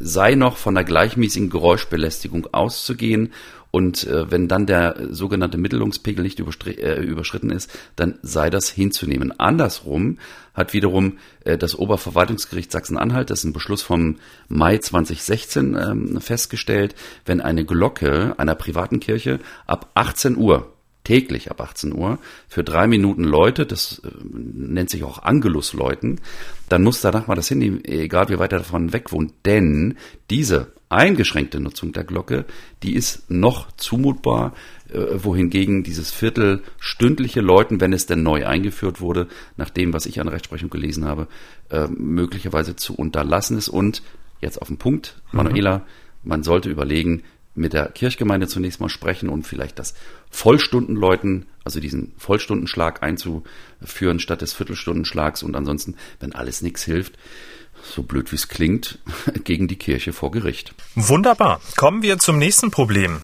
sei 0.03 0.35
noch 0.35 0.57
von 0.57 0.75
der 0.75 0.85
gleichmäßigen 0.85 1.51
Geräuschbelästigung 1.51 2.49
auszugehen 2.53 3.33
und 3.71 4.07
äh, 4.07 4.31
wenn 4.31 4.49
dann 4.49 4.67
der 4.67 4.97
sogenannte 5.11 5.59
Mittelungspegel 5.59 6.23
nicht 6.23 6.41
äh, 6.41 7.03
überschritten 7.03 7.51
ist, 7.51 7.71
dann 7.97 8.19
sei 8.23 8.49
das 8.51 8.71
hinzunehmen. 8.71 9.39
Andersrum 9.39 10.19
hat 10.55 10.73
wiederum 10.73 11.19
äh, 11.45 11.59
das 11.59 11.79
Oberverwaltungsgericht 11.79 12.73
Sachsen-Anhalt, 12.73 13.31
das 13.31 13.41
ist 13.41 13.45
ein 13.45 13.53
Beschluss 13.53 13.83
vom 13.83 14.17
Mai 14.49 14.79
2016 14.79 15.77
ähm, 15.77 16.21
festgestellt, 16.21 16.95
wenn 17.27 17.41
eine 17.41 17.65
Glocke 17.65 18.35
einer 18.39 18.55
privaten 18.55 19.01
Kirche 19.01 19.39
ab 19.67 19.91
18 19.95 20.37
Uhr 20.37 20.73
täglich 21.09 21.51
ab 21.51 21.63
18 21.63 21.95
Uhr 21.95 22.19
für 22.49 22.63
drei 22.63 22.87
Minuten 22.87 23.25
läutet, 23.25 23.73
das 23.73 24.03
äh, 24.05 24.11
nennt 24.23 24.91
sich 24.91 25.05
auch 25.05 25.23
Angelus-Läuten, 25.23 26.21
dann 26.69 26.83
muss 26.83 27.01
danach 27.01 27.29
mal 27.29 27.35
das 27.35 27.49
Handy, 27.49 27.81
egal 27.85 28.29
wie 28.29 28.39
weit 28.39 28.53
er 28.53 28.59
davon 28.59 28.93
weg 28.93 29.11
wohnt, 29.11 29.33
denn 29.47 29.97
diese 30.29 30.71
eingeschränkte 30.91 31.61
Nutzung 31.61 31.93
der 31.93 32.05
Glocke, 32.05 32.45
die 32.83 32.95
ist 32.95 33.31
noch 33.31 33.73
zumutbar 33.79 34.53
äh, 34.93 34.99
wohingegen 35.25 35.83
dieses 35.83 36.11
viertelstündliche 36.11 37.41
Läuten, 37.41 37.81
wenn 37.81 37.95
es 37.95 38.05
denn 38.05 38.23
neu 38.23 38.47
eingeführt 38.47 39.01
wurde, 39.01 39.29
nach 39.57 39.71
dem, 39.71 39.95
was 39.95 40.05
ich 40.05 40.21
an 40.21 40.29
Rechtsprechung 40.29 40.69
gelesen 40.69 41.07
habe, 41.07 41.27
äh, 41.71 41.87
möglicherweise 41.89 42.77
zu 42.77 42.95
unterlassen 42.95 43.57
ist. 43.57 43.71
Und 43.71 44.03
jetzt 44.43 44.61
auf 44.61 44.69
den 44.69 44.77
Punkt, 44.77 45.23
mhm. 45.33 45.39
Manuela, 45.39 45.79
mhm. 45.79 45.85
man 46.25 46.43
sollte 46.43 46.69
überlegen, 46.69 47.23
mit 47.59 47.73
der 47.73 47.89
Kirchgemeinde 47.89 48.49
zunächst 48.49 48.81
mal 48.81 48.89
sprechen 48.89 49.29
und 49.29 49.47
vielleicht 49.47 49.79
das 49.79 49.95
Vollstundenläuten, 50.31 51.47
also 51.65 51.81
diesen 51.81 52.13
Vollstundenschlag 52.19 53.03
einzuführen 53.03 54.21
statt 54.21 54.43
des 54.43 54.53
Viertelstundenschlags 54.53 55.43
und 55.43 55.55
ansonsten, 55.57 55.97
wenn 56.21 56.35
alles 56.35 56.63
nichts 56.63 56.85
hilft, 56.85 57.19
so 57.83 58.03
blöd 58.03 58.33
wie 58.33 58.37
es 58.37 58.49
klingt, 58.49 58.99
gegen 59.45 59.69
die 59.69 59.77
Kirche 59.77 60.13
vor 60.13 60.31
Gericht. 60.31 60.75
Wunderbar. 60.95 61.61
Kommen 61.77 62.03
wir 62.03 62.19
zum 62.19 62.39
nächsten 62.39 62.71
Problem. 62.71 63.21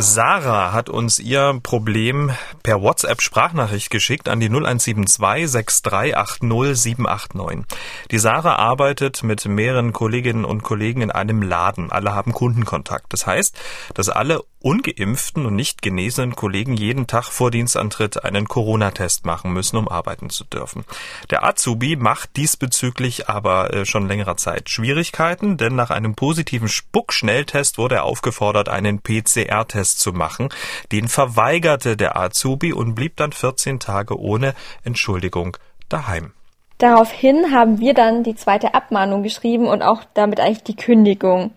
Sarah 0.00 0.72
hat 0.72 0.88
uns 0.88 1.18
ihr 1.18 1.58
Problem 1.60 2.30
per 2.62 2.80
WhatsApp-Sprachnachricht 2.80 3.90
geschickt 3.90 4.28
an 4.28 4.38
die 4.38 4.48
0172 4.48 5.50
6380 5.50 6.80
789. 6.80 7.64
Die 8.12 8.18
Sarah 8.18 8.56
arbeitet 8.56 9.24
mit 9.24 9.44
mehreren 9.46 9.92
Kolleginnen 9.92 10.44
und 10.44 10.62
Kollegen 10.62 11.02
in 11.02 11.10
einem 11.10 11.42
Laden. 11.42 11.90
Alle 11.90 12.14
haben 12.14 12.32
Kundenkontakt. 12.32 13.12
Das 13.12 13.26
heißt, 13.26 13.58
dass 13.94 14.08
alle 14.08 14.44
ungeimpften 14.60 15.46
und 15.46 15.54
nicht 15.54 15.82
genesenen 15.82 16.34
Kollegen 16.34 16.74
jeden 16.74 17.06
Tag 17.06 17.26
vor 17.26 17.50
Dienstantritt 17.50 18.24
einen 18.24 18.48
Corona-Test 18.48 19.24
machen 19.24 19.52
müssen, 19.52 19.76
um 19.76 19.88
arbeiten 19.88 20.30
zu 20.30 20.44
dürfen. 20.44 20.84
Der 21.30 21.44
Azubi 21.44 21.96
macht 21.96 22.36
diesbezüglich 22.36 23.28
aber 23.28 23.72
äh, 23.72 23.86
schon 23.86 24.08
längerer 24.08 24.36
Zeit 24.36 24.68
Schwierigkeiten, 24.68 25.56
denn 25.56 25.76
nach 25.76 25.90
einem 25.90 26.14
positiven 26.14 26.68
Spuckschnelltest 26.68 27.78
wurde 27.78 27.96
er 27.96 28.04
aufgefordert, 28.04 28.68
einen 28.68 29.00
PCR-Test 29.00 29.87
zu 29.96 30.12
machen. 30.12 30.48
Den 30.92 31.08
verweigerte 31.08 31.96
der 31.96 32.16
Azubi 32.16 32.72
und 32.72 32.94
blieb 32.94 33.16
dann 33.16 33.32
14 33.32 33.80
Tage 33.80 34.18
ohne 34.18 34.54
Entschuldigung 34.84 35.56
daheim. 35.88 36.32
Daraufhin 36.78 37.52
haben 37.52 37.80
wir 37.80 37.92
dann 37.92 38.22
die 38.22 38.36
zweite 38.36 38.74
Abmahnung 38.74 39.22
geschrieben 39.22 39.66
und 39.66 39.82
auch 39.82 40.02
damit 40.14 40.38
eigentlich 40.38 40.62
die 40.62 40.76
Kündigung. 40.76 41.50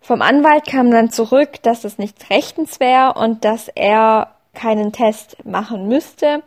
Vom 0.00 0.20
Anwalt 0.20 0.66
kam 0.66 0.90
dann 0.90 1.10
zurück, 1.10 1.62
dass 1.62 1.84
es 1.84 1.96
nicht 1.96 2.28
rechtens 2.28 2.78
wäre 2.78 3.14
und 3.14 3.44
dass 3.44 3.68
er 3.68 4.34
keinen 4.52 4.92
Test 4.92 5.42
machen 5.46 5.88
müsste. 5.88 6.42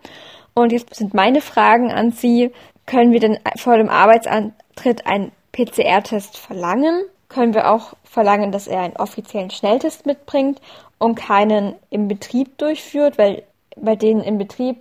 Und 0.54 0.72
jetzt 0.72 0.94
sind 0.94 1.16
meine 1.16 1.42
Fragen 1.42 1.92
an 1.92 2.12
Sie. 2.12 2.52
Können 2.86 3.12
wir 3.12 3.20
denn 3.20 3.40
vor 3.58 3.78
dem 3.78 3.90
Arbeitsantritt 3.90 5.08
einen 5.08 5.32
PCR-Test 5.54 6.38
verlangen? 6.38 7.04
Können 7.30 7.56
wir 7.56 7.72
auch 7.72 7.94
verlangen, 8.04 8.52
dass 8.52 8.68
er 8.68 8.82
einen 8.82 8.96
offiziellen 8.96 9.50
Schnelltest 9.50 10.06
mitbringt 10.06 10.62
und 11.00 11.16
keinen 11.16 11.76
im 11.90 12.08
Betrieb 12.08 12.58
durchführt, 12.58 13.18
weil 13.18 13.44
bei 13.76 13.96
denen 13.96 14.22
im 14.22 14.38
Betrieb, 14.38 14.78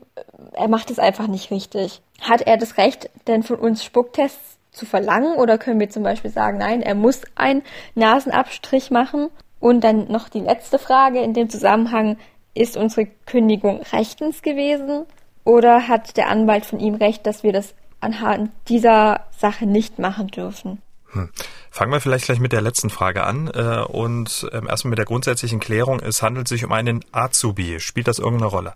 er 0.53 0.69
macht 0.69 0.91
es 0.91 0.99
einfach 0.99 1.27
nicht 1.27 1.51
richtig. 1.51 2.01
Hat 2.21 2.43
er 2.43 2.57
das 2.57 2.79
Recht, 2.79 3.11
denn 3.27 3.43
von 3.43 3.57
uns 3.57 3.85
Spucktests 3.85 4.59
zu 4.73 4.87
verlangen 4.87 5.37
oder 5.37 5.59
können 5.59 5.81
wir 5.81 5.91
zum 5.91 6.03
Beispiel 6.03 6.31
sagen, 6.31 6.59
nein, 6.59 6.83
er 6.83 6.95
muss 6.95 7.23
einen 7.35 7.63
Nasenabstrich 7.95 8.91
machen? 8.91 9.31
Und 9.59 9.85
dann 9.85 10.11
noch 10.11 10.29
die 10.29 10.41
letzte 10.41 10.79
Frage 10.79 11.21
in 11.21 11.35
dem 11.35 11.49
Zusammenhang, 11.49 12.19
ist 12.55 12.77
unsere 12.77 13.07
Kündigung 13.27 13.83
rechtens 13.93 14.43
gewesen 14.43 15.05
oder 15.45 15.89
hat 15.89 16.17
der 16.17 16.29
Anwalt 16.29 16.65
von 16.65 16.81
ihm 16.81 16.95
recht, 16.95 17.27
dass 17.27 17.43
wir 17.43 17.53
das 17.53 17.75
anhand 18.01 18.51
dieser 18.69 19.21
Sache 19.37 19.67
nicht 19.67 19.99
machen 19.99 20.29
dürfen? 20.29 20.81
Hm. 21.13 21.29
Fangen 21.71 21.93
wir 21.93 22.01
vielleicht 22.01 22.27
gleich 22.27 22.41
mit 22.41 22.53
der 22.53 22.63
letzten 22.63 22.91
Frage 22.91 23.25
an 23.25 23.49
äh, 23.49 23.83
und 23.83 24.49
ähm, 24.53 24.67
erstmal 24.67 24.91
mit 24.91 24.99
der 24.99 25.05
grundsätzlichen 25.05 25.61
Klärung. 25.61 26.01
Es 26.01 26.23
handelt 26.23 26.49
sich 26.49 26.65
um 26.65 26.73
einen 26.73 27.05
Azubi. 27.13 27.81
Spielt 27.81 28.09
das 28.09 28.19
irgendeine 28.19 28.51
Rolle? 28.51 28.75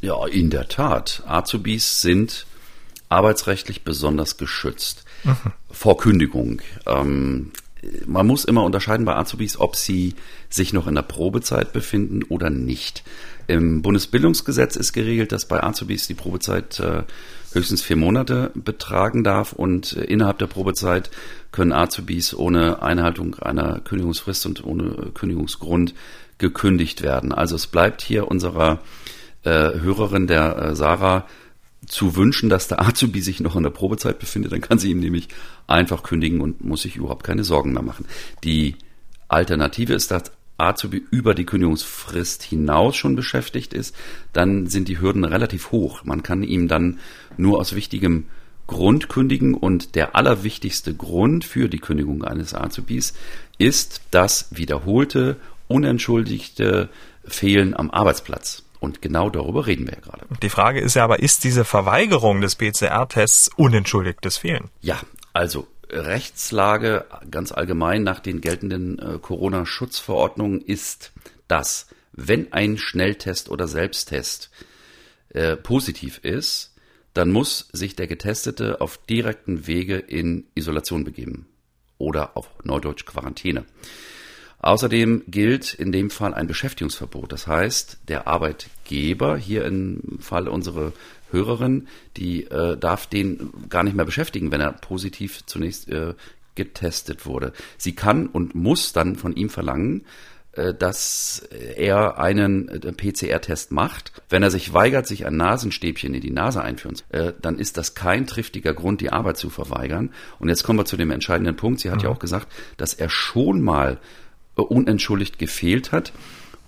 Ja, 0.00 0.26
in 0.26 0.50
der 0.50 0.68
Tat. 0.68 1.22
Azubis 1.26 2.00
sind 2.02 2.46
arbeitsrechtlich 3.08 3.84
besonders 3.84 4.36
geschützt 4.36 5.04
mhm. 5.22 5.36
vor 5.70 5.96
Kündigung. 5.96 6.60
Ähm, 6.86 7.52
man 8.06 8.26
muss 8.26 8.44
immer 8.44 8.64
unterscheiden 8.64 9.04
bei 9.04 9.14
Azubis, 9.14 9.58
ob 9.58 9.76
sie 9.76 10.14
sich 10.48 10.72
noch 10.72 10.86
in 10.86 10.94
der 10.94 11.02
Probezeit 11.02 11.72
befinden 11.72 12.22
oder 12.24 12.50
nicht. 12.50 13.02
Im 13.46 13.82
Bundesbildungsgesetz 13.82 14.76
ist 14.76 14.92
geregelt, 14.92 15.32
dass 15.32 15.46
bei 15.46 15.62
Azubis 15.62 16.06
die 16.06 16.14
Probezeit 16.14 16.80
äh, 16.80 17.02
höchstens 17.54 17.82
vier 17.82 17.96
Monate 17.96 18.50
betragen 18.54 19.24
darf 19.24 19.52
und 19.52 19.96
äh, 19.96 20.04
innerhalb 20.04 20.38
der 20.38 20.46
Probezeit 20.46 21.10
können 21.52 21.72
Azubis 21.72 22.34
ohne 22.34 22.82
Einhaltung 22.82 23.36
einer 23.36 23.80
Kündigungsfrist 23.80 24.46
und 24.46 24.64
ohne 24.64 25.10
Kündigungsgrund 25.14 25.94
gekündigt 26.38 27.02
werden. 27.02 27.32
Also 27.32 27.56
es 27.56 27.66
bleibt 27.66 28.02
hier 28.02 28.28
unserer 28.28 28.80
äh, 29.44 29.50
Hörerin 29.50 30.26
der 30.26 30.56
äh, 30.56 30.76
Sarah 30.76 31.26
zu 31.86 32.16
wünschen, 32.16 32.48
dass 32.48 32.68
der 32.68 32.80
Azubi 32.80 33.20
sich 33.20 33.40
noch 33.40 33.56
in 33.56 33.62
der 33.62 33.70
Probezeit 33.70 34.18
befindet, 34.18 34.52
dann 34.52 34.60
kann 34.60 34.78
sie 34.78 34.90
ihm 34.90 35.00
nämlich 35.00 35.28
einfach 35.66 36.02
kündigen 36.02 36.40
und 36.40 36.64
muss 36.64 36.82
sich 36.82 36.96
überhaupt 36.96 37.24
keine 37.24 37.44
Sorgen 37.44 37.72
mehr 37.72 37.82
machen. 37.82 38.06
Die 38.42 38.76
Alternative 39.28 39.92
ist, 39.92 40.10
dass 40.10 40.32
Azubi 40.56 41.02
über 41.10 41.34
die 41.34 41.44
Kündigungsfrist 41.44 42.42
hinaus 42.42 42.96
schon 42.96 43.16
beschäftigt 43.16 43.74
ist, 43.74 43.94
dann 44.32 44.66
sind 44.66 44.88
die 44.88 45.00
Hürden 45.00 45.24
relativ 45.24 45.72
hoch. 45.72 46.04
Man 46.04 46.22
kann 46.22 46.42
ihm 46.44 46.68
dann 46.68 47.00
nur 47.38 47.58
aus 47.58 47.74
wichtigem 47.74 48.26
Grund 48.66 49.08
kündigen 49.08 49.54
und 49.54 49.94
der 49.94 50.16
allerwichtigste 50.16 50.94
Grund 50.94 51.44
für 51.44 51.68
die 51.68 51.78
Kündigung 51.78 52.24
eines 52.24 52.54
Azubis 52.54 53.12
ist 53.58 54.00
das 54.10 54.48
wiederholte, 54.50 55.36
unentschuldigte 55.68 56.88
Fehlen 57.24 57.74
am 57.76 57.90
Arbeitsplatz. 57.90 58.62
Und 58.80 59.00
genau 59.00 59.30
darüber 59.30 59.66
reden 59.66 59.86
wir 59.86 59.94
ja 59.94 60.00
gerade. 60.00 60.26
Die 60.42 60.50
Frage 60.50 60.80
ist 60.80 60.94
ja 60.94 61.04
aber, 61.04 61.20
ist 61.20 61.44
diese 61.44 61.64
Verweigerung 61.64 62.40
des 62.40 62.56
PCR-Tests 62.56 63.50
unentschuldigtes 63.56 64.36
Fehlen? 64.36 64.70
Ja, 64.82 65.00
also 65.32 65.66
Rechtslage 65.90 67.06
ganz 67.30 67.52
allgemein 67.52 68.02
nach 68.02 68.20
den 68.20 68.40
geltenden 68.40 68.98
äh, 68.98 69.18
Corona-Schutzverordnungen 69.18 70.60
ist, 70.60 71.12
dass 71.48 71.86
wenn 72.12 72.52
ein 72.52 72.78
Schnelltest 72.78 73.48
oder 73.48 73.68
Selbsttest 73.68 74.50
äh, 75.30 75.56
positiv 75.56 76.18
ist, 76.18 76.73
dann 77.14 77.30
muss 77.30 77.68
sich 77.72 77.96
der 77.96 78.06
Getestete 78.06 78.80
auf 78.80 78.98
direkten 78.98 79.66
Wege 79.66 79.96
in 79.96 80.44
Isolation 80.54 81.04
begeben 81.04 81.46
oder 81.98 82.36
auf 82.36 82.50
Neudeutsch 82.64 83.06
Quarantäne. 83.06 83.64
Außerdem 84.58 85.24
gilt 85.28 85.74
in 85.74 85.92
dem 85.92 86.10
Fall 86.10 86.32
ein 86.32 86.46
Beschäftigungsverbot. 86.46 87.30
Das 87.32 87.46
heißt, 87.46 87.98
der 88.08 88.26
Arbeitgeber, 88.26 89.36
hier 89.36 89.64
im 89.66 90.18
Fall 90.20 90.48
unsere 90.48 90.94
Hörerin, 91.30 91.86
die 92.16 92.44
äh, 92.44 92.76
darf 92.78 93.06
den 93.06 93.52
gar 93.68 93.82
nicht 93.82 93.94
mehr 93.94 94.06
beschäftigen, 94.06 94.50
wenn 94.50 94.62
er 94.62 94.72
positiv 94.72 95.44
zunächst 95.44 95.88
äh, 95.90 96.14
getestet 96.54 97.26
wurde. 97.26 97.52
Sie 97.76 97.94
kann 97.94 98.26
und 98.26 98.54
muss 98.54 98.92
dann 98.92 99.16
von 99.16 99.36
ihm 99.36 99.50
verlangen, 99.50 100.06
dass 100.78 101.46
er 101.76 102.18
einen 102.18 102.68
äh, 102.68 102.92
PCR-Test 102.92 103.72
macht. 103.72 104.12
Wenn 104.28 104.42
er 104.42 104.50
sich 104.50 104.72
weigert, 104.72 105.06
sich 105.06 105.26
ein 105.26 105.36
Nasenstäbchen 105.36 106.14
in 106.14 106.20
die 106.20 106.30
Nase 106.30 106.62
einführen, 106.62 106.96
äh, 107.10 107.32
dann 107.40 107.58
ist 107.58 107.76
das 107.76 107.94
kein 107.94 108.26
triftiger 108.26 108.74
Grund, 108.74 109.00
die 109.00 109.10
Arbeit 109.10 109.36
zu 109.36 109.50
verweigern. 109.50 110.10
Und 110.38 110.48
jetzt 110.48 110.64
kommen 110.64 110.78
wir 110.78 110.84
zu 110.84 110.96
dem 110.96 111.10
entscheidenden 111.10 111.56
Punkt. 111.56 111.80
Sie 111.80 111.90
hat 111.90 111.98
mhm. 111.98 112.04
ja 112.04 112.10
auch 112.10 112.18
gesagt, 112.18 112.48
dass 112.76 112.94
er 112.94 113.10
schon 113.10 113.60
mal 113.62 113.98
unentschuldigt 114.54 115.38
gefehlt 115.38 115.92
hat. 115.92 116.12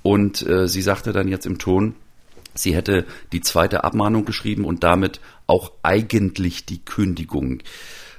Und 0.02 0.46
äh, 0.46 0.68
sie 0.68 0.82
sagte 0.82 1.12
dann 1.12 1.28
jetzt 1.28 1.46
im 1.46 1.58
Ton, 1.58 1.94
sie 2.54 2.74
hätte 2.74 3.04
die 3.32 3.40
zweite 3.40 3.84
Abmahnung 3.84 4.24
geschrieben 4.24 4.64
und 4.64 4.84
damit 4.84 5.20
auch 5.46 5.72
eigentlich 5.82 6.66
die 6.66 6.84
Kündigung. 6.84 7.62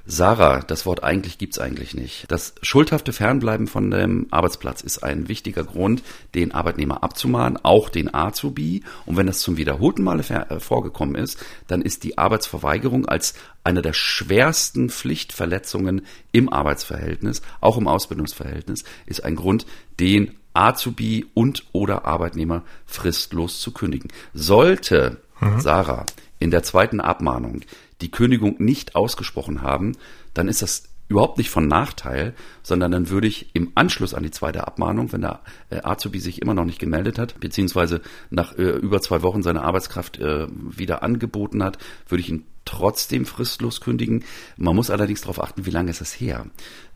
Sarah, 0.10 0.62
das 0.62 0.86
Wort 0.86 1.04
eigentlich 1.04 1.38
gibt's 1.38 1.60
eigentlich 1.60 1.94
nicht. 1.94 2.32
Das 2.32 2.56
schuldhafte 2.62 3.12
Fernbleiben 3.12 3.68
von 3.68 3.92
dem 3.92 4.28
Arbeitsplatz 4.32 4.80
ist 4.80 5.04
ein 5.04 5.28
wichtiger 5.28 5.66
Grund, 5.66 6.02
den 6.34 6.54
Arbeitnehmer 6.54 7.04
abzumahnen, 7.04 7.60
auch 7.62 7.90
den 7.90 8.14
Azubi. 8.14 8.84
Und 9.06 9.18
wenn 9.18 9.28
das 9.28 9.40
zum 9.40 9.58
wiederholten 9.58 10.04
Male 10.04 10.24
äh, 10.30 10.62
vorgekommen 10.62 11.16
ist, 11.16 11.44
dann 11.68 11.82
ist 11.82 12.06
die 12.06 12.18
Arbeitsverweigerung 12.18 13.06
als 13.06 13.34
eine 13.66 13.82
der 13.82 13.92
schwersten 13.92 14.90
Pflichtverletzungen 14.90 16.06
im 16.32 16.52
Arbeitsverhältnis, 16.54 17.42
auch 17.60 17.78
im 17.78 17.90
Ausbildungsverhältnis, 17.90 18.86
ist 19.08 19.26
ein 19.26 19.36
Grund, 19.36 19.66
den 20.00 20.32
Azubi 20.54 21.26
und 21.34 21.66
oder 21.74 22.06
Arbeitnehmer 22.06 22.64
fristlos 22.86 23.60
zu 23.60 23.74
kündigen. 23.74 24.10
Sollte 24.34 25.18
mhm. 25.42 25.60
Sarah 25.60 26.06
in 26.40 26.52
der 26.52 26.64
zweiten 26.64 27.02
Abmahnung 27.02 27.62
die 28.02 28.12
Kündigung 28.12 28.56
nicht 28.60 28.96
ausgesprochen 28.96 29.62
haben, 29.62 29.94
dann 30.34 30.48
ist 30.48 30.62
das 30.62 30.84
überhaupt 31.10 31.38
nicht 31.38 31.50
von 31.50 31.68
Nachteil, 31.68 32.34
sondern 32.64 32.92
dann 32.92 33.10
würde 33.10 33.28
ich 33.28 33.56
im 33.56 33.72
Anschluss 33.76 34.14
an 34.14 34.24
die 34.24 34.32
zweite 34.32 34.68
Abmahnung, 34.68 35.14
wenn 35.14 35.22
der 35.22 35.42
äh, 35.70 35.80
Azubi 35.82 36.20
sich 36.20 36.42
immer 36.42 36.54
noch 36.54 36.66
nicht 36.66 36.80
gemeldet 36.80 37.18
hat, 37.18 37.40
beziehungsweise 37.40 38.02
nach 38.30 38.58
äh, 38.58 38.64
über 38.64 39.02
zwei 39.02 39.24
Wochen 39.24 39.42
seine 39.42 39.64
Arbeitskraft 39.64 40.20
äh, 40.20 40.48
wieder 40.50 41.04
angeboten 41.04 41.64
hat, 41.64 41.78
würde 42.10 42.22
ich 42.22 42.30
ihn 42.30 42.46
trotzdem 42.68 43.26
fristlos 43.26 43.82
kündigen. 43.82 44.24
Man 44.58 44.76
muss 44.76 44.90
allerdings 44.90 45.22
darauf 45.22 45.42
achten, 45.42 45.66
wie 45.66 45.72
lange 45.72 45.90
ist 45.90 46.02
es 46.02 46.14
her. 46.14 46.46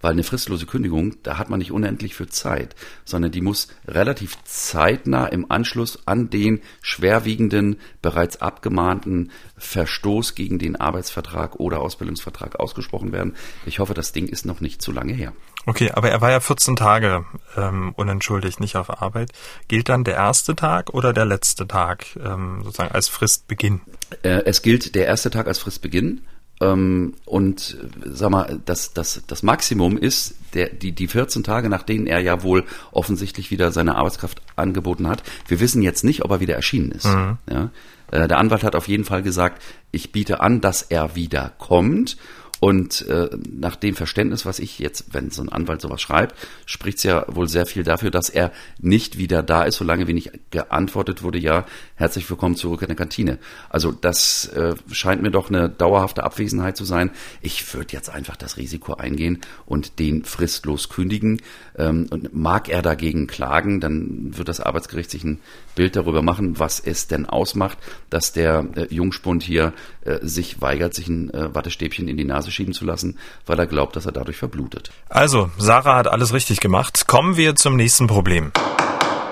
Weil 0.01 0.11
eine 0.11 0.23
fristlose 0.23 0.65
Kündigung, 0.65 1.15
da 1.23 1.37
hat 1.37 1.49
man 1.49 1.59
nicht 1.59 1.71
unendlich 1.71 2.13
für 2.13 2.27
Zeit, 2.27 2.75
sondern 3.05 3.31
die 3.31 3.41
muss 3.41 3.69
relativ 3.87 4.37
zeitnah 4.43 5.27
im 5.27 5.49
Anschluss 5.49 6.07
an 6.07 6.29
den 6.29 6.61
schwerwiegenden, 6.81 7.77
bereits 8.01 8.41
abgemahnten 8.41 9.31
Verstoß 9.57 10.35
gegen 10.35 10.59
den 10.59 10.75
Arbeitsvertrag 10.75 11.55
oder 11.55 11.79
Ausbildungsvertrag 11.79 12.59
ausgesprochen 12.59 13.11
werden. 13.11 13.35
Ich 13.65 13.79
hoffe, 13.79 13.93
das 13.93 14.11
Ding 14.11 14.27
ist 14.27 14.45
noch 14.45 14.59
nicht 14.59 14.81
zu 14.81 14.91
lange 14.91 15.13
her. 15.13 15.33
Okay, 15.65 15.91
aber 15.91 16.09
er 16.09 16.21
war 16.21 16.31
ja 16.31 16.39
14 16.39 16.75
Tage 16.75 17.25
ähm, 17.55 17.93
unentschuldigt 17.95 18.59
nicht 18.59 18.75
auf 18.75 19.01
Arbeit. 19.01 19.31
Gilt 19.67 19.89
dann 19.89 20.03
der 20.03 20.15
erste 20.15 20.55
Tag 20.55 20.93
oder 20.93 21.13
der 21.13 21.25
letzte 21.25 21.67
Tag 21.67 22.05
ähm, 22.23 22.61
sozusagen 22.63 22.91
als 22.91 23.07
Fristbeginn? 23.07 23.81
Äh, 24.23 24.43
es 24.45 24.61
gilt 24.61 24.95
der 24.95 25.05
erste 25.05 25.29
Tag 25.29 25.47
als 25.47 25.59
Fristbeginn. 25.59 26.21
Ähm, 26.61 27.15
und 27.25 27.77
sag 28.05 28.29
mal, 28.29 28.59
das, 28.65 28.93
das, 28.93 29.23
das 29.27 29.43
Maximum 29.43 29.97
ist 29.97 30.35
der, 30.53 30.69
die, 30.69 30.93
die 30.93 31.07
14 31.07 31.43
Tage, 31.43 31.69
nach 31.69 31.83
denen 31.83 32.07
er 32.07 32.19
ja 32.19 32.43
wohl 32.43 32.63
offensichtlich 32.91 33.51
wieder 33.51 33.71
seine 33.71 33.95
Arbeitskraft 33.95 34.41
angeboten 34.55 35.07
hat. 35.07 35.23
Wir 35.47 35.59
wissen 35.59 35.81
jetzt 35.81 36.03
nicht, 36.03 36.23
ob 36.23 36.31
er 36.31 36.39
wieder 36.39 36.55
erschienen 36.55 36.91
ist. 36.91 37.05
Mhm. 37.05 37.37
Ja? 37.49 37.69
Äh, 38.11 38.27
der 38.27 38.37
Anwalt 38.37 38.63
hat 38.63 38.75
auf 38.75 38.87
jeden 38.87 39.05
Fall 39.05 39.23
gesagt, 39.23 39.61
ich 39.91 40.11
biete 40.11 40.41
an, 40.41 40.61
dass 40.61 40.81
er 40.81 41.15
wieder 41.15 41.51
kommt 41.57 42.17
und 42.61 43.07
äh, 43.07 43.27
nach 43.51 43.75
dem 43.75 43.95
Verständnis, 43.95 44.45
was 44.45 44.59
ich 44.59 44.77
jetzt, 44.77 45.15
wenn 45.15 45.31
so 45.31 45.41
ein 45.41 45.49
Anwalt 45.49 45.81
sowas 45.81 45.99
schreibt, 45.99 46.35
spricht 46.67 46.99
es 46.99 47.03
ja 47.03 47.25
wohl 47.27 47.49
sehr 47.49 47.65
viel 47.65 47.81
dafür, 47.81 48.11
dass 48.11 48.29
er 48.29 48.51
nicht 48.79 49.17
wieder 49.17 49.41
da 49.41 49.63
ist, 49.63 49.77
solange 49.77 50.07
wie 50.07 50.13
nicht 50.13 50.31
geantwortet 50.51 51.23
wurde, 51.23 51.39
ja, 51.39 51.65
herzlich 52.01 52.27
willkommen 52.31 52.55
zurück 52.55 52.81
in 52.81 52.87
der 52.87 52.95
Kantine. 52.95 53.37
Also 53.69 53.91
das 53.91 54.47
äh, 54.47 54.73
scheint 54.91 55.21
mir 55.21 55.29
doch 55.29 55.49
eine 55.49 55.69
dauerhafte 55.69 56.23
Abwesenheit 56.23 56.75
zu 56.75 56.83
sein. 56.83 57.11
Ich 57.41 57.73
würde 57.75 57.93
jetzt 57.93 58.09
einfach 58.09 58.35
das 58.35 58.57
Risiko 58.57 58.95
eingehen 58.95 59.39
und 59.67 59.99
den 59.99 60.25
fristlos 60.25 60.89
kündigen. 60.89 61.41
Ähm, 61.77 62.07
und 62.09 62.33
mag 62.33 62.69
er 62.69 62.81
dagegen 62.81 63.27
klagen, 63.27 63.79
dann 63.79 64.35
wird 64.35 64.47
das 64.49 64.59
Arbeitsgericht 64.59 65.11
sich 65.11 65.23
ein 65.23 65.39
Bild 65.75 65.95
darüber 65.95 66.23
machen, 66.23 66.59
was 66.59 66.79
es 66.79 67.07
denn 67.07 67.27
ausmacht, 67.27 67.77
dass 68.09 68.33
der 68.33 68.65
äh, 68.75 68.87
Jungspund 68.93 69.43
hier 69.43 69.71
äh, 70.03 70.17
sich 70.23 70.59
weigert, 70.59 70.95
sich 70.95 71.07
ein 71.07 71.31
äh, 71.31 71.53
Wattestäbchen 71.53 72.07
in 72.07 72.17
die 72.17 72.25
Nase 72.25 72.49
schieben 72.49 72.73
zu 72.73 72.83
lassen, 72.83 73.19
weil 73.45 73.59
er 73.59 73.67
glaubt, 73.67 73.95
dass 73.95 74.07
er 74.07 74.11
dadurch 74.11 74.37
verblutet. 74.37 74.91
Also, 75.07 75.51
Sarah 75.59 75.97
hat 75.97 76.07
alles 76.07 76.33
richtig 76.33 76.59
gemacht. 76.61 77.05
Kommen 77.05 77.37
wir 77.37 77.55
zum 77.55 77.75
nächsten 77.75 78.07
Problem. 78.07 78.51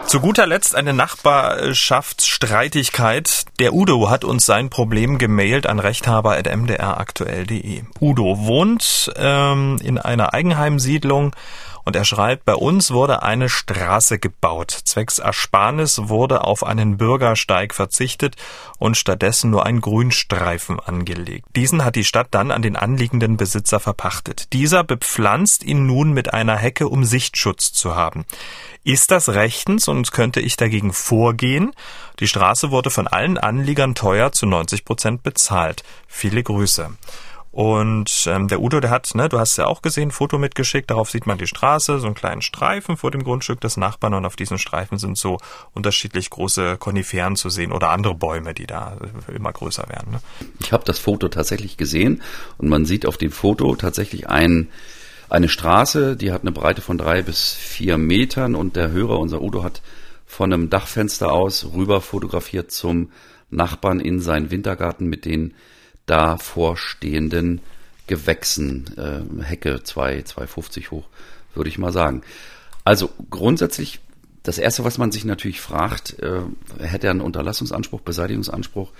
Zu 0.09 0.19
guter 0.21 0.47
Letzt 0.47 0.75
eine 0.75 0.91
Nachbarschaftsstreitigkeit. 0.91 3.45
Der 3.59 3.75
Udo 3.75 4.09
hat 4.09 4.23
uns 4.23 4.43
sein 4.43 4.71
Problem 4.71 5.19
gemailt 5.19 5.67
an 5.67 5.77
rechthaber.mdraktuell.de. 5.77 7.83
Udo 8.01 8.39
wohnt 8.39 9.13
ähm, 9.17 9.77
in 9.83 9.99
einer 9.99 10.33
Eigenheimsiedlung 10.33 11.35
und 11.89 11.95
er 11.95 12.05
schreibt, 12.05 12.45
bei 12.45 12.53
uns 12.53 12.91
wurde 12.91 13.23
eine 13.23 13.49
Straße 13.49 14.19
gebaut. 14.19 14.69
Zwecks 14.69 15.17
Ersparnis 15.17 15.99
wurde 16.03 16.43
auf 16.43 16.63
einen 16.63 16.97
Bürgersteig 16.97 17.73
verzichtet 17.73 18.35
und 18.77 18.95
stattdessen 18.95 19.49
nur 19.49 19.65
ein 19.65 19.81
Grünstreifen 19.81 20.79
angelegt. 20.79 21.47
Diesen 21.55 21.83
hat 21.83 21.95
die 21.95 22.03
Stadt 22.03 22.27
dann 22.29 22.51
an 22.51 22.61
den 22.61 22.75
anliegenden 22.75 23.37
Besitzer 23.37 23.79
verpachtet. 23.79 24.53
Dieser 24.53 24.83
bepflanzt 24.83 25.63
ihn 25.63 25.87
nun 25.87 26.13
mit 26.13 26.31
einer 26.31 26.57
Hecke, 26.57 26.87
um 26.87 27.05
Sichtschutz 27.05 27.73
zu 27.73 27.95
haben. 27.95 28.23
Ist 28.83 29.09
das 29.09 29.29
rechtens 29.29 29.87
und 29.87 30.11
könnte 30.11 30.41
ich 30.41 30.57
dagegen 30.57 30.93
vorgehen? 30.93 31.71
Die 32.19 32.27
Straße 32.27 32.69
wurde 32.69 32.91
von 32.91 33.07
allen 33.07 33.39
Anliegern 33.39 33.95
teuer 33.95 34.31
zu 34.31 34.45
90 34.45 34.85
Prozent 34.85 35.23
bezahlt. 35.23 35.81
Viele 36.07 36.43
Grüße. 36.43 36.91
Und 37.51 38.25
ähm, 38.27 38.47
der 38.47 38.61
Udo, 38.61 38.79
der 38.79 38.91
hat, 38.91 39.15
ne, 39.15 39.27
du 39.27 39.39
hast 39.39 39.57
ja 39.57 39.65
auch 39.65 39.81
gesehen, 39.81 40.11
Foto 40.11 40.37
mitgeschickt, 40.37 40.91
darauf 40.91 41.09
sieht 41.09 41.25
man 41.25 41.39
die 41.39 41.47
Straße, 41.47 41.99
so 41.99 42.05
einen 42.05 42.13
kleinen 42.13 42.43
Streifen 42.43 42.95
vor 42.95 43.09
dem 43.09 43.23
Grundstück 43.23 43.59
des 43.59 43.75
Nachbarn 43.75 44.13
und 44.13 44.25
auf 44.25 44.35
diesen 44.35 44.59
Streifen 44.59 44.99
sind 44.99 45.17
so 45.17 45.37
unterschiedlich 45.73 46.29
große 46.29 46.77
Koniferen 46.77 47.35
zu 47.35 47.49
sehen 47.49 47.71
oder 47.71 47.89
andere 47.89 48.13
Bäume, 48.13 48.53
die 48.53 48.67
da 48.67 48.97
immer 49.33 49.51
größer 49.51 49.89
werden. 49.89 50.11
Ne? 50.11 50.19
Ich 50.59 50.71
habe 50.71 50.83
das 50.85 50.99
Foto 50.99 51.27
tatsächlich 51.27 51.75
gesehen 51.75 52.21
und 52.59 52.69
man 52.69 52.85
sieht 52.85 53.07
auf 53.07 53.17
dem 53.17 53.31
Foto 53.31 53.75
tatsächlich 53.75 54.29
ein, 54.29 54.67
eine 55.27 55.49
Straße, 55.49 56.17
die 56.17 56.31
hat 56.31 56.41
eine 56.41 56.51
Breite 56.51 56.81
von 56.83 56.99
drei 56.99 57.23
bis 57.23 57.53
vier 57.53 57.97
Metern 57.97 58.53
und 58.53 58.75
der 58.75 58.91
Hörer, 58.91 59.19
unser 59.19 59.41
Udo, 59.41 59.63
hat 59.63 59.81
von 60.27 60.53
einem 60.53 60.69
Dachfenster 60.69 61.31
aus 61.31 61.65
rüber 61.73 62.01
fotografiert 62.01 62.71
zum 62.71 63.11
Nachbarn 63.49 63.99
in 63.99 64.19
seinen 64.19 64.51
Wintergarten 64.51 65.07
mit 65.07 65.25
den 65.25 65.55
davor 66.09 66.75
stehenden 66.75 67.61
Gewächsen, 68.07 68.85
äh, 68.97 69.43
Hecke 69.43 69.83
2, 69.83 70.21
2,50 70.21 70.89
hoch, 70.89 71.05
würde 71.53 71.69
ich 71.69 71.77
mal 71.77 71.91
sagen. 71.91 72.23
Also 72.83 73.11
grundsätzlich, 73.29 73.99
das 74.41 74.57
Erste, 74.57 74.83
was 74.83 74.97
man 74.97 75.11
sich 75.11 75.25
natürlich 75.25 75.61
fragt, 75.61 76.17
äh, 76.19 76.41
hätte 76.79 77.07
er 77.07 77.11
einen 77.11 77.21
Unterlassungsanspruch, 77.21 78.01
Beseitigungsanspruch, 78.01 78.91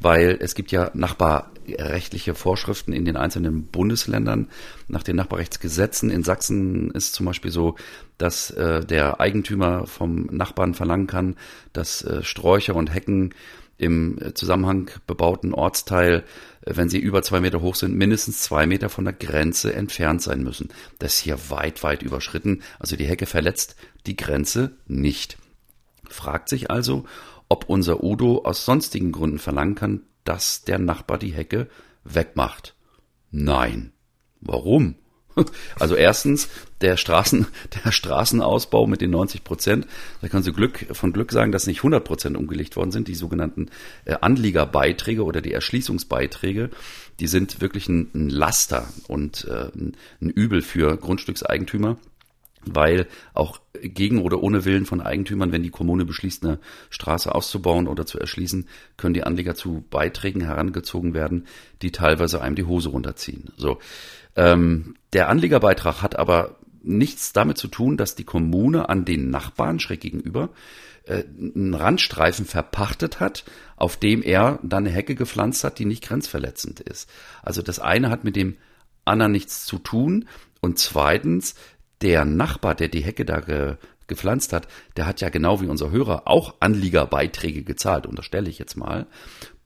weil 0.00 0.38
es 0.40 0.54
gibt 0.54 0.72
ja 0.72 0.90
nachbarrechtliche 0.94 2.34
Vorschriften 2.34 2.94
in 2.94 3.04
den 3.04 3.18
einzelnen 3.18 3.66
Bundesländern 3.66 4.48
nach 4.88 5.02
den 5.02 5.16
Nachbarrechtsgesetzen. 5.16 6.08
In 6.10 6.24
Sachsen 6.24 6.90
ist 6.92 7.12
zum 7.12 7.26
Beispiel 7.26 7.50
so, 7.50 7.76
dass 8.16 8.50
äh, 8.52 8.84
der 8.84 9.20
Eigentümer 9.20 9.86
vom 9.86 10.26
Nachbarn 10.30 10.72
verlangen 10.72 11.06
kann, 11.06 11.36
dass 11.74 12.02
äh, 12.02 12.22
Sträucher 12.22 12.74
und 12.74 12.94
Hecken 12.94 13.34
im 13.76 14.18
Zusammenhang 14.34 14.90
bebauten 15.06 15.52
Ortsteil, 15.52 16.18
äh, 16.18 16.24
wenn 16.66 16.88
sie 16.88 16.98
über 16.98 17.22
zwei 17.22 17.40
Meter 17.40 17.60
hoch 17.60 17.74
sind, 17.74 17.94
mindestens 17.94 18.40
zwei 18.40 18.66
Meter 18.66 18.88
von 18.88 19.04
der 19.04 19.14
Grenze 19.14 19.74
entfernt 19.74 20.22
sein 20.22 20.42
müssen. 20.42 20.68
Das 20.98 21.14
ist 21.14 21.20
hier 21.20 21.50
weit, 21.50 21.82
weit 21.82 22.02
überschritten. 22.02 22.62
Also 22.78 22.96
die 22.96 23.06
Hecke 23.06 23.26
verletzt 23.26 23.76
die 24.06 24.16
Grenze 24.16 24.76
nicht. 24.86 25.36
Fragt 26.08 26.48
sich 26.48 26.70
also, 26.70 27.04
ob 27.48 27.68
unser 27.68 28.02
Udo 28.02 28.42
aus 28.44 28.64
sonstigen 28.64 29.12
Gründen 29.12 29.38
verlangen 29.38 29.74
kann, 29.74 30.02
dass 30.24 30.64
der 30.64 30.78
Nachbar 30.78 31.18
die 31.18 31.32
Hecke 31.32 31.68
wegmacht. 32.04 32.74
Nein. 33.30 33.92
Warum? 34.40 34.96
Also 35.78 35.94
erstens 35.96 36.48
der 36.80 36.96
Straßen, 36.96 37.46
der 37.84 37.92
Straßenausbau 37.92 38.86
mit 38.86 39.00
den 39.00 39.10
90 39.10 39.44
Prozent. 39.44 39.86
Da 40.20 40.28
können 40.28 40.42
Sie 40.42 40.52
Glück, 40.52 40.86
von 40.92 41.12
Glück 41.12 41.32
sagen, 41.32 41.52
dass 41.52 41.66
nicht 41.66 41.78
100 41.78 42.04
Prozent 42.04 42.36
umgelegt 42.36 42.76
worden 42.76 42.92
sind. 42.92 43.08
Die 43.08 43.14
sogenannten 43.14 43.70
äh, 44.04 44.16
Anliegerbeiträge 44.20 45.24
oder 45.24 45.40
die 45.40 45.52
Erschließungsbeiträge, 45.52 46.70
die 47.20 47.26
sind 47.26 47.60
wirklich 47.60 47.88
ein, 47.88 48.10
ein 48.14 48.28
Laster 48.28 48.88
und 49.08 49.44
äh, 49.44 49.70
ein 49.74 50.30
Übel 50.30 50.62
für 50.62 50.96
Grundstückseigentümer 50.96 51.96
weil 52.66 53.06
auch 53.32 53.60
gegen 53.82 54.22
oder 54.22 54.42
ohne 54.42 54.64
Willen 54.64 54.86
von 54.86 55.00
Eigentümern, 55.00 55.52
wenn 55.52 55.62
die 55.62 55.70
Kommune 55.70 56.04
beschließt, 56.04 56.44
eine 56.44 56.58
Straße 56.90 57.34
auszubauen 57.34 57.86
oder 57.86 58.06
zu 58.06 58.18
erschließen, 58.18 58.68
können 58.96 59.14
die 59.14 59.24
Anleger 59.24 59.54
zu 59.54 59.84
Beiträgen 59.90 60.40
herangezogen 60.40 61.14
werden, 61.14 61.46
die 61.82 61.92
teilweise 61.92 62.40
einem 62.40 62.56
die 62.56 62.64
Hose 62.64 62.90
runterziehen. 62.90 63.52
So, 63.56 63.78
ähm, 64.36 64.96
der 65.12 65.28
Anliegerbeitrag 65.28 66.02
hat 66.02 66.16
aber 66.16 66.56
nichts 66.82 67.32
damit 67.32 67.58
zu 67.58 67.68
tun, 67.68 67.96
dass 67.96 68.14
die 68.14 68.24
Kommune 68.24 68.88
an 68.88 69.04
den 69.04 69.30
Nachbarn 69.30 69.80
schräg 69.80 70.00
gegenüber 70.00 70.50
äh, 71.04 71.24
einen 71.38 71.74
Randstreifen 71.74 72.44
verpachtet 72.44 73.20
hat, 73.20 73.44
auf 73.76 73.96
dem 73.96 74.22
er 74.22 74.58
dann 74.62 74.86
eine 74.86 74.94
Hecke 74.94 75.14
gepflanzt 75.14 75.64
hat, 75.64 75.78
die 75.78 75.84
nicht 75.84 76.04
grenzverletzend 76.04 76.80
ist. 76.80 77.08
Also 77.42 77.62
das 77.62 77.78
eine 77.78 78.10
hat 78.10 78.24
mit 78.24 78.36
dem 78.36 78.56
anderen 79.04 79.32
nichts 79.32 79.66
zu 79.66 79.78
tun 79.78 80.26
und 80.60 80.78
zweitens 80.78 81.54
der 82.00 82.24
Nachbar, 82.24 82.74
der 82.74 82.88
die 82.88 83.02
Hecke 83.02 83.24
da 83.24 83.40
ge, 83.40 83.76
gepflanzt 84.06 84.52
hat, 84.52 84.68
der 84.96 85.06
hat 85.06 85.20
ja 85.20 85.30
genau 85.30 85.60
wie 85.60 85.66
unser 85.66 85.90
Hörer 85.90 86.26
auch 86.26 86.54
Anliegerbeiträge 86.60 87.62
gezahlt, 87.62 88.06
unterstelle 88.06 88.50
ich 88.50 88.58
jetzt 88.58 88.76
mal. 88.76 89.06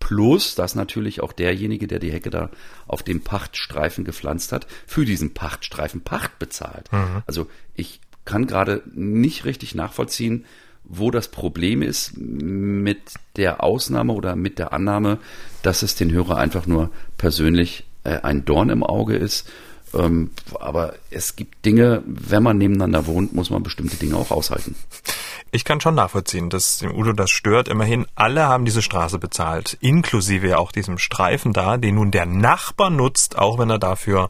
Plus, 0.01 0.55
dass 0.55 0.75
natürlich 0.75 1.21
auch 1.21 1.33
derjenige, 1.33 1.87
der 1.87 1.99
die 1.99 2.13
Hecke 2.13 2.31
da 2.31 2.51
auf 2.87 3.03
dem 3.03 3.21
Pachtstreifen 3.21 4.05
gepflanzt 4.05 4.53
hat, 4.53 4.67
für 4.87 5.05
diesen 5.05 5.35
Pachtstreifen 5.35 6.03
Pacht 6.03 6.39
bezahlt. 6.39 6.91
Mhm. 6.93 7.23
Also 7.27 7.49
ich 7.75 8.01
kann 8.25 8.47
gerade 8.47 8.83
nicht 8.95 9.45
richtig 9.45 9.75
nachvollziehen, 9.75 10.45
wo 10.85 11.11
das 11.11 11.29
Problem 11.29 11.83
ist 11.83 12.17
mit 12.17 13.15
der 13.37 13.63
Ausnahme 13.63 14.13
oder 14.13 14.37
mit 14.37 14.59
der 14.59 14.73
Annahme, 14.73 15.19
dass 15.63 15.83
es 15.83 15.97
den 15.97 16.13
Hörer 16.13 16.37
einfach 16.37 16.67
nur 16.67 16.91
persönlich 17.19 17.85
äh, 18.05 18.21
ein 18.21 18.45
Dorn 18.45 18.71
im 18.71 18.83
Auge 18.83 19.17
ist 19.17 19.51
ähm, 19.95 20.31
aber 20.59 20.95
es 21.11 21.37
gibt 21.37 21.65
Dinge, 21.65 22.03
wenn 22.07 22.43
man 22.43 22.59
nebeneinander 22.59 23.07
wohnt, 23.07 23.35
muss 23.35 23.51
man 23.51 23.63
bestimmte 23.63 23.97
Dinge 23.97 24.17
auch 24.17 24.31
aushalten. 24.31 24.75
Ich 25.51 25.65
kann 25.65 25.81
schon 25.81 25.95
nachvollziehen, 25.95 26.51
dass 26.51 26.79
dem 26.79 26.95
Udo 26.95 27.13
das 27.13 27.31
stört. 27.31 27.69
Immerhin, 27.69 28.07
alle 28.15 28.47
haben 28.47 28.67
diese 28.67 28.83
Straße 28.83 29.19
bezahlt, 29.19 29.79
inklusive 29.81 30.49
ja 30.49 30.59
auch 30.59 30.73
diesem 30.73 30.99
Streifen 30.99 31.55
da, 31.55 31.79
den 31.79 31.95
nun 31.95 32.11
der 32.11 32.27
Nachbar 32.27 32.91
nutzt, 32.91 33.39
auch 33.39 33.59
wenn 33.59 33.71
er 33.71 33.79
dafür 33.79 34.29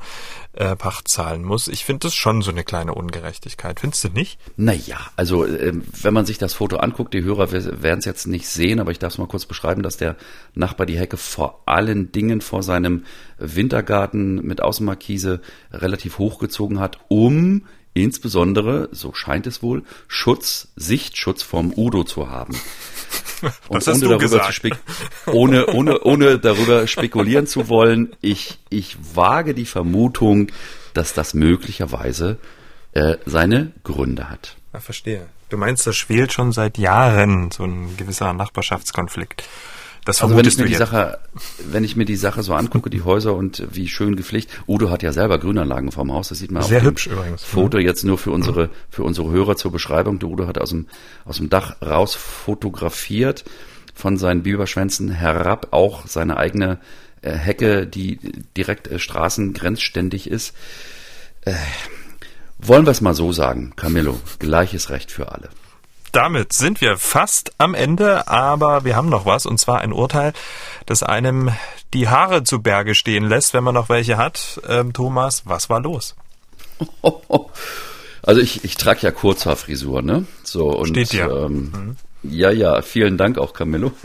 äh, 0.52 0.76
Pacht 0.76 1.08
zahlen 1.08 1.44
muss. 1.44 1.66
Ich 1.66 1.84
finde 1.84 2.06
das 2.06 2.14
schon 2.14 2.42
so 2.42 2.50
eine 2.52 2.62
kleine 2.62 2.94
Ungerechtigkeit. 2.94 3.80
Findest 3.80 4.04
du 4.04 4.08
nicht? 4.10 4.38
Naja, 4.56 4.98
also 5.16 5.44
äh, 5.44 5.72
wenn 6.02 6.14
man 6.14 6.24
sich 6.24 6.38
das 6.38 6.54
Foto 6.54 6.76
anguckt, 6.76 7.14
die 7.14 7.24
Hörer 7.24 7.50
werden 7.50 7.98
es 7.98 8.04
jetzt 8.04 8.26
nicht 8.26 8.46
sehen, 8.48 8.78
aber 8.78 8.92
ich 8.92 9.00
darf 9.00 9.12
es 9.12 9.18
mal 9.18 9.26
kurz 9.26 9.44
beschreiben, 9.44 9.82
dass 9.82 9.96
der 9.96 10.16
Nachbar 10.54 10.86
die 10.86 10.98
Hecke 10.98 11.16
vor 11.16 11.62
allen 11.66 12.12
Dingen 12.12 12.40
vor 12.40 12.62
seinem 12.62 13.04
Wintergarten 13.38 14.46
mit 14.46 14.62
Außenmarkise 14.62 15.40
relativ 15.72 16.18
hochgezogen 16.18 16.78
hat, 16.78 16.98
um 17.08 17.66
insbesondere, 17.94 18.88
so 18.92 19.14
scheint 19.14 19.46
es 19.46 19.62
wohl, 19.62 19.82
Schutz, 20.06 20.68
Sichtschutz 20.76 21.42
vom 21.42 21.72
Udo 21.76 22.04
zu 22.04 22.30
haben. 22.30 22.54
Und 23.68 23.86
ohne 23.86 24.08
darüber, 24.08 24.50
ohne, 25.26 25.66
ohne, 25.68 26.00
ohne 26.00 26.38
darüber 26.38 26.86
spekulieren 26.88 27.46
zu 27.46 27.68
wollen, 27.68 28.14
ich, 28.20 28.58
ich 28.68 28.96
wage 29.14 29.54
die 29.54 29.64
Vermutung, 29.64 30.50
dass 30.92 31.14
das 31.14 31.34
möglicherweise 31.34 32.38
äh, 32.92 33.16
seine 33.26 33.72
Gründe 33.84 34.28
hat. 34.28 34.56
Ja, 34.72 34.80
verstehe. 34.80 35.28
Du 35.48 35.56
meinst, 35.56 35.86
das 35.86 35.96
schwelt 35.96 36.32
schon 36.32 36.52
seit 36.52 36.78
Jahren 36.78 37.50
so 37.50 37.64
ein 37.64 37.96
gewisser 37.96 38.32
Nachbarschaftskonflikt. 38.32 39.44
Das 40.08 40.22
also 40.22 40.38
wenn 40.38 40.46
ich 40.46 40.56
mir 40.56 40.64
die 40.64 40.74
Sache, 40.74 41.18
wenn 41.70 41.84
ich 41.84 41.94
mir 41.94 42.06
die 42.06 42.16
Sache 42.16 42.42
so 42.42 42.54
angucke, 42.54 42.88
die 42.88 43.02
Häuser 43.02 43.34
und 43.34 43.62
wie 43.70 43.88
schön 43.88 44.16
gepflegt. 44.16 44.48
Udo 44.66 44.88
hat 44.88 45.02
ja 45.02 45.12
selber 45.12 45.38
Grünanlagen 45.38 45.92
vorm 45.92 46.14
Haus, 46.14 46.30
das 46.30 46.38
sieht 46.38 46.50
man 46.50 46.62
Sehr 46.62 46.80
hübsch 46.80 47.08
übrigens. 47.08 47.44
Foto 47.44 47.76
jetzt 47.76 48.04
nur 48.04 48.16
für 48.16 48.30
unsere, 48.30 48.70
für 48.88 49.02
unsere 49.02 49.30
Hörer 49.30 49.56
zur 49.56 49.70
Beschreibung. 49.70 50.18
Der 50.18 50.30
Udo 50.30 50.46
hat 50.46 50.56
aus 50.56 50.70
dem, 50.70 50.86
aus 51.26 51.36
dem 51.36 51.50
Dach 51.50 51.82
raus 51.82 52.14
fotografiert, 52.14 53.44
von 53.94 54.16
seinen 54.16 54.44
Biberschwänzen 54.44 55.10
herab, 55.10 55.68
auch 55.72 56.06
seine 56.06 56.38
eigene 56.38 56.78
äh, 57.20 57.32
Hecke, 57.32 57.86
die 57.86 58.18
direkt 58.56 58.88
äh, 58.88 58.98
straßengrenzständig 58.98 60.30
ist. 60.30 60.54
Äh, 61.42 61.52
wollen 62.56 62.86
wir 62.86 62.92
es 62.92 63.02
mal 63.02 63.12
so 63.12 63.30
sagen, 63.32 63.74
Camillo, 63.76 64.18
gleiches 64.38 64.88
Recht 64.88 65.12
für 65.12 65.32
alle 65.32 65.50
damit 66.12 66.52
sind 66.52 66.80
wir 66.80 66.96
fast 66.96 67.52
am 67.58 67.74
Ende, 67.74 68.28
aber 68.28 68.84
wir 68.84 68.96
haben 68.96 69.08
noch 69.08 69.26
was, 69.26 69.46
und 69.46 69.58
zwar 69.58 69.80
ein 69.80 69.92
Urteil, 69.92 70.32
das 70.86 71.02
einem 71.02 71.50
die 71.94 72.08
Haare 72.08 72.44
zu 72.44 72.60
Berge 72.60 72.94
stehen 72.94 73.28
lässt, 73.28 73.54
wenn 73.54 73.64
man 73.64 73.74
noch 73.74 73.88
welche 73.88 74.16
hat. 74.16 74.60
Ähm, 74.68 74.92
Thomas, 74.92 75.42
was 75.46 75.70
war 75.70 75.80
los? 75.80 76.14
Also 78.20 78.42
ich, 78.42 78.62
ich 78.62 78.76
trage 78.76 79.00
ja 79.02 79.10
Kurzhaarfrisur, 79.10 80.02
ne? 80.02 80.26
So 80.42 80.68
und 80.68 80.88
Steht 80.88 81.12
dir. 81.12 81.30
Ähm, 81.30 81.72
mhm. 81.72 81.96
ja, 82.24 82.50
ja, 82.50 82.82
vielen 82.82 83.16
Dank 83.16 83.38
auch, 83.38 83.54
Camillo. 83.54 83.92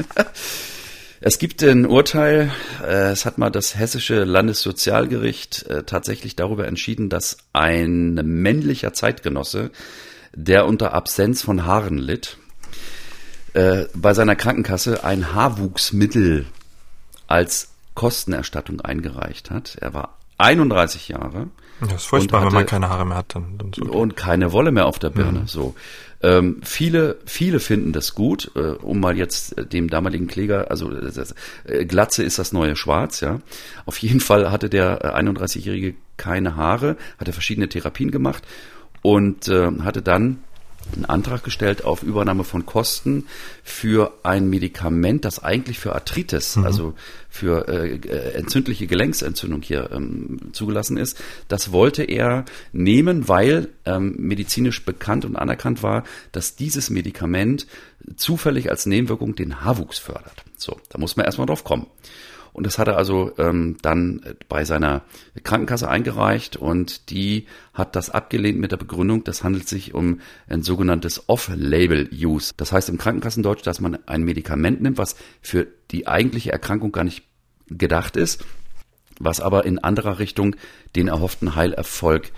Es 1.25 1.39
gibt 1.39 1.63
ein 1.63 1.85
Urteil, 1.85 2.51
äh, 2.85 3.11
es 3.11 3.25
hat 3.25 3.37
mal 3.37 3.49
das 3.49 3.77
hessische 3.77 4.25
Landessozialgericht 4.25 5.63
äh, 5.67 5.83
tatsächlich 5.83 6.35
darüber 6.35 6.67
entschieden, 6.67 7.07
dass 7.07 7.37
ein 7.53 8.15
männlicher 8.15 8.91
Zeitgenosse 8.91 9.71
der 10.33 10.65
unter 10.65 10.93
Absenz 10.93 11.41
von 11.41 11.65
Haaren 11.65 11.97
litt, 11.97 12.37
äh, 13.53 13.85
bei 13.93 14.13
seiner 14.13 14.35
Krankenkasse 14.35 15.03
ein 15.03 15.33
Haarwuchsmittel 15.33 16.45
als 17.27 17.69
Kostenerstattung 17.93 18.81
eingereicht 18.81 19.51
hat. 19.51 19.77
Er 19.79 19.93
war 19.93 20.17
31 20.39 21.09
Jahre. 21.09 21.49
Das 21.79 21.93
ist 21.93 22.05
furchtbar, 22.05 22.41
hatte, 22.41 22.47
wenn 22.47 22.55
man 22.55 22.65
keine 22.65 22.89
Haare 22.89 23.05
mehr 23.05 23.17
hat. 23.17 23.35
Dann, 23.35 23.57
dann 23.57 23.73
so. 23.73 23.83
Und 23.83 24.15
keine 24.15 24.51
Wolle 24.51 24.71
mehr 24.71 24.87
auf 24.87 24.99
der 24.99 25.09
Birne. 25.09 25.41
Mhm. 25.41 25.47
So. 25.47 25.75
Ähm, 26.21 26.61
viele, 26.63 27.17
viele 27.25 27.59
finden 27.59 27.91
das 27.91 28.15
gut, 28.15 28.51
äh, 28.55 28.59
um 28.59 28.99
mal 29.01 29.17
jetzt 29.17 29.57
äh, 29.57 29.65
dem 29.65 29.89
damaligen 29.89 30.27
Kläger, 30.27 30.71
also 30.71 30.89
äh, 30.91 31.85
Glatze 31.85 32.23
ist 32.23 32.39
das 32.39 32.53
neue 32.53 32.77
Schwarz, 32.77 33.19
ja. 33.19 33.41
Auf 33.85 33.97
jeden 33.97 34.21
Fall 34.21 34.49
hatte 34.49 34.69
der 34.69 35.17
31-Jährige 35.17 35.89
äh, 35.89 35.95
keine 36.15 36.55
Haare, 36.55 36.95
hatte 37.17 37.33
verschiedene 37.33 37.67
Therapien 37.67 38.09
gemacht 38.09 38.43
und 39.03 39.47
äh, 39.47 39.69
hatte 39.83 40.01
dann 40.01 40.39
einen 40.91 41.05
Antrag 41.05 41.43
gestellt 41.43 41.85
auf 41.85 42.03
Übernahme 42.03 42.43
von 42.43 42.65
Kosten 42.65 43.25
für 43.63 44.13
ein 44.23 44.49
Medikament, 44.49 45.25
das 45.25 45.41
eigentlich 45.41 45.79
für 45.79 45.93
Arthritis, 45.95 46.55
mhm. 46.55 46.65
also 46.65 46.93
für 47.29 47.67
äh, 47.67 47.95
äh, 47.95 48.33
entzündliche 48.33 48.87
Gelenksentzündung 48.87 49.61
hier 49.61 49.89
ähm, 49.91 50.51
zugelassen 50.51 50.97
ist. 50.97 51.21
Das 51.47 51.71
wollte 51.71 52.03
er 52.03 52.45
nehmen, 52.73 53.27
weil 53.27 53.69
ähm, 53.85 54.15
medizinisch 54.17 54.83
bekannt 54.83 55.25
und 55.25 55.35
anerkannt 55.35 55.83
war, 55.83 56.03
dass 56.31 56.55
dieses 56.55 56.89
Medikament 56.89 57.65
zufällig 58.15 58.69
als 58.69 58.85
Nebenwirkung 58.85 59.35
den 59.35 59.61
Haarwuchs 59.61 59.99
fördert. 59.99 60.43
So, 60.57 60.79
da 60.89 60.99
muss 60.99 61.15
man 61.15 61.25
erstmal 61.25 61.47
drauf 61.47 61.63
kommen. 61.63 61.87
Und 62.53 62.67
das 62.67 62.77
hat 62.77 62.87
er 62.87 62.97
also 62.97 63.31
ähm, 63.39 63.77
dann 63.81 64.21
bei 64.47 64.63
seiner 64.63 65.01
Krankenkasse 65.43 65.89
eingereicht 65.89 66.55
und 66.55 67.09
die 67.09 67.47
hat 67.73 67.95
das 67.95 68.11
abgelehnt 68.11 68.59
mit 68.59 68.71
der 68.71 68.77
Begründung, 68.77 69.23
das 69.23 69.43
handelt 69.43 69.67
sich 69.67 69.95
um 69.95 70.21
ein 70.47 70.61
sogenanntes 70.61 71.27
Off-Label-Use. 71.27 72.53
Das 72.55 72.71
heißt 72.71 72.89
im 72.89 72.99
Krankenkassendeutsch, 72.99 73.63
dass 73.63 73.81
man 73.81 73.97
ein 74.05 74.23
Medikament 74.23 74.81
nimmt, 74.81 74.99
was 74.99 75.15
für 75.41 75.67
die 75.89 76.07
eigentliche 76.07 76.51
Erkrankung 76.51 76.91
gar 76.91 77.03
nicht 77.03 77.23
gedacht 77.67 78.17
ist, 78.17 78.45
was 79.19 79.39
aber 79.39 79.65
in 79.65 79.79
anderer 79.79 80.19
Richtung 80.19 80.55
den 80.95 81.07
erhofften 81.07 81.55
Heilerfolg 81.55 82.31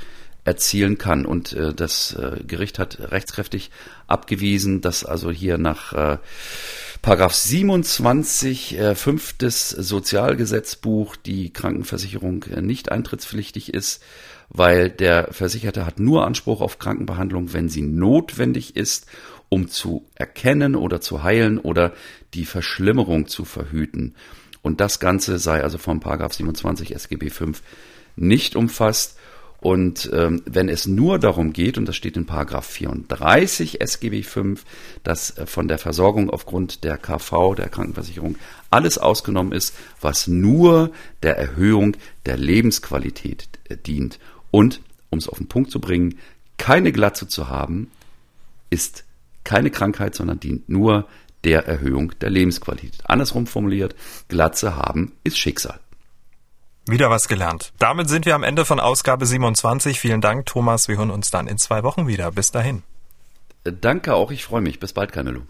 erzielen 0.45 0.97
kann. 0.97 1.25
Und 1.25 1.51
äh, 1.53 1.73
das 1.73 2.13
äh, 2.13 2.41
Gericht 2.45 2.79
hat 2.79 2.99
rechtskräftig 2.99 3.71
abgewiesen, 4.07 4.79
dass 4.79 5.03
also 5.03 5.29
hier 5.31 5.57
nach 5.57 5.91
äh, 5.91 6.17
Paragraph 7.05 7.35
27, 7.35 8.79
äh, 8.79 8.95
fünftes 8.95 9.69
Sozialgesetzbuch, 9.69 11.15
die 11.15 11.53
Krankenversicherung 11.53 12.45
äh, 12.45 12.63
nicht 12.63 12.91
eintrittspflichtig 12.91 13.71
ist, 13.71 14.01
weil 14.49 14.89
der 14.89 15.31
Versicherte 15.31 15.85
hat 15.85 15.99
nur 15.99 16.25
Anspruch 16.25 16.61
auf 16.61 16.79
Krankenbehandlung, 16.79 17.53
wenn 17.53 17.69
sie 17.69 17.83
notwendig 17.83 18.75
ist, 18.75 19.05
um 19.49 19.67
zu 19.67 20.07
erkennen 20.15 20.75
oder 20.75 20.99
zu 20.99 21.21
heilen 21.21 21.59
oder 21.59 21.93
die 22.33 22.45
Verschlimmerung 22.45 23.27
zu 23.27 23.45
verhüten. 23.45 24.15
Und 24.63 24.81
das 24.81 24.99
Ganze 24.99 25.37
sei 25.37 25.61
also 25.61 25.77
vom 25.77 25.99
Paragraph 25.99 26.33
27 26.33 26.95
SGB 26.95 27.29
5 27.29 27.61
nicht 28.15 28.55
umfasst. 28.55 29.15
Und 29.65 30.11
ähm, 30.13 30.43
wenn 30.45 30.69
es 30.69 30.85
nur 30.85 31.17
darum 31.17 31.51
geht, 31.51 31.79
und 31.79 31.87
das 31.87 31.95
steht 31.95 32.17
in 32.17 32.27
Paragraph 32.27 32.67
34 32.67 33.81
SGB 33.81 34.21
5, 34.21 34.63
dass 35.01 35.39
äh, 35.39 35.47
von 35.47 35.67
der 35.67 35.79
Versorgung 35.79 36.29
aufgrund 36.29 36.83
der 36.83 36.99
KV, 36.99 37.55
der 37.55 37.69
Krankenversicherung, 37.69 38.35
alles 38.69 38.99
ausgenommen 38.99 39.53
ist, 39.53 39.75
was 39.99 40.27
nur 40.27 40.91
der 41.23 41.39
Erhöhung 41.39 41.97
der 42.27 42.37
Lebensqualität 42.37 43.49
äh, 43.67 43.75
dient. 43.75 44.19
Und, 44.51 44.81
um 45.09 45.17
es 45.17 45.27
auf 45.27 45.39
den 45.39 45.47
Punkt 45.47 45.71
zu 45.71 45.79
bringen, 45.79 46.19
keine 46.59 46.91
Glatze 46.91 47.27
zu 47.27 47.49
haben, 47.49 47.89
ist 48.69 49.03
keine 49.43 49.71
Krankheit, 49.71 50.13
sondern 50.13 50.39
dient 50.39 50.69
nur 50.69 51.07
der 51.43 51.65
Erhöhung 51.65 52.11
der 52.21 52.29
Lebensqualität. 52.29 53.01
Andersrum 53.05 53.47
formuliert, 53.47 53.95
Glatze 54.27 54.75
haben 54.75 55.13
ist 55.23 55.39
Schicksal. 55.39 55.79
Wieder 56.87 57.09
was 57.09 57.27
gelernt. 57.27 57.73
Damit 57.79 58.09
sind 58.09 58.27
wir 58.27 58.35
am 58.35 58.43
Ende 58.43 58.63
von 58.63 58.79
Ausgabe 58.79 59.25
27. 59.25 59.99
Vielen 59.99 60.21
Dank, 60.21 60.45
Thomas. 60.45 60.87
Wir 60.87 60.97
hören 60.97 61.09
uns 61.09 61.31
dann 61.31 61.47
in 61.47 61.57
zwei 61.57 61.81
Wochen 61.83 62.05
wieder. 62.07 62.31
Bis 62.31 62.51
dahin. 62.51 62.83
Danke 63.63 64.13
auch. 64.13 64.29
Ich 64.29 64.45
freue 64.45 64.61
mich. 64.61 64.79
Bis 64.79 64.93
bald, 64.93 65.11
Camillo. 65.11 65.41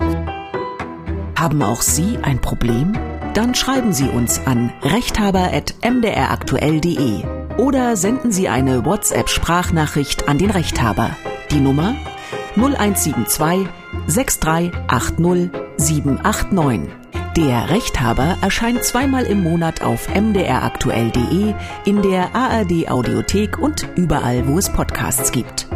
Haben 1.38 1.62
auch 1.62 1.82
Sie 1.82 2.18
ein 2.22 2.40
Problem? 2.40 2.98
Dann 3.34 3.54
schreiben 3.54 3.92
Sie 3.92 4.08
uns 4.08 4.40
an 4.46 4.72
rechthaber.mdraktuell.de 4.82 7.26
oder 7.58 7.98
senden 7.98 8.32
Sie 8.32 8.48
eine 8.48 8.86
WhatsApp-Sprachnachricht 8.86 10.30
an 10.30 10.38
den 10.38 10.52
Rechthaber. 10.52 11.18
Die 11.52 11.60
Nummer 11.60 11.98
0172 12.56 13.68
6380 14.08 15.50
789. 15.76 17.05
Der 17.36 17.70
Rechthaber 17.70 18.38
erscheint 18.40 18.82
zweimal 18.86 19.26
im 19.26 19.44
Monat 19.44 19.82
auf 19.82 20.08
mdraktuell.de, 20.08 21.54
in 21.84 22.02
der 22.02 22.34
ARD 22.34 22.90
Audiothek 22.90 23.60
und 23.60 23.86
überall, 23.98 24.48
wo 24.48 24.58
es 24.58 24.72
Podcasts 24.72 25.34
gibt. 25.34 25.68